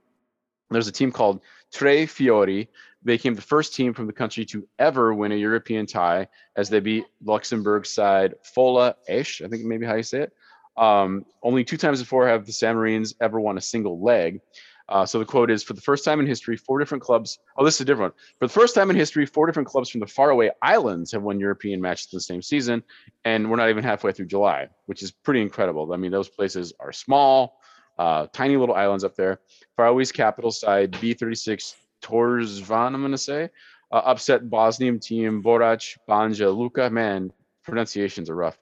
There's 0.71 0.89
a 0.89 0.93
team 0.93 1.13
called 1.13 1.41
Tre 1.73 2.07
Fiori. 2.07 2.69
They 3.05 3.15
became 3.15 3.35
the 3.35 3.43
first 3.43 3.75
team 3.75 3.93
from 3.93 4.07
the 4.07 4.13
country 4.13 4.45
to 4.47 4.67
ever 4.79 5.13
win 5.13 5.31
a 5.31 5.37
European 5.37 5.87
tie 5.87 6.27
as 6.57 6.71
they 6.71 6.81
beat 6.81 7.05
Luxembourg 7.23 7.87
side 7.87 8.35
Fola 8.57 8.95
Esch, 9.07 9.43
I 9.43 9.49
think 9.49 9.65
maybe 9.65 9.85
how 9.87 9.95
you 9.95 10.03
say 10.03 10.23
it. 10.23 10.33
Um, 10.77 11.25
only 11.43 11.65
two 11.65 11.77
times 11.77 12.01
before 12.01 12.27
have 12.27 12.47
the 12.47 12.53
San 12.53 12.75
Marines 12.75 13.15
ever 13.21 13.39
won 13.39 13.59
a 13.59 13.61
single 13.61 14.03
leg. 14.03 14.41
Uh, 14.89 15.07
so 15.07 15.19
the 15.19 15.25
quote 15.25 15.51
is 15.51 15.63
For 15.63 15.73
the 15.73 15.81
first 15.81 16.05
time 16.05 16.21
in 16.21 16.27
history, 16.27 16.57
four 16.57 16.79
different 16.79 17.03
clubs. 17.03 17.39
Oh, 17.57 17.65
this 17.65 17.77
is 17.77 17.81
a 17.81 17.85
different 17.85 18.13
one. 18.13 18.21
For 18.39 18.47
the 18.47 18.53
first 18.53 18.75
time 18.75 18.91
in 18.91 18.97
history, 18.97 19.25
four 19.25 19.47
different 19.47 19.69
clubs 19.69 19.89
from 19.89 20.01
the 20.01 20.07
Faroe 20.07 20.51
Islands 20.63 21.13
have 21.13 21.23
won 21.23 21.41
European 21.41 21.81
matches 21.81 22.09
in 22.13 22.17
the 22.19 22.21
same 22.21 22.43
season. 22.43 22.83
And 23.25 23.51
we're 23.51 23.57
not 23.57 23.71
even 23.71 23.83
halfway 23.83 24.13
through 24.13 24.27
July, 24.27 24.69
which 24.87 25.03
is 25.03 25.11
pretty 25.11 25.41
incredible. 25.41 25.93
I 25.93 25.97
mean, 25.97 26.13
those 26.13 26.29
places 26.29 26.73
are 26.81 26.93
small, 26.93 27.61
uh, 27.99 28.27
tiny 28.33 28.57
little 28.57 28.75
islands 28.75 29.05
up 29.05 29.17
there. 29.17 29.41
Faroese 29.77 30.13
capital 30.13 30.51
side 30.51 30.93
B36 30.93 31.75
Tórshavn, 32.03 32.95
I'm 32.95 33.01
going 33.01 33.13
to 33.13 33.19
say, 33.19 33.49
uh, 33.91 34.03
upset 34.05 34.51
Bosnian 34.51 34.99
team 34.99 35.43
Borac 35.43 35.97
Banja 36.07 36.55
Luka. 36.55 36.91
Man, 36.91 37.33
pronunciations 37.63 38.29
are 38.29 38.35
rough. 38.35 38.59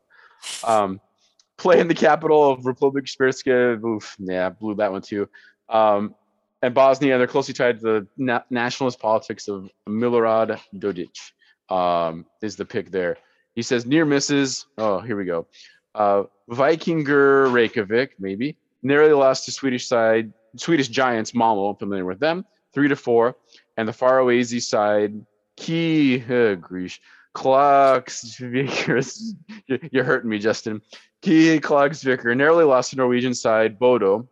Um, 0.64 1.00
play 1.56 1.80
in 1.80 1.88
the 1.88 1.94
capital 1.94 2.50
of 2.50 2.66
Republic 2.66 3.04
Srpska. 3.04 3.82
Oof, 3.84 4.16
yeah, 4.18 4.50
blew 4.50 4.74
that 4.76 4.90
one 4.90 5.02
too. 5.02 5.28
Um, 5.72 6.14
and 6.62 6.74
Bosnia, 6.74 7.18
they're 7.18 7.26
closely 7.26 7.54
tied 7.54 7.80
to 7.80 7.82
the 7.82 8.06
na- 8.16 8.42
nationalist 8.50 9.00
politics 9.00 9.48
of 9.48 9.68
Milorad 9.88 10.60
Dodik. 10.76 11.18
Um, 11.68 12.26
is 12.40 12.54
the 12.54 12.64
pick 12.64 12.92
there? 12.92 13.16
He 13.54 13.62
says 13.62 13.84
near 13.84 14.04
misses. 14.04 14.66
Oh, 14.78 15.00
here 15.00 15.16
we 15.16 15.24
go. 15.24 15.46
Uh, 15.94 16.24
Vikingur 16.48 17.52
Reykjavik, 17.52 18.20
maybe 18.20 18.56
narrowly 18.82 19.12
lost 19.12 19.44
to 19.46 19.52
Swedish 19.52 19.86
side, 19.86 20.32
Swedish 20.56 20.88
Giants. 20.88 21.34
Malmo, 21.34 21.68
I'm 21.68 21.76
familiar 21.76 22.04
with 22.04 22.18
them, 22.20 22.44
three 22.74 22.88
to 22.88 22.96
four, 22.96 23.36
and 23.76 23.88
the 23.88 23.92
far 23.92 24.20
Faroese 24.20 24.68
side, 24.68 25.14
Key 25.56 26.22
uh, 26.28 26.54
Grish, 26.56 27.00
Klagsvikers. 27.34 29.20
You're, 29.92 30.04
hurting 30.04 30.30
me, 30.30 30.38
Justin. 30.38 30.82
Key 31.22 31.58
Klagsviker 31.60 32.36
narrowly 32.36 32.64
lost 32.64 32.90
to 32.90 32.96
Norwegian 32.96 33.34
side 33.34 33.78
Bodo, 33.78 34.28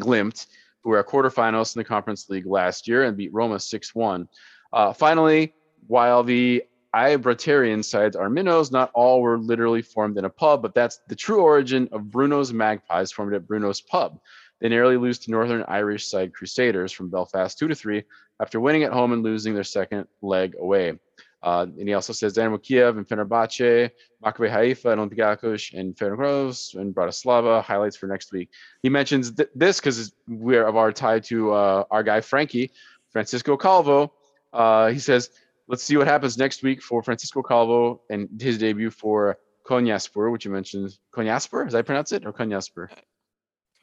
Glimt, 0.00 0.46
who 0.82 0.90
were 0.90 0.98
at 0.98 1.06
quarterfinals 1.06 1.74
in 1.74 1.80
the 1.80 1.84
Conference 1.84 2.28
League 2.28 2.46
last 2.46 2.88
year 2.88 3.04
and 3.04 3.16
beat 3.16 3.32
Roma 3.32 3.58
6 3.60 3.94
1. 3.94 4.28
Uh, 4.72 4.92
finally, 4.92 5.54
while 5.86 6.22
the 6.22 6.64
Gibraltarian 6.94 7.82
sides 7.82 8.16
are 8.16 8.28
minnows. 8.28 8.70
Not 8.70 8.90
all 8.94 9.22
were 9.22 9.38
literally 9.38 9.82
formed 9.82 10.18
in 10.18 10.24
a 10.24 10.30
pub, 10.30 10.62
but 10.62 10.74
that's 10.74 11.00
the 11.08 11.16
true 11.16 11.40
origin 11.40 11.88
of 11.92 12.10
Bruno's 12.10 12.52
Magpies 12.52 13.12
formed 13.12 13.34
at 13.34 13.46
Bruno's 13.46 13.80
pub. 13.80 14.20
They 14.60 14.68
narrowly 14.68 14.96
lose 14.96 15.18
to 15.20 15.30
Northern 15.30 15.64
Irish 15.66 16.06
side 16.06 16.34
Crusaders 16.34 16.92
from 16.92 17.08
Belfast 17.08 17.58
2 17.58 17.68
to 17.68 17.74
3 17.74 18.02
after 18.40 18.60
winning 18.60 18.84
at 18.84 18.92
home 18.92 19.12
and 19.12 19.22
losing 19.22 19.54
their 19.54 19.64
second 19.64 20.06
leg 20.20 20.54
away. 20.58 20.98
Uh, 21.42 21.66
and 21.78 21.88
he 21.88 21.94
also 21.94 22.12
says 22.12 22.32
Dynamo 22.34 22.58
Kiev 22.58 22.96
and 22.96 23.06
Fenerbahce, 23.06 23.90
Maccabi 24.24 24.48
Haifa 24.48 24.90
and 24.90 25.00
Olympiacos 25.00 25.74
and 25.78 25.96
Ferencváros 25.96 26.74
and 26.76 26.94
Bratislava 26.94 27.62
highlights 27.62 27.96
for 27.96 28.06
next 28.06 28.32
week. 28.32 28.50
He 28.82 28.88
mentions 28.88 29.32
th- 29.32 29.48
this 29.54 29.80
because 29.80 30.12
we're 30.28 30.64
of 30.64 30.76
our 30.76 30.92
tie 30.92 31.18
to 31.20 31.52
uh, 31.52 31.84
our 31.90 32.02
guy 32.02 32.20
Frankie, 32.20 32.70
Francisco 33.10 33.56
Calvo. 33.56 34.12
Uh, 34.52 34.88
he 34.88 35.00
says, 35.00 35.30
let's 35.66 35.82
see 35.82 35.96
what 35.96 36.06
happens 36.06 36.38
next 36.38 36.62
week 36.62 36.80
for 36.80 37.02
Francisco 37.02 37.42
Calvo 37.42 38.02
and 38.08 38.28
his 38.40 38.58
debut 38.58 38.90
for 38.90 39.38
Konyaspor, 39.66 40.30
which 40.30 40.44
you 40.44 40.50
mentioned. 40.50 40.96
Konyaspor, 41.12 41.66
is 41.66 41.74
I 41.74 41.82
pronounce 41.82 42.12
it 42.12 42.24
or 42.24 42.32
Konyaspor? 42.32 42.88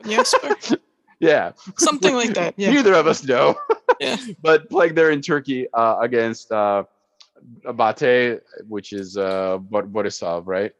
Konyaspor? 0.04 0.78
Yeah, 1.22 1.52
something 1.78 2.16
like 2.16 2.34
that. 2.36 2.54
Yeah. 2.56 2.72
neither 2.72 2.94
of 2.94 3.06
us 3.06 3.26
know. 3.26 3.60
Yeah. 4.00 4.16
but 4.42 4.70
playing 4.70 4.96
there 4.96 5.12
in 5.12 5.20
Turkey 5.20 5.68
uh, 5.74 5.98
against 6.00 6.50
uh, 6.50 6.84
Abate, 7.66 8.42
which 8.68 8.94
is 8.94 9.18
uh, 9.18 9.58
Bor- 9.60 9.84
Borisov, 9.88 10.44
right, 10.46 10.72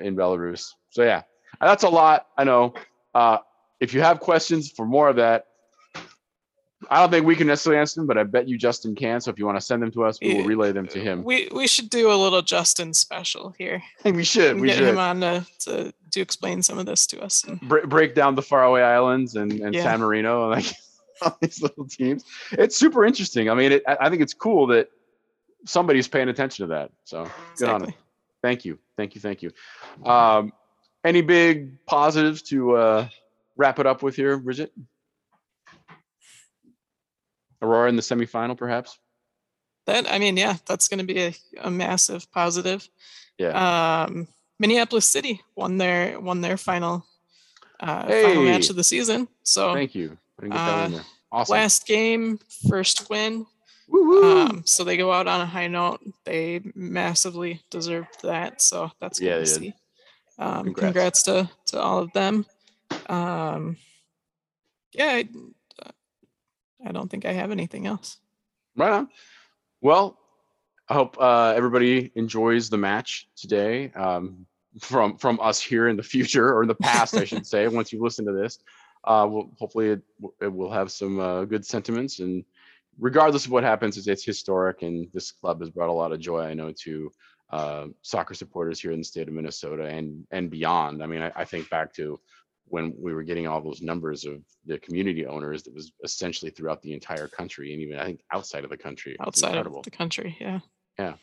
in 0.00 0.16
Belarus. 0.16 0.70
So 0.90 1.02
yeah, 1.02 1.22
that's 1.60 1.82
a 1.84 1.88
lot. 1.88 2.26
I 2.36 2.44
know. 2.44 2.74
Uh, 3.14 3.38
if 3.80 3.92
you 3.94 4.00
have 4.02 4.20
questions 4.20 4.70
for 4.70 4.86
more 4.86 5.08
of 5.08 5.16
that, 5.16 5.46
I 6.90 7.00
don't 7.00 7.10
think 7.10 7.26
we 7.26 7.34
can 7.36 7.46
necessarily 7.46 7.80
answer 7.80 8.00
them, 8.00 8.06
but 8.06 8.18
I 8.18 8.22
bet 8.22 8.48
you 8.48 8.58
Justin 8.58 8.94
can. 8.94 9.20
So 9.20 9.30
if 9.30 9.38
you 9.38 9.46
want 9.46 9.58
to 9.58 9.64
send 9.64 9.82
them 9.82 9.90
to 9.92 10.04
us, 10.04 10.18
we 10.20 10.34
will 10.34 10.44
relay 10.44 10.72
them 10.72 10.86
to 10.88 10.98
him. 11.00 11.24
We 11.24 11.48
we 11.52 11.66
should 11.66 11.90
do 11.90 12.12
a 12.12 12.14
little 12.14 12.42
Justin 12.42 12.92
special 12.94 13.54
here. 13.58 13.82
we 14.04 14.24
should. 14.24 14.60
We 14.60 14.68
get 14.68 14.78
should 14.78 14.88
him 14.88 14.98
on 14.98 15.20
to, 15.20 15.46
to 15.60 15.92
to 16.12 16.20
explain 16.20 16.62
some 16.62 16.78
of 16.78 16.86
this 16.86 17.06
to 17.08 17.20
us. 17.22 17.44
And 17.44 17.60
Bre- 17.62 17.86
break 17.86 18.14
down 18.14 18.34
the 18.34 18.42
Faroe 18.42 18.74
Islands 18.76 19.36
and, 19.36 19.52
and 19.52 19.74
Yeah. 19.74 19.82
San 19.84 20.00
Marino 20.00 20.50
and 20.50 20.62
like 20.64 20.74
all 21.22 21.36
these 21.40 21.62
little 21.62 21.86
teams. 21.88 22.24
It's 22.52 22.76
super 22.76 23.04
interesting. 23.04 23.48
I 23.50 23.54
mean, 23.54 23.72
it, 23.72 23.82
I 23.86 24.08
think 24.10 24.22
it's 24.22 24.34
cool 24.34 24.66
that 24.68 24.90
somebody's 25.66 26.08
paying 26.08 26.28
attention 26.28 26.68
to 26.68 26.74
that. 26.74 26.90
So 27.04 27.30
good 27.58 27.68
on 27.68 27.82
exactly. 27.82 27.96
Thank 28.42 28.64
you. 28.64 28.78
Thank 28.96 29.14
you. 29.14 29.20
Thank 29.20 29.42
you. 29.42 29.50
Um, 30.04 30.52
any 31.04 31.20
big 31.20 31.84
positives 31.86 32.42
to 32.42 32.76
uh, 32.76 33.08
wrap 33.56 33.78
it 33.78 33.86
up 33.86 34.02
with 34.02 34.16
here, 34.16 34.36
Bridget? 34.38 34.72
Aurora 37.62 37.88
in 37.88 37.96
the 37.96 38.02
semifinal, 38.02 38.56
perhaps? 38.56 38.98
That 39.86 40.10
I 40.10 40.18
mean, 40.18 40.36
yeah, 40.36 40.56
that's 40.66 40.88
going 40.88 40.98
to 40.98 41.04
be 41.04 41.20
a, 41.20 41.34
a 41.60 41.70
massive 41.70 42.30
positive. 42.32 42.88
Yeah. 43.38 44.04
Um, 44.04 44.28
Minneapolis 44.58 45.06
City 45.06 45.42
won 45.54 45.78
their 45.78 46.18
won 46.18 46.40
their 46.40 46.56
final 46.56 47.06
uh, 47.80 48.06
final 48.06 48.42
match 48.44 48.70
of 48.70 48.76
the 48.76 48.84
season. 48.84 49.28
So 49.42 49.74
Thank 49.74 49.94
you. 49.94 50.16
I 50.38 50.42
didn't 50.42 50.52
get 50.54 50.58
that 50.58 50.86
in 50.86 50.94
uh, 50.94 50.96
there. 50.96 51.06
Awesome. 51.32 51.52
last 51.52 51.86
game, 51.86 52.38
first 52.68 53.10
win. 53.10 53.46
Um, 53.92 54.62
so 54.64 54.84
they 54.84 54.96
go 54.96 55.12
out 55.12 55.26
on 55.26 55.40
a 55.40 55.46
high 55.46 55.68
note. 55.68 56.00
They 56.24 56.60
massively 56.74 57.62
deserved 57.70 58.22
that. 58.22 58.60
So 58.60 58.90
that's 59.00 59.18
good 59.20 59.26
Yeah, 59.26 59.38
to 59.38 59.46
see. 59.46 59.74
Um, 60.38 60.64
Congrats. 60.74 60.80
congrats. 60.80 61.22
to 61.24 61.50
to 61.66 61.80
all 61.80 61.98
of 62.00 62.12
them. 62.12 62.44
Um, 63.08 63.76
yeah, 64.92 65.06
I, 65.22 65.28
I 66.84 66.92
don't 66.92 67.10
think 67.10 67.24
I 67.24 67.32
have 67.32 67.50
anything 67.50 67.86
else. 67.86 68.18
Right 68.76 68.90
on. 68.92 69.08
Well, 69.80 70.18
I 70.88 70.94
hope 70.94 71.16
uh, 71.20 71.54
everybody 71.56 72.12
enjoys 72.14 72.68
the 72.68 72.76
match 72.78 73.28
today. 73.36 73.90
Um, 73.92 74.46
from 74.80 75.16
from 75.16 75.40
us 75.40 75.60
here 75.60 75.88
in 75.88 75.96
the 75.96 76.02
future 76.02 76.52
or 76.54 76.62
in 76.62 76.68
the 76.68 76.74
past, 76.74 77.14
I 77.14 77.24
should 77.24 77.46
say. 77.54 77.66
Once 77.68 77.92
you 77.92 78.02
listen 78.02 78.26
to 78.26 78.32
this, 78.32 78.58
uh, 79.04 79.26
we'll, 79.28 79.50
hopefully 79.58 79.88
it, 79.90 80.02
it 80.42 80.52
will 80.52 80.70
have 80.70 80.92
some 80.92 81.18
uh, 81.18 81.44
good 81.46 81.64
sentiments. 81.64 82.18
And 82.18 82.44
regardless 82.98 83.44
of 83.44 83.50
what 83.50 83.64
happens, 83.64 83.96
it's, 83.96 84.06
it's 84.06 84.24
historic, 84.24 84.82
and 84.82 85.08
this 85.12 85.32
club 85.32 85.60
has 85.60 85.70
brought 85.70 85.88
a 85.88 85.92
lot 85.92 86.12
of 86.12 86.20
joy. 86.20 86.42
I 86.42 86.54
know 86.54 86.72
to 86.84 87.10
uh, 87.50 87.86
soccer 88.02 88.34
supporters 88.34 88.80
here 88.80 88.92
in 88.92 88.98
the 88.98 89.04
state 89.04 89.28
of 89.28 89.34
Minnesota 89.34 89.86
and 89.86 90.26
and 90.30 90.50
beyond. 90.50 91.02
I 91.02 91.06
mean, 91.06 91.22
I, 91.22 91.32
I 91.36 91.44
think 91.44 91.70
back 91.70 91.92
to 91.94 92.18
when 92.68 92.92
we 92.98 93.14
were 93.14 93.22
getting 93.22 93.46
all 93.46 93.60
those 93.60 93.80
numbers 93.80 94.24
of 94.24 94.42
the 94.64 94.78
community 94.78 95.24
owners 95.24 95.62
that 95.62 95.74
was 95.74 95.92
essentially 96.02 96.50
throughout 96.50 96.82
the 96.82 96.92
entire 96.92 97.28
country 97.28 97.72
and 97.72 97.80
even 97.80 97.98
I 97.98 98.04
think 98.04 98.20
outside 98.32 98.64
of 98.64 98.70
the 98.70 98.76
country. 98.76 99.16
Outside 99.20 99.56
of 99.56 99.84
the 99.84 99.90
country, 99.90 100.36
yeah. 100.40 100.60
yeah. 100.98 101.14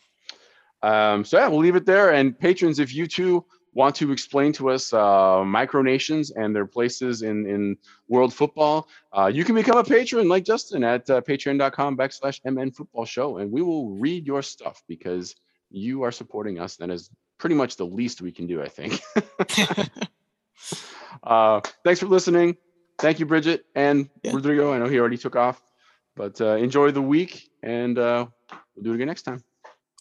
Um, 0.82 1.24
so 1.24 1.38
yeah, 1.38 1.48
we'll 1.48 1.60
leave 1.60 1.76
it 1.76 1.86
there. 1.86 2.12
And 2.12 2.38
patrons, 2.38 2.78
if 2.78 2.94
you 2.94 3.06
too 3.06 3.44
want 3.74 3.96
to 3.96 4.12
explain 4.12 4.52
to 4.54 4.70
us 4.70 4.92
uh, 4.92 5.42
micronations 5.44 6.32
and 6.34 6.54
their 6.54 6.66
places 6.66 7.22
in 7.22 7.46
in 7.46 7.76
world 8.08 8.32
football, 8.32 8.88
uh, 9.12 9.26
you 9.26 9.44
can 9.44 9.54
become 9.54 9.76
a 9.78 9.84
patron 9.84 10.28
like 10.28 10.44
Justin 10.44 10.84
at 10.84 11.08
uh, 11.10 11.20
patreon.com 11.20 11.96
backslash 11.96 12.40
mn 12.44 12.70
football 12.70 13.04
show, 13.04 13.38
and 13.38 13.50
we 13.50 13.62
will 13.62 13.90
read 13.90 14.26
your 14.26 14.42
stuff 14.42 14.82
because 14.88 15.34
you 15.70 16.02
are 16.02 16.12
supporting 16.12 16.58
us. 16.58 16.76
That 16.76 16.90
is 16.90 17.10
pretty 17.38 17.56
much 17.56 17.76
the 17.76 17.86
least 17.86 18.22
we 18.22 18.32
can 18.32 18.46
do, 18.46 18.62
I 18.62 18.68
think. 18.68 19.00
uh, 21.24 21.60
thanks 21.82 22.00
for 22.00 22.06
listening. 22.06 22.56
Thank 22.98 23.18
you, 23.18 23.26
Bridget 23.26 23.64
and 23.74 24.08
Yeah. 24.22 24.32
Rodrigo. 24.34 24.72
I 24.72 24.78
know 24.78 24.86
he 24.86 24.98
already 25.00 25.18
took 25.18 25.34
off, 25.36 25.60
but 26.14 26.40
uh, 26.40 26.54
enjoy 26.56 26.92
the 26.92 27.02
week, 27.02 27.50
and 27.62 27.98
uh, 27.98 28.26
we'll 28.74 28.84
do 28.84 28.92
it 28.92 28.94
again 28.94 29.08
next 29.08 29.22
time. 29.22 29.42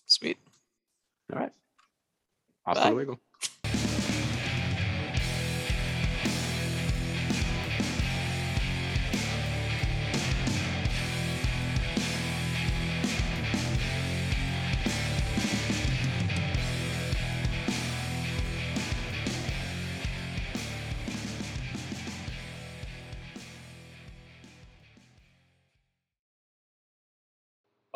Sweet. 0.05 0.37
All 1.33 1.39
right. 1.39 1.51
Hasta 2.65 2.83
Bye. 2.83 2.91
luego. 2.91 3.19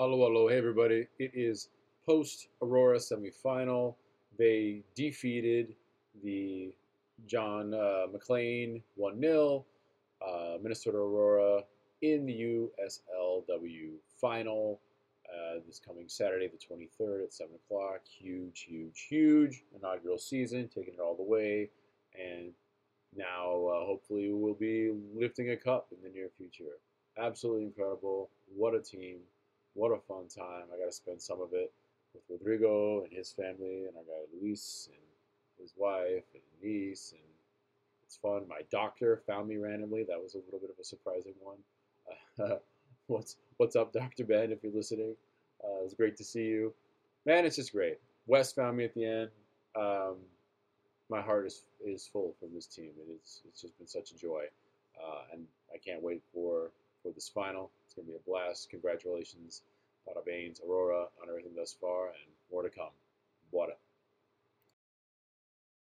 Hello, 0.09 0.25
hello, 0.25 0.47
hey 0.47 0.57
everybody. 0.57 1.05
It 1.19 1.31
is 1.33 1.67
post 2.05 2.47
Aurora 2.61 2.97
semifinal. 2.97 3.95
They 4.39 4.83
defeated 4.95 5.75
the 6.23 6.71
John 7.25 7.73
uh, 7.73 8.05
McClane 8.07 8.83
1 8.95 9.19
0, 9.19 9.65
uh, 10.25 10.57
Minnesota 10.63 10.95
Aurora 10.95 11.63
in 12.01 12.25
the 12.25 12.69
USLW 12.79 13.95
final 14.21 14.79
uh, 15.27 15.59
this 15.67 15.81
coming 15.85 16.07
Saturday, 16.07 16.47
the 16.47 16.75
23rd 16.75 17.25
at 17.25 17.33
7 17.33 17.53
o'clock. 17.65 17.99
Huge, 18.07 18.65
huge, 18.65 19.07
huge 19.09 19.65
inaugural 19.75 20.17
season, 20.17 20.69
taking 20.73 20.93
it 20.93 21.01
all 21.01 21.17
the 21.17 21.21
way. 21.21 21.69
And 22.17 22.53
now, 23.13 23.67
uh, 23.67 23.85
hopefully, 23.85 24.29
we'll 24.31 24.53
be 24.53 24.89
lifting 25.13 25.49
a 25.49 25.57
cup 25.57 25.89
in 25.91 25.97
the 26.01 26.17
near 26.17 26.29
future. 26.37 26.79
Absolutely 27.17 27.63
incredible. 27.63 28.29
What 28.55 28.73
a 28.73 28.79
team. 28.79 29.17
What 29.77 29.91
a 29.91 29.99
fun 30.07 30.27
time. 30.27 30.63
I 30.73 30.79
got 30.79 30.87
to 30.87 30.91
spend 30.91 31.21
some 31.21 31.39
of 31.39 31.53
it 31.53 31.71
with 32.11 32.23
Rodrigo 32.31 33.03
and 33.03 33.13
his 33.13 33.31
family, 33.31 33.85
and 33.85 33.93
I 33.95 34.01
got 34.01 34.41
Luis 34.41 34.89
and 34.91 35.61
his 35.61 35.71
wife 35.77 36.23
and 36.33 36.41
niece, 36.63 37.11
and 37.11 37.21
it's 38.03 38.17
fun. 38.17 38.47
My 38.49 38.61
doctor 38.71 39.21
found 39.27 39.47
me 39.47 39.57
randomly. 39.57 40.03
That 40.03 40.19
was 40.19 40.33
a 40.33 40.39
little 40.39 40.57
bit 40.59 40.71
of 40.71 40.79
a 40.81 40.83
surprising 40.83 41.35
one. 41.39 41.57
Uh, 42.43 42.55
what's 43.05 43.35
what's 43.57 43.75
up, 43.75 43.93
Doctor 43.93 44.23
Ben? 44.23 44.51
If 44.51 44.63
you're 44.63 44.73
listening, 44.73 45.15
uh, 45.63 45.81
it 45.81 45.83
was 45.83 45.93
great 45.93 46.17
to 46.17 46.23
see 46.23 46.45
you. 46.45 46.73
Man, 47.27 47.45
it's 47.45 47.57
just 47.57 47.71
great. 47.71 47.99
Wes 48.25 48.51
found 48.51 48.77
me 48.77 48.85
at 48.85 48.95
the 48.95 49.05
end. 49.05 49.29
Um, 49.75 50.15
my 51.07 51.21
heart 51.21 51.45
is 51.45 51.61
is 51.85 52.09
full 52.11 52.33
from 52.39 52.49
this 52.51 52.65
team, 52.65 52.93
and 52.97 53.15
it's 53.15 53.41
it's 53.47 53.61
just 53.61 53.77
been 53.77 53.87
such 53.87 54.09
a 54.09 54.15
joy, 54.15 54.45
uh, 54.99 55.21
and 55.31 55.45
I 55.71 55.77
can't 55.77 56.01
wait 56.01 56.23
for 56.33 56.71
for 57.07 57.13
this 57.13 57.29
final. 57.29 57.71
It's 57.85 57.95
gonna 57.95 58.07
be 58.07 58.15
a 58.15 58.29
blast. 58.29 58.69
Congratulations, 58.69 59.61
Bada 60.07 60.25
Baines, 60.25 60.59
Aurora, 60.59 61.07
on 61.21 61.29
everything 61.29 61.53
thus 61.55 61.73
far, 61.73 62.07
and 62.07 62.33
more 62.51 62.63
to 62.63 62.69
come. 62.69 62.91
Bora. 63.51 63.75